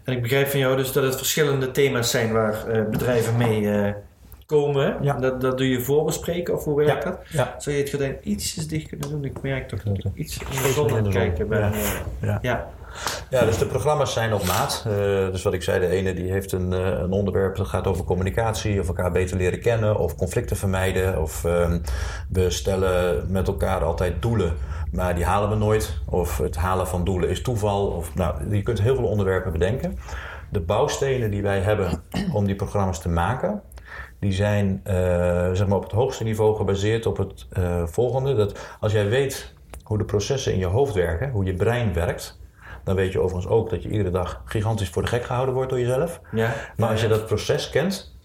En 0.05 0.12
ik 0.12 0.22
begrijp 0.22 0.49
van 0.49 0.59
jou 0.59 0.76
dus 0.76 0.92
dat 0.92 1.05
het 1.05 1.16
verschillende 1.16 1.70
thema's 1.70 2.11
zijn 2.11 2.32
waar 2.32 2.68
eh, 2.68 2.84
bedrijven 2.90 3.36
mee 3.36 3.70
eh, 3.70 3.92
komen. 4.47 4.97
Ja. 5.01 5.14
Dat, 5.18 5.40
dat 5.40 5.59
doe 5.59 5.68
je 5.68 5.80
voorbespreken 5.80 6.55
of 6.55 6.64
hoe 6.64 6.76
werkt 6.76 7.05
dat? 7.05 7.18
Ja. 7.28 7.55
Zou 7.59 7.76
je 7.76 7.82
het 7.82 7.90
gordijn 7.90 8.16
ietsjes 8.22 8.68
dicht 8.68 8.88
kunnen 8.88 9.11
doen? 9.11 9.24
Ik 9.24 9.42
merk 9.42 9.68
toch 9.68 9.82
dat 9.82 9.99
ik 9.99 10.14
iets 10.14 10.38
in 10.38 11.03
de 11.05 11.11
kijken 11.11 11.49
ben. 11.49 11.72
Ja. 12.42 12.68
Ja. 13.30 13.45
dus 13.45 13.59
de 13.59 13.66
programma's 13.66 14.12
zijn 14.12 14.34
op 14.34 14.47
maat. 14.47 14.84
Eh, 14.86 14.95
dus 15.30 15.42
wat 15.42 15.53
ik 15.53 15.62
zei, 15.62 15.80
de 15.80 15.88
ene 15.88 16.14
die 16.14 16.30
heeft 16.30 16.53
een, 16.53 16.72
eh, 16.72 16.86
een 16.86 17.12
onderwerp 17.12 17.57
dat 17.57 17.68
gaat 17.68 17.86
over 17.86 18.05
communicatie, 18.05 18.80
of 18.80 18.88
elkaar 18.88 19.12
beter 19.12 19.36
leren 19.36 19.61
kennen, 19.61 19.97
of 19.97 20.16
conflicten 20.16 20.57
vermijden. 20.57 21.22
Of 21.22 21.45
ehm, 21.45 21.78
we 22.28 22.51
stellen 22.51 23.24
met 23.32 23.49
elkaar 23.49 23.84
altijd 23.84 24.22
doelen, 24.22 24.57
maar 24.92 25.14
die 25.14 25.24
halen 25.24 25.49
we 25.49 25.57
nooit. 25.57 25.99
Of 26.05 26.38
het 26.38 26.57
halen 26.57 26.86
van 26.86 27.05
doelen 27.05 27.28
is 27.28 27.42
toeval. 27.42 27.86
Of, 27.86 28.14
nou, 28.14 28.55
je 28.57 28.62
kunt 28.62 28.80
heel 28.80 28.95
veel 28.95 29.07
onderwerpen 29.09 29.53
bedenken. 29.53 29.99
De 30.51 30.61
bouwstenen 30.61 31.30
die 31.30 31.42
wij 31.42 31.61
hebben 31.61 32.03
om 32.32 32.47
die 32.47 32.57
programma's 32.57 33.01
te 33.01 33.09
maken, 33.09 33.62
die 34.20 34.32
zijn 34.32 34.80
eh, 34.84 34.95
zeg 35.53 35.66
maar 35.66 35.76
op 35.76 35.82
het 35.82 35.92
hoogste 35.92 36.24
niveau 36.24 36.57
gebaseerd 36.57 37.07
op 37.07 37.16
het 37.16 37.47
volgende. 37.84 38.34
Dat 38.34 38.59
als 38.80 38.92
jij 38.92 39.09
weet 39.09 39.53
hoe 39.84 39.99
de 39.99 40.05
processen 40.05 40.53
in 40.53 40.59
je 40.59 40.66
hoofd 40.66 40.95
werken, 40.95 41.30
hoe 41.30 41.45
je 41.45 41.55
brein 41.55 41.92
werkt, 41.92 42.38
dan 42.85 42.95
weet 42.95 43.12
je 43.12 43.20
overigens 43.20 43.53
ook 43.53 43.70
dat 43.70 43.82
je 43.82 43.89
iedere 43.89 44.11
dag 44.11 44.43
gigantisch 44.45 44.89
voor 44.89 45.03
de 45.03 45.09
gek 45.09 45.24
gehouden 45.24 45.55
wordt 45.55 45.70
door 45.70 45.80
jezelf. 45.80 46.20
Ja. 46.32 46.55
Maar 46.76 46.91
als 46.91 47.01
je 47.01 47.09
dat 47.09 47.26
proces 47.26 47.70
kent, 47.70 48.16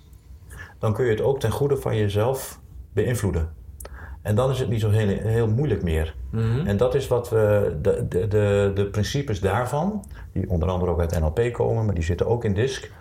dan 0.80 0.94
kun 0.94 1.06
je 1.06 1.12
het 1.12 1.22
ook 1.22 1.40
ten 1.40 1.52
goede 1.52 1.78
van 1.78 1.96
jezelf 1.96 2.60
beïnvloeden. 2.94 3.58
En 4.22 4.36
dan 4.36 4.50
is 4.50 4.60
het 4.60 4.70
niet 4.70 4.82
zo 4.82 4.90
heel, 4.90 5.08
heel 5.08 5.48
moeilijk 5.48 5.84
meer. 5.84 6.16
Mhm. 6.32 6.68
En 6.68 6.78
dat 6.78 6.96
is 6.96 7.08
wat 7.08 7.30
we, 7.30 7.78
de, 7.82 8.08
de, 8.08 8.28
de, 8.28 8.72
de 8.76 8.86
principes 8.86 9.40
daarvan, 9.40 10.06
die 10.34 10.50
onder 10.50 10.70
andere 10.70 10.92
ook 10.92 11.00
uit 11.00 11.20
NLP 11.20 11.54
komen, 11.54 11.86
maar 11.86 11.96
die 11.96 12.04
zitten 12.04 12.28
ook 12.28 12.46
in 12.46 12.54
DISC, 12.54 12.92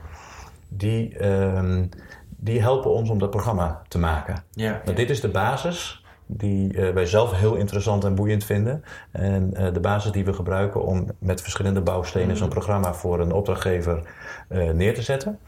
die, 0.69 1.19
ehm, 1.19 1.87
die 2.29 2.61
helpen 2.61 2.91
ons 2.91 3.11
om 3.11 3.19
dat 3.19 3.31
programma 3.31 3.83
te 3.89 3.99
maken. 3.99 4.45
Ja. 4.51 4.81
Nou, 4.85 4.97
dit 4.97 5.11
is 5.11 5.21
de 5.21 5.29
basis 5.29 6.05
die 6.29 6.75
eh, 6.75 6.93
wij 6.93 7.07
zelf 7.07 7.33
heel 7.33 7.55
interessant 7.55 8.05
en 8.05 8.15
boeiend 8.15 8.45
vinden. 8.45 8.85
En 9.11 9.55
eh, 9.55 9.73
de 9.73 9.81
basis 9.81 10.13
die 10.13 10.25
we 10.25 10.33
gebruiken 10.33 10.85
om 10.85 11.07
met 11.19 11.43
verschillende 11.43 11.81
bouwstenen 11.81 12.37
zo'n 12.37 12.49
programma 12.49 12.95
voor 12.95 13.21
een 13.21 13.33
opdrachtgever 13.33 14.03
eh, 14.49 14.71
neer 14.71 14.95
te 14.95 15.03
zetten. 15.03 15.39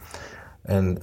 En 0.62 0.94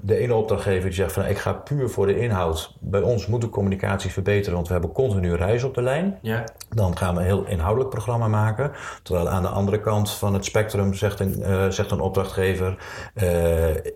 de 0.00 0.16
ene 0.16 0.34
opdrachtgever 0.34 0.82
die 0.82 0.92
zegt 0.92 1.12
van 1.12 1.24
ik 1.24 1.38
ga 1.38 1.52
puur 1.52 1.88
voor 1.88 2.06
de 2.06 2.18
inhoud. 2.18 2.76
Bij 2.80 3.00
ons 3.00 3.26
moet 3.26 3.40
de 3.40 3.48
communicatie 3.48 4.10
verbeteren, 4.10 4.54
want 4.54 4.66
we 4.66 4.72
hebben 4.72 4.92
continu 4.92 5.34
reis 5.34 5.64
op 5.64 5.74
de 5.74 5.82
lijn. 5.82 6.18
Ja. 6.20 6.44
Dan 6.68 6.96
gaan 6.96 7.14
we 7.14 7.20
een 7.20 7.26
heel 7.26 7.46
inhoudelijk 7.46 7.90
programma 7.90 8.28
maken. 8.28 8.72
Terwijl 9.02 9.28
aan 9.28 9.42
de 9.42 9.48
andere 9.48 9.80
kant 9.80 10.10
van 10.10 10.34
het 10.34 10.44
spectrum 10.44 10.94
zegt 10.94 11.20
een, 11.20 11.72
zegt 11.72 11.90
een 11.90 12.00
opdrachtgever... 12.00 12.76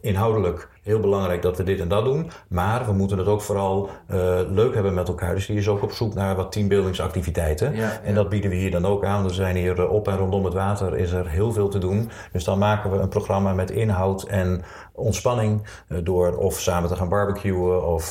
inhoudelijk 0.01 0.69
heel 0.87 1.01
belangrijk 1.01 1.43
dat 1.43 1.57
we 1.57 1.63
dit 1.63 1.81
en 1.81 1.89
dat 1.89 2.05
doen. 2.05 2.31
Maar 2.49 2.87
we 2.87 2.93
moeten 2.93 3.19
het 3.19 3.27
ook 3.27 3.41
vooral 3.41 3.89
eh, 4.07 4.41
leuk 4.49 4.75
hebben 4.75 4.95
met 4.95 5.09
elkaar. 5.09 5.35
Dus 5.35 5.47
die 5.47 5.57
is 5.57 5.69
ook 5.69 5.83
op 5.83 5.93
zoek 5.93 6.15
naar 6.15 6.37
wat 6.37 6.53
teambuildingsactiviteiten. 6.53 7.75
Ja. 7.77 8.01
En 8.03 8.15
dat 8.15 8.29
bieden 8.29 8.51
we 8.51 8.57
hier 8.57 8.71
dan 8.71 8.87
ook 8.87 9.05
aan. 9.05 9.23
We 9.23 9.33
zijn 9.33 9.57
hier 9.57 9.81
eh, 9.81 9.91
op 9.91 10.09
en 10.09 10.17
rondom 10.17 10.45
het 10.45 10.55
water 10.55 10.97
is 10.97 11.13
er 11.13 11.29
heel 11.29 11.53
veel 11.53 11.69
te 11.69 11.79
doen. 11.79 12.11
Dus 12.33 12.45
dan 12.45 12.59
maken 12.59 12.91
we 12.91 12.97
een 12.99 13.09
programma 13.09 13.55
met 13.55 13.71
inhoud 13.71 14.23
en 14.23 14.63
ontspanning. 14.93 15.63
eh, 15.89 15.99
door 16.03 16.37
of 16.37 16.61
samen 16.61 16.89
te 16.89 16.97
gaan 16.97 17.09
barbecuen 17.09 17.87
of 17.87 18.11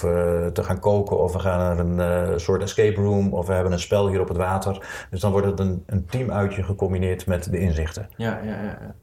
te 0.53 0.63
gaan 0.63 0.79
koken. 0.79 1.19
Of 1.19 1.33
we 1.33 1.39
gaan 1.39 1.59
naar 1.59 1.79
een 1.79 2.39
soort 2.39 2.61
escape 2.61 3.01
room. 3.01 3.33
Of 3.33 3.47
we 3.47 3.53
hebben 3.53 3.71
een 3.71 3.79
spel 3.79 4.09
hier 4.09 4.21
op 4.21 4.27
het 4.27 4.37
water. 4.37 4.85
Dus 5.09 5.19
dan 5.19 5.31
wordt 5.31 5.47
het 5.47 5.59
een, 5.59 5.83
een 5.85 6.05
teamuitje 6.05 6.63
gecombineerd 6.63 7.25
met 7.27 7.51
de 7.51 7.59
inzichten. 7.59 8.09
Ja, 8.15 8.39
ja, 8.43 8.61
ja. 8.61 8.95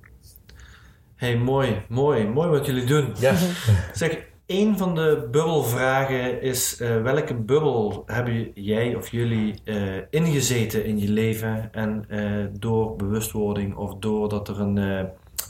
Hey, 1.22 1.38
mooi, 1.38 1.82
mooi, 1.88 2.26
mooi 2.26 2.48
wat 2.48 2.66
jullie 2.66 2.84
doen. 2.84 3.12
Ja. 3.18 3.34
Zeg, 3.92 4.24
een 4.46 4.78
van 4.78 4.94
de 4.94 5.28
bubbelvragen 5.30 6.42
is: 6.42 6.80
eh, 6.80 7.02
welke 7.02 7.34
bubbel 7.34 8.02
hebben 8.06 8.50
jij 8.54 8.94
of 8.94 9.10
jullie 9.10 9.54
eh, 9.64 9.76
ingezeten 10.10 10.84
in 10.84 10.98
je 10.98 11.08
leven? 11.08 11.72
En 11.72 12.04
eh, 12.08 12.46
door 12.58 12.96
bewustwording 12.96 13.76
of 13.76 13.94
doordat 13.94 14.48
er 14.48 14.60
een, 14.60 14.76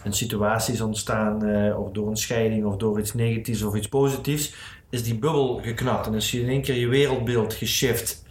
een 0.04 0.12
situatie 0.12 0.74
is 0.74 0.80
ontstaan, 0.80 1.36
of 1.76 1.90
door 1.90 2.08
een 2.08 2.16
scheiding 2.16 2.64
of 2.64 2.76
door 2.76 2.98
iets 2.98 3.14
negatiefs 3.14 3.62
of 3.62 3.74
iets 3.74 3.88
positiefs, 3.88 4.54
is 4.90 5.02
die 5.02 5.18
bubbel 5.18 5.60
geknapt 5.62 6.06
en 6.06 6.14
is 6.14 6.30
je 6.30 6.40
in 6.40 6.48
één 6.48 6.62
keer 6.62 6.76
je 6.76 6.88
wereldbeeld 6.88 7.54
geshift. 7.54 8.24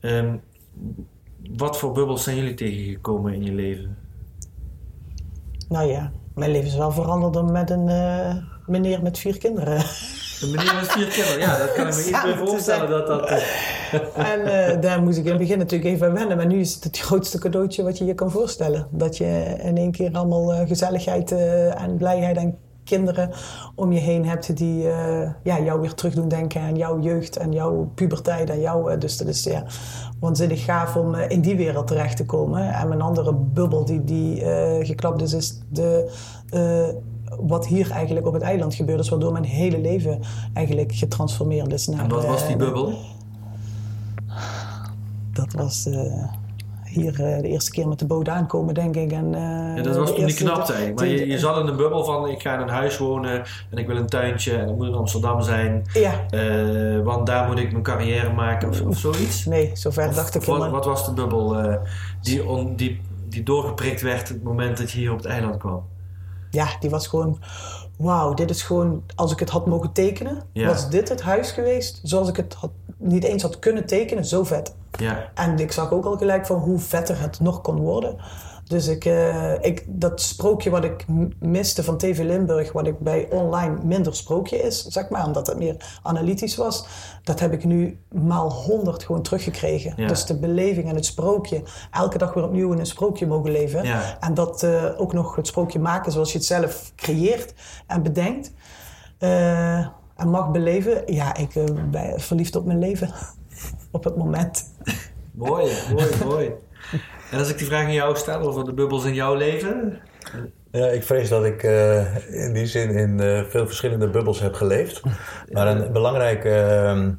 Ehm, 0.00 0.36
wat 1.56 1.78
voor 1.78 1.92
bubbels 1.92 2.22
zijn 2.22 2.36
jullie 2.36 2.54
tegengekomen 2.54 3.34
in 3.34 3.44
je 3.44 3.52
leven? 3.52 3.96
Nou 5.68 5.88
ja, 5.88 6.12
mijn 6.34 6.50
leven 6.50 6.66
is 6.66 6.76
wel 6.76 6.90
veranderd 6.90 7.50
met 7.50 7.70
een 7.70 7.88
eh, 7.88 8.34
meneer 8.66 9.02
met 9.02 9.18
vier 9.18 9.38
kinderen. 9.38 9.76
Een 10.40 10.50
meneer 10.50 10.74
met 10.74 10.92
vier 10.92 11.06
kinderen, 11.06 11.38
ja, 11.38 11.58
dat 11.58 11.72
kan 11.72 11.86
ik 11.86 11.94
me 11.94 12.00
Samen 12.12 12.28
meer 12.28 12.44
te 12.44 12.50
voorstellen. 12.50 12.90
Dat 12.90 13.06
dat, 13.06 13.28
En 14.32 14.46
eh, 14.46 14.80
daar 14.80 15.02
moest 15.02 15.18
ik 15.18 15.24
in 15.24 15.30
het 15.30 15.40
begin 15.40 15.58
natuurlijk 15.58 15.90
even 15.90 16.06
aan 16.06 16.14
wennen. 16.14 16.36
Maar 16.36 16.46
nu 16.46 16.60
is 16.60 16.74
het 16.74 16.84
het 16.84 16.98
grootste 16.98 17.38
cadeautje 17.38 17.82
wat 17.82 17.98
je 17.98 18.04
je 18.04 18.14
kan 18.14 18.30
voorstellen. 18.30 18.86
Dat 18.90 19.16
je 19.16 19.56
in 19.58 19.76
één 19.76 19.92
keer 19.92 20.12
allemaal 20.12 20.52
eh, 20.52 20.68
gezelligheid 20.68 21.32
en 21.76 21.96
blijheid 21.96 22.36
en 22.36 22.58
kinderen 22.84 23.30
om 23.74 23.92
je 23.92 24.00
heen 24.00 24.26
hebt 24.26 24.56
die 24.56 24.90
eh, 24.90 25.30
ja, 25.42 25.60
jou 25.60 25.80
weer 25.80 25.94
terug 25.94 26.14
doen 26.14 26.28
denken 26.28 26.60
aan 26.60 26.76
jouw 26.76 27.00
jeugd 27.00 27.36
en 27.36 27.52
jouw 27.52 27.90
puberteit 27.94 28.50
en 28.50 28.60
jouw. 28.60 28.88
eh, 28.88 29.00
dus 29.00 29.16
dat 29.16 29.28
is 29.28 29.44
ja, 29.44 29.64
waanzinnig 30.20 30.64
gaaf 30.64 30.96
om 30.96 31.14
eh, 31.14 31.30
in 31.30 31.40
die 31.40 31.56
wereld 31.56 31.86
terecht 31.86 32.16
te 32.16 32.24
komen. 32.24 32.72
En 32.72 32.88
mijn 32.88 33.00
andere 33.00 33.34
bubbel 33.34 33.84
die, 33.84 34.04
die 34.04 34.42
geklapt 34.84 35.22
is, 35.22 35.32
is 35.32 35.60
de. 35.68 36.12
wat 37.40 37.66
hier 37.66 37.90
eigenlijk 37.90 38.26
op 38.26 38.32
het 38.32 38.42
eiland 38.42 38.74
gebeurd 38.74 39.00
is, 39.00 39.08
waardoor 39.08 39.32
mijn 39.32 39.44
hele 39.44 39.80
leven 39.80 40.20
eigenlijk 40.52 40.92
getransformeerd 40.94 41.72
is 41.72 41.86
naar. 41.86 42.00
En 42.00 42.08
wat 42.08 42.26
was 42.26 42.46
die 42.46 42.56
bubbel? 42.56 42.92
Dat 45.32 45.52
was 45.52 45.88
hier 46.94 47.24
eh, 47.24 47.40
de 47.40 47.48
eerste 47.48 47.70
keer 47.70 47.88
met 47.88 47.98
de 47.98 48.06
boot 48.06 48.28
aankomen, 48.28 48.74
denk 48.74 48.96
ik. 48.96 49.12
En, 49.12 49.34
eh, 49.34 49.76
Ja, 49.76 49.82
dat 49.82 49.96
was 49.96 50.08
de 50.10 50.14
toen 50.16 50.26
die 50.26 50.34
knapte. 50.34 50.92
Maar 50.94 51.06
je, 51.06 51.18
je 51.18 51.26
de- 51.26 51.38
zat 51.38 51.60
in 51.60 51.66
een 51.66 51.76
bubbel 51.76 52.04
van 52.04 52.28
ik 52.28 52.42
ga 52.42 52.54
in 52.54 52.60
een 52.60 52.68
huis 52.68 52.98
wonen 52.98 53.42
en 53.70 53.78
ik 53.78 53.86
wil 53.86 53.96
een 53.96 54.06
tuintje 54.06 54.56
en 54.56 54.68
ik 54.68 54.76
moet 54.76 54.86
in 54.86 54.94
Amsterdam 54.94 55.42
zijn. 55.42 55.82
Ja, 55.92 56.12
eh, 56.30 57.00
want 57.04 57.26
daar 57.26 57.46
moet 57.48 57.58
ik 57.58 57.70
mijn 57.70 57.82
carrière 57.84 58.32
maken 58.32 58.68
of, 58.68 58.80
of 58.80 58.98
zoiets. 58.98 59.44
nee, 59.44 59.70
zover 59.74 60.08
Of- 60.08 60.14
dacht 60.14 60.34
ik 60.34 60.42
wat, 60.42 60.70
wat 60.70 60.84
was 60.84 61.06
de 61.06 61.12
bubbel 61.12 61.56
die, 62.22 62.46
on, 62.48 62.76
die, 62.76 63.00
die 63.28 63.42
doorgeprikt 63.42 64.02
werd 64.02 64.28
het 64.28 64.42
moment 64.42 64.78
dat 64.78 64.90
je 64.90 64.98
hier 64.98 65.10
op 65.12 65.16
het 65.16 65.26
eiland 65.26 65.56
kwam? 65.56 65.82
Ja, 66.50 66.66
die 66.80 66.90
was 66.90 67.06
gewoon... 67.06 67.38
Wauw, 67.98 68.34
dit 68.34 68.50
is 68.50 68.62
gewoon... 68.62 69.02
Als 69.14 69.32
ik 69.32 69.38
het 69.38 69.50
had 69.50 69.66
mogen 69.66 69.92
tekenen, 69.92 70.42
Ja. 70.52 70.66
was 70.66 70.90
dit 70.90 71.08
het 71.08 71.22
huis 71.22 71.50
geweest 71.50 72.00
zoals 72.02 72.28
ik 72.28 72.36
het 72.36 72.54
had, 72.54 72.70
niet 72.98 73.24
eens 73.24 73.42
had 73.42 73.58
kunnen 73.58 73.86
tekenen. 73.86 74.24
Zo 74.24 74.44
vet. 74.44 74.74
Ja, 74.98 75.30
En 75.34 75.58
ik 75.58 75.72
zag 75.72 75.92
ook 75.92 76.04
al 76.04 76.16
gelijk 76.16 76.46
van 76.46 76.58
hoe 76.58 76.78
vetter 76.78 77.20
het 77.20 77.40
nog 77.40 77.60
kon 77.60 77.76
worden. 77.76 78.16
Dus 78.64 78.86
ik, 78.88 79.04
eh, 79.04 79.52
ik, 79.60 79.84
dat 79.86 80.20
sprookje 80.20 80.70
wat 80.70 80.84
ik 80.84 81.04
miste 81.38 81.82
van 81.84 81.96
TV 81.96 82.18
Limburg, 82.22 82.72
wat 82.72 82.86
ik 82.86 82.98
bij 82.98 83.28
online 83.30 83.76
minder 83.82 84.14
sprookje 84.16 84.56
is, 84.56 84.84
zeg 84.84 85.08
maar, 85.08 85.26
omdat 85.26 85.46
het 85.46 85.58
meer 85.58 85.98
analytisch 86.02 86.56
was, 86.56 86.86
dat 87.22 87.40
heb 87.40 87.52
ik 87.52 87.64
nu 87.64 87.98
maal 88.12 88.52
honderd 88.52 89.02
gewoon 89.04 89.22
teruggekregen. 89.22 89.92
Ja. 89.96 90.08
Dus 90.08 90.24
de 90.26 90.38
beleving 90.38 90.88
en 90.88 90.94
het 90.94 91.04
sprookje, 91.06 91.62
elke 91.90 92.18
dag 92.18 92.34
weer 92.34 92.44
opnieuw 92.44 92.72
in 92.72 92.78
een 92.78 92.86
sprookje 92.86 93.26
mogen 93.26 93.50
leven. 93.50 93.84
Ja. 93.84 94.16
En 94.20 94.34
dat 94.34 94.62
eh, 94.62 94.84
ook 94.96 95.12
nog 95.12 95.36
het 95.36 95.46
sprookje 95.46 95.78
maken 95.78 96.12
zoals 96.12 96.32
je 96.32 96.38
het 96.38 96.46
zelf 96.46 96.92
creëert 96.96 97.54
en 97.86 98.02
bedenkt. 98.02 98.52
eh, 99.18 99.78
en 100.16 100.28
mag 100.30 100.50
beleven. 100.50 101.12
Ja, 101.14 101.36
ik 101.36 101.52
ben 101.90 102.20
verliefd 102.20 102.56
op 102.56 102.64
mijn 102.64 102.78
leven. 102.78 103.10
Op 103.90 104.04
het 104.04 104.16
moment. 104.16 104.72
mooi, 105.32 105.72
mooi, 105.92 106.08
mooi. 106.24 106.50
En 107.30 107.38
als 107.38 107.50
ik 107.50 107.58
die 107.58 107.66
vraag 107.66 107.84
aan 107.84 107.92
jou 107.92 108.16
stel 108.16 108.40
over 108.40 108.64
de 108.64 108.72
bubbels 108.72 109.04
in 109.04 109.14
jouw 109.14 109.34
leven, 109.34 109.98
Ja, 110.70 110.86
ik 110.86 111.02
vrees 111.02 111.28
dat 111.28 111.44
ik 111.44 111.62
eh, 111.62 112.44
in 112.46 112.52
die 112.52 112.66
zin 112.66 112.90
in 112.90 113.20
eh, 113.20 113.42
veel 113.48 113.66
verschillende 113.66 114.08
bubbels 114.10 114.40
heb 114.40 114.54
geleefd. 114.54 115.02
Maar 115.52 115.66
een 115.66 115.92
belangrijke 115.92 116.48
ehm, 116.50 117.12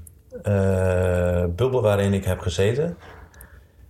eh, 0.44 1.46
bubbel 1.56 1.82
waarin 1.82 2.14
ik 2.14 2.26
heb 2.26 2.40
gezeten 2.40 2.98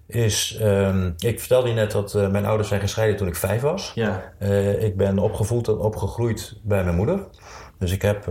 is... 0.08 0.58
ehm, 0.62 1.12
ik 1.18 1.39
vertelde 1.39 1.68
je 1.68 1.74
net 1.74 1.91
dat 1.91 2.14
mijn 2.32 2.45
ouders 2.45 2.68
zijn 2.70 2.82
gescheiden 2.82 3.18
toen 3.18 3.28
ik 3.28 3.36
vijf 3.36 3.62
was. 3.62 3.91
ja, 3.95 4.34
Eh, 4.39 4.84
ik 4.84 4.97
ben 4.97 5.20
opgevoed 5.20 5.68
en 5.68 5.78
opgegroeid 5.78 6.60
bij 6.64 6.84
mijn 6.84 6.95
moeder. 6.95 7.20
Dus 7.80 7.91
ik 7.91 8.01
heb 8.01 8.28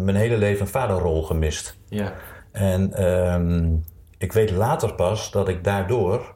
mijn 0.00 0.14
hele 0.16 0.36
leven 0.36 0.60
een 0.60 0.72
vaderrol 0.72 1.22
gemist. 1.22 1.76
ja, 1.88 2.12
En 2.56 2.92
ehm, 2.92 3.74
ik 4.18 4.32
weet 4.32 4.50
later 4.50 4.94
pas 4.94 5.30
dat 5.30 5.48
ik 5.48 5.64
daardoor 5.64 6.34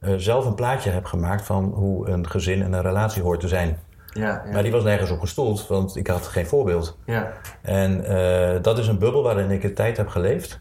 eh, 0.00 0.14
zelf 0.16 0.46
een 0.46 0.54
plaatje 0.54 0.90
heb 0.90 1.04
gemaakt 1.04 1.44
van 1.44 1.64
hoe 1.64 2.08
een 2.08 2.28
gezin 2.28 2.62
en 2.62 2.72
een 2.72 2.82
relatie 2.82 3.22
hoort 3.22 3.40
te 3.40 3.48
zijn. 3.48 3.78
ja, 4.12 4.42
ja, 4.44 4.52
Maar 4.52 4.62
die 4.62 4.72
was 4.72 4.82
nergens 4.82 5.10
op 5.10 5.20
gestoeld, 5.20 5.66
want 5.66 5.96
ik 5.96 6.06
had 6.06 6.26
geen 6.26 6.46
voorbeeld. 6.46 6.98
ja, 7.06 7.32
En 7.62 8.04
eh, 8.04 8.62
dat 8.62 8.78
is 8.78 8.86
een 8.86 8.98
bubbel 8.98 9.22
waarin 9.22 9.50
ik 9.50 9.64
een 9.64 9.74
tijd 9.74 9.96
heb 9.96 10.08
geleefd. 10.08 10.60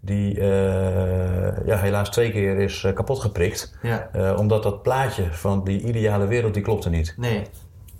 Die 0.00 0.40
eh, 0.40 1.66
ja, 1.66 1.76
helaas 1.76 2.10
twee 2.10 2.30
keer 2.30 2.58
is 2.58 2.86
kapot 2.94 3.20
geprikt. 3.20 3.78
ja. 3.82 4.34
Omdat 4.36 4.62
dat 4.62 4.82
plaatje 4.82 5.24
van 5.32 5.64
die 5.64 5.80
ideale 5.80 6.26
wereld, 6.26 6.54
die 6.54 6.62
klopte 6.62 6.90
niet. 6.90 7.14
Nee. 7.16 7.46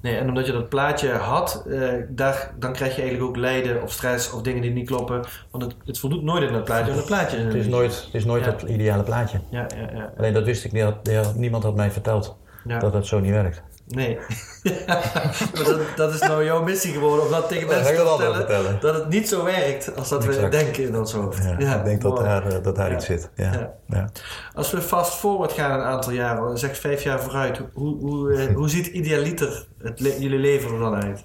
Nee, 0.02 0.16
en 0.16 0.28
omdat 0.28 0.46
je 0.46 0.52
dat 0.52 0.68
plaatje 0.68 1.12
had, 1.12 1.64
eh, 1.70 1.88
daar, 2.08 2.50
dan 2.58 2.72
krijg 2.72 2.94
je 2.96 3.00
eigenlijk 3.02 3.30
ook 3.30 3.36
lijden 3.36 3.82
of 3.82 3.92
stress 3.92 4.32
of 4.32 4.42
dingen 4.42 4.62
die 4.62 4.70
niet 4.70 4.86
kloppen. 4.86 5.20
Want 5.50 5.64
het, 5.64 5.74
het 5.84 5.98
voldoet 5.98 6.22
nooit 6.22 6.42
in 6.42 6.52
dat 6.52 6.64
plaatje. 6.64 6.84
Want 6.84 6.96
het 6.96 7.06
plaatje 7.06 7.36
Het 7.38 7.54
is 7.54 7.66
nooit, 7.66 8.02
het 8.04 8.14
is 8.14 8.24
nooit 8.24 8.44
Ja. 8.44 8.50
het 8.50 8.62
ideale 8.62 9.02
plaatje. 9.02 9.40
Ja, 9.50 9.66
ja, 9.76 9.98
ja. 9.98 10.12
Alleen 10.18 10.32
dat 10.32 10.44
wist 10.44 10.64
ik 10.64 10.72
niet. 10.72 11.34
Niemand 11.36 11.62
had 11.62 11.74
mij 11.74 11.90
verteld 11.90 12.36
dat 12.78 12.92
het 12.92 13.06
zo 13.06 13.20
niet 13.20 13.30
werkt. 13.30 13.62
Nee. 13.86 14.18
maar 15.54 15.64
dat, 15.64 15.80
dat 15.96 16.14
is 16.14 16.20
nou 16.20 16.44
jouw 16.44 16.62
missie 16.62 16.92
geworden 16.92 17.24
om 17.24 17.30
dat 17.30 17.48
tegen 17.48 17.68
mensen 17.68 17.94
te 17.96 18.00
vertellen. 18.06 18.34
vertellen. 18.36 18.78
Dat 18.80 18.94
het 18.94 19.08
niet 19.08 19.28
zo 19.28 19.44
werkt 19.44 19.96
als 19.96 20.08
dat 20.08 20.24
we 20.24 20.48
denken 20.48 20.82
in 20.86 20.96
ons 20.96 21.12
hoofd. 21.12 21.42
Ja, 21.58 21.78
ik 21.78 21.84
denk 21.84 22.00
dat 22.02 22.16
daar, 22.16 22.46
eh, 22.46 22.62
dat 22.62 22.76
daar 22.76 22.90
Ja. 22.90 22.96
iets 22.96 23.04
zit. 23.06 23.30
Ja. 23.34 23.72
Ja. 23.86 24.10
Als 24.54 24.70
we 24.70 24.80
fast 24.82 25.12
forward 25.14 25.52
gaan 25.52 25.70
een 25.80 25.86
aantal 25.86 26.12
jaren, 26.12 26.58
zeg 26.58 26.76
vijf 26.78 27.02
jaar 27.02 27.20
vooruit, 27.20 27.60
hoe, 27.72 27.96
hoe, 28.00 28.32
eh, 28.32 28.54
hoe 28.54 28.68
ziet 28.68 28.86
idealiter 28.86 29.66
het 29.82 30.00
le- 30.00 30.16
jullie 30.18 30.38
leven 30.38 30.72
er 30.72 30.78
dan 30.78 30.94
uit? 31.02 31.24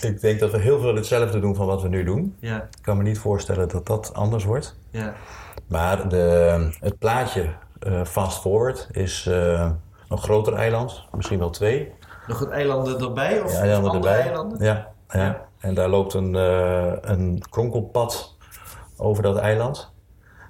Ik 0.00 0.20
denk 0.20 0.40
dat 0.40 0.50
we 0.50 0.58
heel 0.58 0.80
veel 0.80 0.94
hetzelfde 0.94 1.40
doen 1.40 1.54
van 1.54 1.66
wat 1.66 1.82
we 1.82 1.88
nu 1.88 2.04
doen. 2.04 2.36
Ja, 2.40 2.56
Ik 2.56 2.82
kan 2.82 2.96
me 2.96 3.02
niet 3.02 3.18
voorstellen 3.18 3.68
dat 3.68 3.86
dat 3.86 4.14
anders 4.14 4.44
wordt. 4.44 4.76
ja, 4.90 5.14
Maar 5.66 6.08
de, 6.08 6.68
het 6.80 6.98
plaatje 6.98 7.48
eh, 7.78 8.04
fast 8.04 8.40
forward 8.40 8.88
is 8.92 9.30
een 10.16 10.22
groter 10.22 10.52
eiland, 10.54 11.04
misschien 11.12 11.38
wel 11.38 11.50
twee. 11.50 11.92
nog 12.26 12.40
een 12.40 12.50
eilanden 12.52 13.00
erbij 13.00 13.40
of, 13.42 13.52
Ja, 13.52 13.58
eilanden 13.58 13.90
andere 13.90 14.12
erbij. 14.12 14.26
eilanden? 14.26 14.64
Ja, 14.64 14.92
ja. 15.08 15.20
Ja. 15.24 15.46
En 15.60 15.74
daar 15.74 15.88
loopt 15.88 16.14
een, 16.14 16.34
eh, 16.36 16.92
een 17.00 17.42
kronkelpad 17.50 18.36
over 18.96 19.22
dat 19.22 19.36
eiland. 19.36 19.92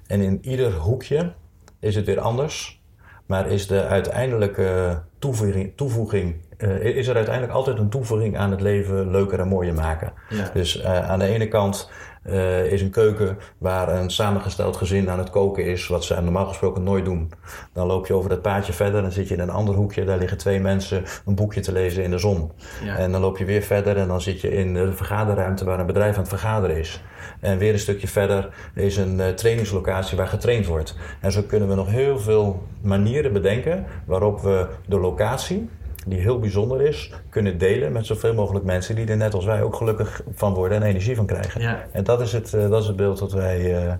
En 0.07 0.21
in 0.21 0.37
ieder 0.41 0.73
hoekje 0.73 1.33
is 1.79 1.95
het 1.95 2.05
weer 2.05 2.19
anders. 2.19 2.83
Maar 3.25 3.47
is 3.47 3.67
de 3.67 3.85
uiteindelijke 3.85 5.01
toevoeging, 5.19 5.73
toevoeging 5.75 6.35
eh, 6.57 6.83
is 6.83 7.07
er 7.07 7.15
uiteindelijk 7.15 7.53
altijd 7.55 7.79
een 7.79 7.89
toevoeging 7.89 8.37
aan 8.37 8.51
het 8.51 8.61
leven 8.61 9.11
leuker 9.11 9.39
en 9.39 9.47
mooier 9.47 9.73
maken. 9.73 10.13
Ja. 10.29 10.49
Dus 10.53 10.81
eh, 10.81 11.09
aan 11.09 11.19
de 11.19 11.25
ene 11.25 11.47
kant 11.47 11.89
eh, 12.25 12.71
is 12.71 12.81
een 12.81 12.89
keuken 12.89 13.37
waar 13.57 13.89
een 13.89 14.09
samengesteld 14.09 14.77
gezin 14.77 15.09
aan 15.09 15.19
het 15.19 15.29
koken 15.29 15.65
is, 15.65 15.87
wat 15.87 16.03
ze 16.03 16.21
normaal 16.21 16.45
gesproken 16.45 16.83
nooit 16.83 17.05
doen. 17.05 17.31
Dan 17.73 17.87
loop 17.87 18.07
je 18.07 18.13
over 18.13 18.29
dat 18.29 18.41
paadje 18.41 18.73
verder, 18.73 19.01
dan 19.01 19.11
zit 19.11 19.27
je 19.27 19.33
in 19.33 19.39
een 19.39 19.49
ander 19.49 19.75
hoekje, 19.75 20.05
daar 20.05 20.17
liggen 20.17 20.37
twee 20.37 20.59
mensen 20.59 21.03
een 21.25 21.35
boekje 21.35 21.61
te 21.61 21.71
lezen 21.71 22.03
in 22.03 22.11
de 22.11 22.17
zon. 22.17 22.51
Ja. 22.83 22.97
En 22.97 23.11
dan 23.11 23.21
loop 23.21 23.37
je 23.37 23.45
weer 23.45 23.61
verder 23.61 23.97
en 23.97 24.07
dan 24.07 24.21
zit 24.21 24.41
je 24.41 24.51
in 24.51 24.73
de 24.73 24.93
vergaderruimte 24.93 25.65
waar 25.65 25.79
een 25.79 25.85
bedrijf 25.85 26.13
aan 26.13 26.19
het 26.19 26.29
vergaderen 26.29 26.77
is. 26.77 27.01
En 27.39 27.57
weer 27.57 27.73
een 27.73 27.79
stukje 27.79 28.07
verder 28.07 28.49
is 28.73 28.97
een 28.97 29.19
eh, 29.19 29.29
trainingslocatie 29.29 30.17
waar 30.17 30.27
getraind 30.27 30.65
wordt. 30.65 30.95
En 31.21 31.31
zo 31.31 31.41
kunnen 31.41 31.69
we 31.69 31.75
nog 31.75 31.89
heel 31.89 32.19
veel 32.19 32.63
manieren 32.81 33.33
bedenken 33.33 33.85
waarop 34.05 34.41
we 34.41 34.67
de 34.85 34.99
locatie, 34.99 35.69
die 36.05 36.19
heel 36.19 36.39
bijzonder 36.39 36.81
is, 36.81 37.11
kunnen 37.29 37.57
delen 37.57 37.91
met 37.91 38.05
zoveel 38.05 38.33
mogelijk 38.33 38.65
mensen 38.65 38.95
die 38.95 39.07
er 39.07 39.17
net 39.17 39.33
als 39.33 39.45
wij 39.45 39.61
ook 39.61 39.75
gelukkig 39.75 40.21
van 40.35 40.53
worden 40.53 40.77
en 40.81 40.87
energie 40.87 41.15
van 41.15 41.25
krijgen. 41.25 41.61
Ja. 41.61 41.83
En 41.91 42.03
dat 42.03 42.21
is 42.21 42.31
het, 42.31 42.53
eh, 42.53 42.69
dat 42.69 42.81
is 42.81 42.87
het 42.87 42.95
beeld 42.95 43.19
dat 43.19 43.31
wij, 43.31 43.85
eh, 43.85 43.93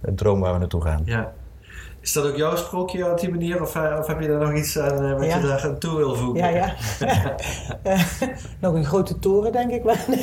het 0.00 0.16
droom 0.16 0.40
waar 0.40 0.52
we 0.52 0.58
naartoe 0.58 0.82
gaan. 0.82 1.02
Ja. 1.04 1.32
Is 2.00 2.12
dat 2.12 2.26
ook 2.26 2.36
jouw 2.36 2.56
sprookje 2.56 3.10
op 3.10 3.20
die 3.20 3.30
manier? 3.30 3.62
Of, 3.62 3.74
eh, 3.74 3.96
of 3.98 4.06
heb 4.06 4.20
je 4.20 4.28
daar 4.28 4.38
nog 4.38 4.54
iets 4.54 4.78
aan 4.78 5.04
eh, 5.04 5.12
wat 5.12 5.24
Ja. 5.26 5.36
je 5.36 5.46
daar 5.46 5.64
aan 5.64 5.78
toe 5.78 5.96
wil 5.96 6.14
voegen? 6.14 6.40
Ja, 6.42 6.48
ja. 6.48 6.74
Nog 8.60 8.74
een 8.74 8.84
grote 8.84 9.18
toren, 9.18 9.52
denk 9.52 9.70
ik 9.70 9.82
wel. 9.82 9.94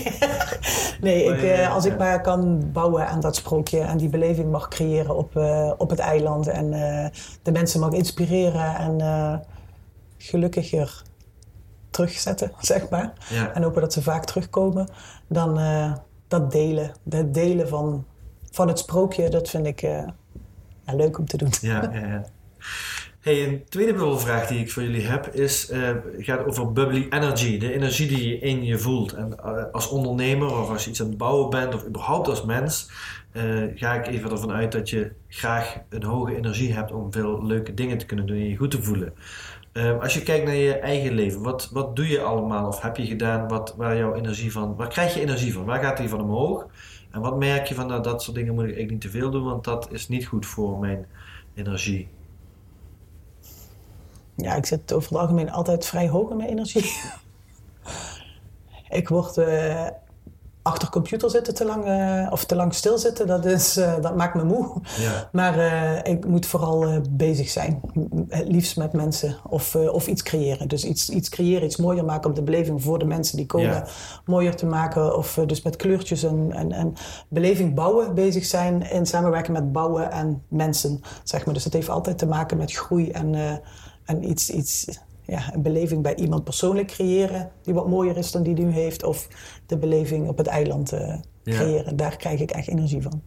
Nee, 1.01 1.25
nee 1.27 1.37
ik, 1.37 1.41
eh, 1.43 1.73
als 1.73 1.85
ik 1.85 1.97
maar 1.97 2.21
kan 2.21 2.69
bouwen 2.73 3.07
aan 3.07 3.19
dat 3.19 3.35
sprookje 3.35 3.79
en 3.79 3.97
die 3.97 4.09
beleving 4.09 4.51
mag 4.51 4.67
creëren 4.67 5.15
op, 5.15 5.35
eh, 5.35 5.71
op 5.77 5.89
het 5.89 5.99
eiland 5.99 6.47
en 6.47 6.73
eh, 6.73 7.09
de 7.41 7.51
mensen 7.51 7.79
mag 7.79 7.91
inspireren 7.91 8.75
en 8.75 9.01
eh, 9.01 9.33
gelukkiger 10.23 11.03
terugzetten, 11.89 12.51
zeg 12.71 12.89
maar. 12.89 13.13
Ja. 13.29 13.53
En 13.53 13.63
hopen 13.63 13.81
dat 13.81 13.93
ze 13.93 14.01
vaak 14.01 14.25
terugkomen, 14.25 14.87
dan 15.27 15.59
eh, 15.59 15.93
dat 16.27 16.51
delen. 16.51 16.91
Het 17.09 17.33
delen 17.33 17.67
van, 17.67 18.05
van 18.51 18.67
het 18.67 18.79
sprookje, 18.79 19.29
dat 19.29 19.49
vind 19.49 19.65
ik 19.65 19.81
eh, 19.81 20.07
ja, 20.85 20.95
leuk 20.95 21.17
om 21.17 21.25
te 21.25 21.37
doen. 21.37 21.51
Ja, 21.61 21.89
ja, 21.93 22.07
ja. 22.07 22.25
Hey, 23.19 23.47
een 23.47 23.63
tweede 23.69 23.93
bubbelvraag 23.93 24.47
die 24.47 24.59
ik 24.59 24.71
voor 24.71 24.83
jullie 24.83 25.05
heb 25.05 25.27
is, 25.27 25.69
eh, 25.69 25.89
gaat 26.17 26.45
over 26.45 26.71
bubbly 26.71 27.07
energy. 27.09 27.57
De 27.57 27.73
energie 27.73 28.07
die 28.07 28.27
je 28.27 28.39
in 28.39 28.63
je 28.63 28.77
voelt. 28.77 29.13
En 29.13 29.43
als 29.71 29.89
ondernemer 29.89 30.59
of 30.59 30.69
als 30.69 30.83
je 30.83 30.89
iets 30.89 31.01
aan 31.01 31.07
het 31.07 31.17
bouwen 31.17 31.49
bent 31.49 31.75
of 31.75 31.85
überhaupt 31.85 32.27
als 32.27 32.43
mens, 32.43 32.89
ga 33.75 33.93
ik 33.93 34.07
even 34.07 34.31
ervan 34.31 34.51
uit 34.51 34.71
dat 34.71 34.89
je 34.89 35.11
graag 35.27 35.77
een 35.89 36.03
hoge 36.03 36.35
energie 36.35 36.73
hebt 36.73 36.91
om 36.91 37.11
veel 37.11 37.45
leuke 37.45 37.73
dingen 37.73 37.97
te 37.97 38.05
kunnen 38.05 38.25
doen 38.25 38.37
en 38.37 38.49
je 38.49 38.57
goed 38.57 38.71
te 38.71 38.83
voelen. 38.83 39.13
Eh, 39.73 40.01
als 40.01 40.13
je 40.13 40.23
kijkt 40.23 40.45
naar 40.45 40.55
je 40.55 40.73
eigen 40.73 41.13
leven, 41.13 41.41
wat, 41.41 41.69
wat 41.71 41.95
doe 41.95 42.07
je 42.07 42.21
allemaal 42.21 42.67
of 42.67 42.81
heb 42.81 42.97
je 42.97 43.05
gedaan 43.05 43.47
wat, 43.47 43.73
waar 43.77 43.97
jouw 43.97 44.13
energie 44.13 44.51
van, 44.51 44.75
waar 44.75 44.87
krijg 44.87 45.13
je 45.13 45.21
energie 45.21 45.53
van? 45.53 45.65
Waar 45.65 45.83
gaat 45.83 45.97
die 45.97 46.09
van 46.09 46.21
omhoog? 46.21 46.67
En 47.11 47.21
wat 47.21 47.37
merk 47.37 47.65
je 47.65 47.75
van, 47.75 47.87
nou, 47.87 48.03
dat 48.03 48.23
soort 48.23 48.35
dingen 48.35 48.53
moet 48.53 48.77
ik 48.77 48.89
niet 48.89 49.01
te 49.01 49.09
veel 49.09 49.31
doen, 49.31 49.43
want 49.43 49.63
dat 49.63 49.91
is 49.91 50.07
niet 50.07 50.25
goed 50.25 50.45
voor 50.45 50.79
mijn 50.79 51.05
energie. 51.53 52.07
Ja, 54.35 54.55
ik 54.55 54.65
zit 54.65 54.93
over 54.93 55.09
het 55.09 55.19
algemeen 55.19 55.51
altijd 55.51 55.85
vrij 55.85 56.09
hoog 56.09 56.29
in 56.29 56.37
mijn 56.37 56.49
energie. 56.49 56.91
ik 58.99 59.09
word 59.09 59.37
eh, 59.37 59.87
achter 60.63 60.89
computer 60.89 61.29
zitten 61.29 61.53
te 61.53 61.65
lang, 61.65 61.85
eh, 61.85 62.31
of 62.31 62.45
te 62.45 62.55
lang 62.55 62.73
stilzitten, 62.73 63.27
dat, 63.27 63.45
is, 63.45 63.77
eh, 63.77 63.93
dat 64.01 64.15
maakt 64.15 64.35
me 64.35 64.43
moe. 64.43 64.81
Ja. 64.97 65.29
Maar 65.31 65.57
eh, 65.59 66.11
ik 66.13 66.25
moet 66.25 66.45
vooral 66.45 67.01
bezig 67.09 67.49
zijn. 67.49 67.81
Het 68.27 68.47
liefst 68.47 68.77
met 68.77 68.93
mensen 68.93 69.35
of, 69.49 69.75
of 69.75 70.07
iets 70.07 70.23
creëren. 70.23 70.67
Dus 70.67 70.85
iets, 70.85 71.09
iets 71.09 71.29
creëren, 71.29 71.65
iets 71.65 71.77
mooier 71.77 72.05
maken 72.05 72.29
om 72.29 72.35
de 72.35 72.43
beleving 72.43 72.83
voor 72.83 72.99
de 72.99 73.05
mensen 73.05 73.37
die 73.37 73.45
komen 73.45 73.69
Ja. 73.69 73.85
mooier 74.25 74.55
te 74.55 74.65
maken. 74.65 75.17
Of 75.17 75.39
dus 75.45 75.61
met 75.61 75.75
kleurtjes 75.75 76.23
en, 76.23 76.51
en, 76.51 76.71
en 76.71 76.93
beleving 77.27 77.73
bouwen 77.75 78.13
bezig 78.13 78.45
zijn 78.45 78.91
in 78.91 79.05
samenwerking 79.05 79.57
met 79.57 79.71
bouwen 79.71 80.11
en 80.11 80.43
mensen. 80.47 81.01
Zeg 81.23 81.45
maar. 81.45 81.53
Dus 81.53 81.63
het 81.63 81.73
heeft 81.73 81.89
altijd 81.89 82.17
te 82.17 82.27
maken 82.27 82.57
met 82.57 82.71
groei 82.71 83.11
en, 83.11 83.61
en 84.05 84.29
iets, 84.29 84.49
iets, 84.49 84.99
ja, 85.25 85.53
een 85.53 85.61
beleving 85.61 86.01
bij 86.03 86.15
iemand 86.15 86.43
persoonlijk 86.43 86.87
creëren 86.87 87.51
die 87.61 87.73
wat 87.73 87.87
mooier 87.87 88.17
is 88.17 88.31
dan 88.31 88.43
die 88.43 88.55
die 88.55 88.65
nu 88.65 88.71
heeft. 88.71 89.03
Of 89.03 89.27
de 89.65 89.77
beleving 89.77 90.27
op 90.27 90.37
het 90.37 90.47
eiland 90.47 90.91
eh, 90.91 91.15
Ja. 91.43 91.53
creëren. 91.55 91.95
Daar 91.95 92.15
krijg 92.15 92.39
ik 92.39 92.51
echt 92.51 92.67
energie 92.67 93.01
van. 93.01 93.21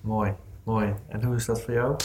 Mooi, 0.00 0.32
mooi. 0.62 0.92
En 1.08 1.24
hoe 1.24 1.34
is 1.36 1.46
dat 1.46 1.60
voor 1.60 1.74
jou? 1.74 1.96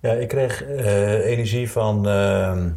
Ja, 0.00 0.12
ik 0.12 0.28
kreeg 0.28 0.62
eh, 0.64 1.24
energie 1.26 1.70
van, 1.70 2.08
ehm, 2.08 2.70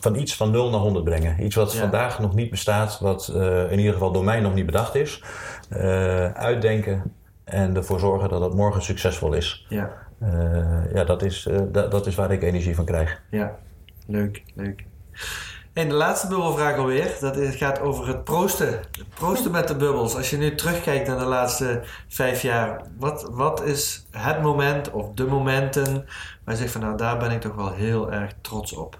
van 0.00 0.14
iets 0.14 0.36
van 0.36 0.50
0 0.50 0.70
naar 0.70 0.80
100 0.80 1.04
brengen. 1.04 1.44
Iets 1.44 1.54
wat 1.54 1.72
Ja. 1.72 1.78
vandaag 1.80 2.18
nog 2.20 2.34
niet 2.34 2.50
bestaat, 2.50 2.98
wat 3.00 3.28
eh, 3.28 3.72
in 3.72 3.78
ieder 3.78 3.92
geval 3.92 4.12
door 4.12 4.24
mij 4.24 4.40
nog 4.40 4.54
niet 4.54 4.66
bedacht 4.66 4.94
is. 4.94 5.22
Eh, 5.68 6.32
uitdenken 6.32 7.12
en 7.44 7.76
ervoor 7.76 8.00
zorgen 8.00 8.28
dat 8.28 8.40
het 8.40 8.54
morgen 8.54 8.82
succesvol 8.82 9.32
is. 9.32 9.66
Ja, 9.68 10.04
Eh, 10.20 10.92
ja, 10.94 11.04
dat 11.04 11.22
is, 11.22 11.46
eh, 11.46 11.58
da- 11.72 11.86
dat 11.86 12.06
is 12.06 12.14
waar 12.14 12.30
ik 12.32 12.42
energie 12.42 12.74
van 12.74 12.84
krijg. 12.84 13.22
ja. 13.30 13.56
Leuk, 14.06 14.42
leuk. 14.54 14.84
En 15.72 15.88
de 15.88 15.94
laatste 15.94 16.26
bubbelvraag 16.26 16.76
alweer. 16.76 17.16
Dat 17.20 17.36
gaat 17.38 17.80
over 17.80 18.06
het 18.06 18.24
proosten. 18.24 18.80
Proosten 19.14 19.50
met 19.50 19.68
de 19.68 19.76
bubbels. 19.76 20.14
Als 20.14 20.30
je 20.30 20.36
nu 20.36 20.54
terugkijkt 20.54 21.06
naar 21.06 21.18
de 21.18 21.24
laatste 21.24 21.82
vijf 22.08 22.42
jaar. 22.42 22.82
Wat, 22.98 23.28
wat 23.30 23.62
is 23.62 24.06
het 24.10 24.42
moment 24.42 24.90
of 24.90 25.12
de 25.14 25.26
momenten 25.26 25.94
waar 26.44 26.54
je 26.54 26.60
zegt 26.60 26.72
van 26.72 26.80
nou 26.80 26.96
daar 26.96 27.18
ben 27.18 27.30
ik 27.30 27.40
toch 27.40 27.54
wel 27.54 27.72
heel 27.72 28.12
erg 28.12 28.32
trots 28.40 28.72
op. 28.72 28.98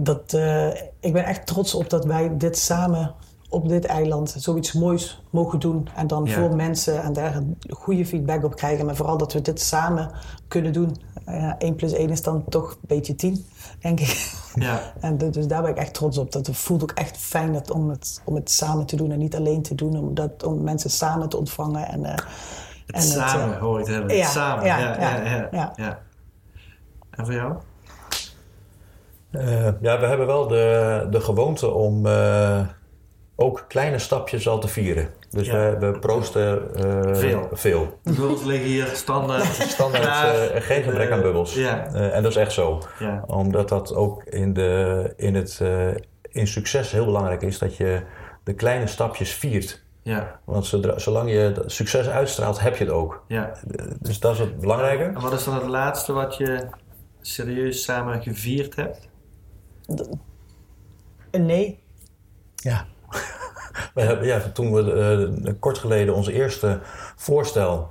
dat, 0.00 0.32
eh, 0.32 0.68
ik 1.00 1.12
ben 1.12 1.24
echt 1.24 1.46
trots 1.46 1.74
op 1.74 1.90
dat 1.90 2.04
wij 2.04 2.36
dit 2.36 2.58
samen 2.58 3.14
op 3.48 3.68
dit 3.68 3.84
eiland 3.84 4.34
zoiets 4.38 4.72
moois 4.72 5.22
mogen 5.30 5.58
doen. 5.58 5.88
En 5.96 6.06
dan 6.06 6.24
Ja. 6.24 6.32
voor 6.40 6.56
mensen 6.56 7.02
en 7.02 7.12
daar 7.12 7.36
een 7.36 7.56
goede 7.70 8.06
feedback 8.06 8.44
op 8.44 8.56
krijgen. 8.56 8.86
Maar 8.86 8.96
vooral 8.96 9.16
dat 9.18 9.32
we 9.32 9.40
dit 9.42 9.60
samen 9.60 10.10
kunnen 10.48 10.72
doen. 10.72 10.96
Uh, 11.28 11.52
1 11.58 11.74
plus 11.74 11.92
1 11.92 12.10
is 12.10 12.22
dan 12.22 12.44
toch 12.48 12.70
een 12.70 12.76
beetje 12.80 13.14
10, 13.14 13.46
denk 13.80 14.00
ik. 14.00 14.16
Ja, 14.54 14.80
En 15.00 15.18
d- 15.18 15.32
dus 15.32 15.46
daar 15.46 15.62
ben 15.62 15.70
ik 15.70 15.76
echt 15.76 15.94
trots 15.94 16.18
op. 16.18 16.32
Dat 16.32 16.46
het 16.46 16.56
voelt 16.56 16.82
ook 16.82 16.90
echt 16.92 17.16
fijn 17.16 17.52
dat, 17.52 17.70
om, 17.70 17.88
het, 17.90 18.22
om 18.24 18.34
het 18.34 18.50
samen 18.50 18.86
te 18.86 18.96
doen 18.96 19.10
en 19.12 19.18
niet 19.18 19.36
alleen 19.36 19.62
te 19.62 19.74
doen. 19.74 19.98
Om, 19.98 20.14
dat, 20.14 20.42
om 20.44 20.62
mensen 20.62 20.90
samen 20.90 21.28
te 21.28 21.36
ontvangen. 21.36 21.88
En, 21.88 22.04
eh, 22.04 22.10
het 22.12 22.24
En 22.86 23.00
het, 23.00 23.02
samen 23.30 23.54
eh, 23.54 23.60
hoor 23.60 23.80
ik 23.80 23.86
het 23.86 23.94
hebben. 23.94 24.16
ja, 24.16 24.22
het 24.22 24.32
samen. 24.32 24.64
ja, 24.64 24.78
Ja, 24.78 25.00
ja, 25.00 25.16
ja, 25.16 25.24
ja, 25.30 25.48
ja. 25.50 25.72
ja. 25.76 25.98
En 27.10 27.24
voor 27.24 27.34
jou? 27.34 27.54
Eh, 29.30 29.64
ja, 29.80 30.00
we 30.00 30.06
hebben 30.06 30.26
wel 30.26 30.46
de, 30.48 31.06
de 31.10 31.20
gewoonte 31.20 31.70
om 31.70 32.06
eh, 32.06 32.60
ook 33.40 33.64
kleine 33.68 33.98
stapjes 33.98 34.48
al 34.48 34.58
te 34.58 34.68
vieren. 34.68 35.08
Dus 35.30 35.46
Ja. 35.46 35.78
we, 35.78 35.86
we 35.92 35.98
proosten 35.98 36.74
eh, 36.74 37.14
Veel. 37.16 37.48
veel. 37.52 37.98
De 38.02 38.12
bubbels 38.12 38.42
liggen 38.44 38.68
hier 38.68 38.86
standaard. 38.86 39.44
Standaard 39.76 40.50
eh, 40.50 40.60
geen 40.62 40.82
gebrek 40.82 41.10
aan 41.10 41.20
bubbels. 41.20 41.54
Ja. 41.54 41.86
Eh, 41.86 42.16
en 42.16 42.22
dat 42.22 42.30
is 42.30 42.36
echt 42.38 42.52
zo. 42.52 42.82
Ja, 42.98 43.24
Omdat 43.26 43.68
dat 43.68 43.94
ook 43.94 44.24
in, 44.24 44.52
de, 44.52 45.12
in, 45.16 45.34
het, 45.34 45.58
eh, 45.60 45.88
in 46.22 46.46
succes 46.46 46.92
heel 46.92 47.04
belangrijk 47.04 47.42
is 47.42 47.58
dat 47.58 47.76
je 47.76 48.02
de 48.44 48.54
kleine 48.54 48.86
stapjes 48.86 49.32
viert. 49.34 49.82
ja, 50.02 50.40
Want 50.44 50.66
zodra, 50.66 50.98
zolang 50.98 51.30
je 51.30 51.62
succes 51.66 52.08
uitstraalt, 52.08 52.60
heb 52.60 52.76
je 52.76 52.84
het 52.84 52.92
ook. 52.92 53.22
ja. 53.28 53.52
Dus 54.00 54.20
dat 54.20 54.32
is 54.32 54.38
het 54.38 54.60
belangrijke. 54.60 55.02
En 55.04 55.20
wat 55.20 55.32
is 55.32 55.44
dan 55.44 55.54
het 55.54 55.66
laatste 55.66 56.12
wat 56.12 56.36
je 56.36 56.66
serieus 57.20 57.82
samen 57.84 58.22
gevierd 58.22 58.76
hebt? 58.76 59.08
een 61.30 61.46
nee. 61.46 61.78
Ja. 62.56 62.86
We 63.94 64.00
hebben, 64.02 64.26
ja, 64.26 64.40
toen 64.52 64.72
we 64.72 64.92
eh, 65.44 65.52
kort 65.60 65.78
geleden 65.78 66.14
onze 66.14 66.32
eerste 66.32 66.80
voorstel, 67.16 67.90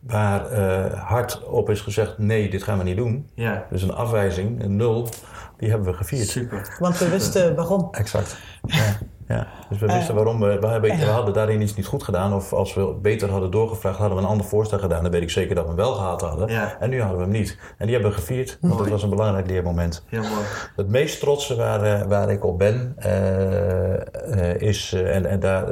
waar 0.00 0.46
eh, 0.50 1.00
hard 1.08 1.42
op 1.44 1.70
is 1.70 1.80
gezegd: 1.80 2.18
nee, 2.18 2.50
dit 2.50 2.62
gaan 2.62 2.78
we 2.78 2.84
niet 2.84 2.96
doen. 2.96 3.28
Ja, 3.34 3.66
Dus 3.70 3.82
een 3.82 3.92
afwijzing, 3.94 4.62
een 4.62 4.76
nul, 4.76 5.08
die 5.56 5.68
hebben 5.70 5.88
we 5.88 5.94
gevierd. 5.96 6.28
super. 6.28 6.76
Want 6.78 6.98
we 6.98 7.08
wisten 7.08 7.54
waarom. 7.54 7.88
Exact. 7.90 8.36
Ja, 8.66 8.98
ja. 9.28 9.46
Dus 9.68 9.78
we 9.78 9.86
wisten 9.86 10.14
waarom 10.14 10.40
we, 10.40 10.58
we, 10.58 10.66
hebben, 10.66 10.98
we 10.98 11.04
hadden 11.04 11.34
daarin 11.34 11.60
iets 11.60 11.74
niet 11.74 11.86
goed 11.86 12.02
gedaan. 12.02 12.34
Of 12.34 12.52
als 12.52 12.74
we 12.74 12.94
beter 13.02 13.30
hadden 13.30 13.50
doorgevraagd, 13.50 13.98
hadden 13.98 14.16
we 14.16 14.22
een 14.22 14.28
ander 14.28 14.46
voorstel 14.46 14.78
gedaan. 14.78 15.02
Dan 15.02 15.12
weet 15.12 15.22
ik 15.22 15.30
zeker 15.30 15.54
dat 15.54 15.64
we 15.64 15.68
hem 15.70 15.78
wel 15.78 15.94
gehad 15.94 16.20
hadden. 16.20 16.48
Ja. 16.48 16.76
En 16.80 16.90
nu 16.90 17.00
hadden 17.00 17.18
we 17.18 17.24
hem 17.24 17.32
niet. 17.32 17.58
En 17.78 17.86
die 17.86 17.94
hebben 17.94 18.12
we 18.12 18.18
gevierd. 18.18 18.58
Want 18.60 18.78
dat 18.78 18.88
was 18.88 19.02
een 19.02 19.10
belangrijk 19.10 19.46
leermoment. 19.46 20.04
Heel 20.08 20.22
mooi. 20.22 20.44
Het 20.76 20.88
meest 20.88 21.20
trotse 21.20 21.56
waar, 21.56 21.82
eh, 21.82 22.06
waar 22.06 22.30
ik 22.30 22.44
op 22.44 22.58
ben, 22.58 22.92
eh, 22.96 23.94
eh, 23.94 24.60
is, 24.60 24.92
eh, 24.92 25.16
en, 25.16 25.26
en 25.26 25.40
daar, 25.40 25.66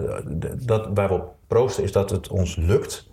dat, 0.57 0.89
waar 0.95 1.09
we 1.09 1.15
op 1.15 1.35
proosten, 1.47 1.85
is 1.85 1.93
dat 1.93 2.11
het 2.11 2.29
ons 2.29 2.57
lukt 2.57 3.11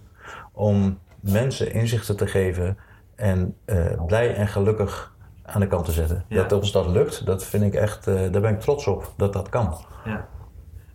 om 0.53 0.99
mensen 1.19 1.73
inzichten 1.73 2.17
te 2.17 2.27
geven 2.27 2.77
en 3.15 3.55
eh, 3.65 4.05
blij 4.05 4.35
en 4.35 4.47
gelukkig 4.47 5.17
aan 5.53 5.61
de 5.61 5.67
kant 5.67 5.85
te 5.85 5.91
zetten. 5.91 6.23
Ja. 6.27 6.43
Dat 6.43 6.59
ons 6.59 6.71
dat 6.71 6.87
lukt, 6.87 7.25
dat 7.25 7.43
vind 7.43 7.63
ik 7.63 7.73
echt, 7.73 8.07
eh, 8.07 8.15
daar 8.15 8.41
ben 8.41 8.53
ik 8.53 8.59
trots 8.59 8.87
op 8.87 9.13
dat 9.15 9.33
dat 9.33 9.49
kan. 9.49 9.77
Ja. 10.05 10.27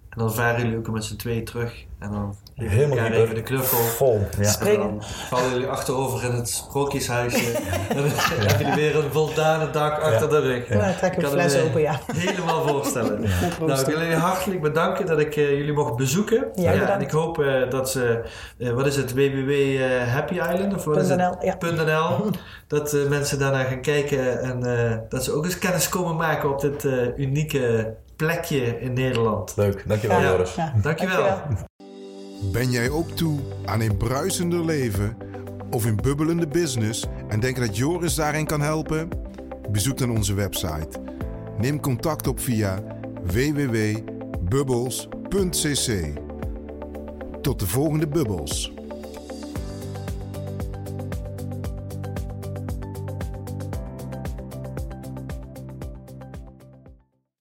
En 0.09 0.19
dan 0.19 0.33
varen 0.33 0.63
jullie 0.63 0.79
ook 0.79 0.91
met 0.91 1.05
z'n 1.05 1.17
tweeën 1.17 1.45
terug. 1.45 1.87
En 1.99 2.11
dan 2.11 2.35
Helemaal 2.55 2.99
hyper. 2.99 3.21
even 3.21 3.35
de 3.35 3.43
knuffel. 3.43 3.79
Vol. 3.79 4.27
Ja. 4.39 4.49
Springen. 4.49 4.81
En 4.81 4.91
dan 4.91 5.03
vallen 5.03 5.51
jullie 5.51 5.67
achterover 5.67 6.25
in 6.25 6.33
het 6.33 6.49
sprookjeshuisje. 6.49 7.53
en 7.89 7.97
dan 7.97 8.05
hebben 8.09 8.59
jullie 8.59 8.75
weer 8.75 9.05
een 9.05 9.13
voldane 9.13 9.71
dak 9.71 10.01
achter 10.01 10.29
de 10.29 10.41
rug. 10.41 10.69
Ja. 10.69 10.77
Nou, 10.77 10.97
trek 10.97 11.11
Ik 11.13 11.17
een 11.17 11.23
kan 11.23 11.33
fles 11.33 11.61
open, 11.61 11.81
ja. 11.81 12.01
Helemaal 12.17 12.69
voorstellen. 12.69 13.21
Nou, 13.67 13.81
ik 13.81 13.87
wil 13.87 14.01
jullie 14.01 14.17
hartelijk 14.17 14.61
bedanken 14.61 15.07
dat 15.07 15.21
ik 15.21 15.37
eh, 15.37 15.51
jullie 15.51 15.73
mocht 15.73 15.97
bezoeken. 15.97 16.47
Jij 16.55 16.81
en 16.81 17.01
ik 17.01 17.11
hoop 17.11 17.43
eh, 17.43 17.71
dat 17.71 17.91
ze, 17.91 18.21
eh, 18.59 18.71
wat 18.71 18.87
is 18.87 18.97
het, 18.97 19.13
www 19.13 19.53
Happy 20.09 20.35
Island? 20.35 20.75
Of 20.75 20.85
wat 20.85 20.97
is 20.97 21.09
het? 21.09 21.19
.nl, 21.19 21.37
ja. 21.41 21.57
.nl. 21.61 22.31
Dat 22.67 22.97
mensen 23.09 23.39
daarnaar 23.39 23.65
gaan 23.65 23.81
kijken 23.81 24.41
en 24.41 24.89
eh, 24.91 24.97
dat 25.09 25.25
ze 25.25 25.33
ook 25.33 25.45
eens 25.45 25.59
kennis 25.59 25.89
komen 25.89 26.17
maken 26.17 26.51
op 26.51 26.61
dit 26.61 26.85
eh, 26.85 27.19
unieke 27.19 27.95
plekje 28.17 28.81
in 28.81 28.93
Nederland. 28.93 29.53
Leuk, 29.57 29.85
dankjewel 29.89 30.21
Ja. 30.21 30.25
Joris. 30.25 30.55
Ja. 30.55 30.73
Dankjewel. 30.83 31.39
Ben 32.53 32.71
jij 32.71 32.91
ook 32.91 33.11
toe 33.11 33.39
aan 33.65 33.81
een 33.81 33.97
bruisender 33.97 34.65
leven 34.65 35.17
of 35.71 35.85
een 35.85 35.97
bubbelende 35.97 36.47
business 36.47 37.05
en 37.29 37.41
denk 37.41 37.57
dat 37.57 37.77
Joris 37.77 38.15
daarin 38.15 38.47
kan 38.47 38.61
helpen? 38.61 39.09
Bezoek 39.71 39.99
dan 39.99 40.11
onze 40.11 40.35
website. 40.35 40.89
Neem 41.59 41.81
contact 41.81 42.27
op 42.27 42.41
via 42.41 42.83
www.bubbles.cc. 43.25 46.19
Tot 47.43 47.59
de 47.59 47.67
volgende 47.67 48.09
bubbels. 48.09 48.73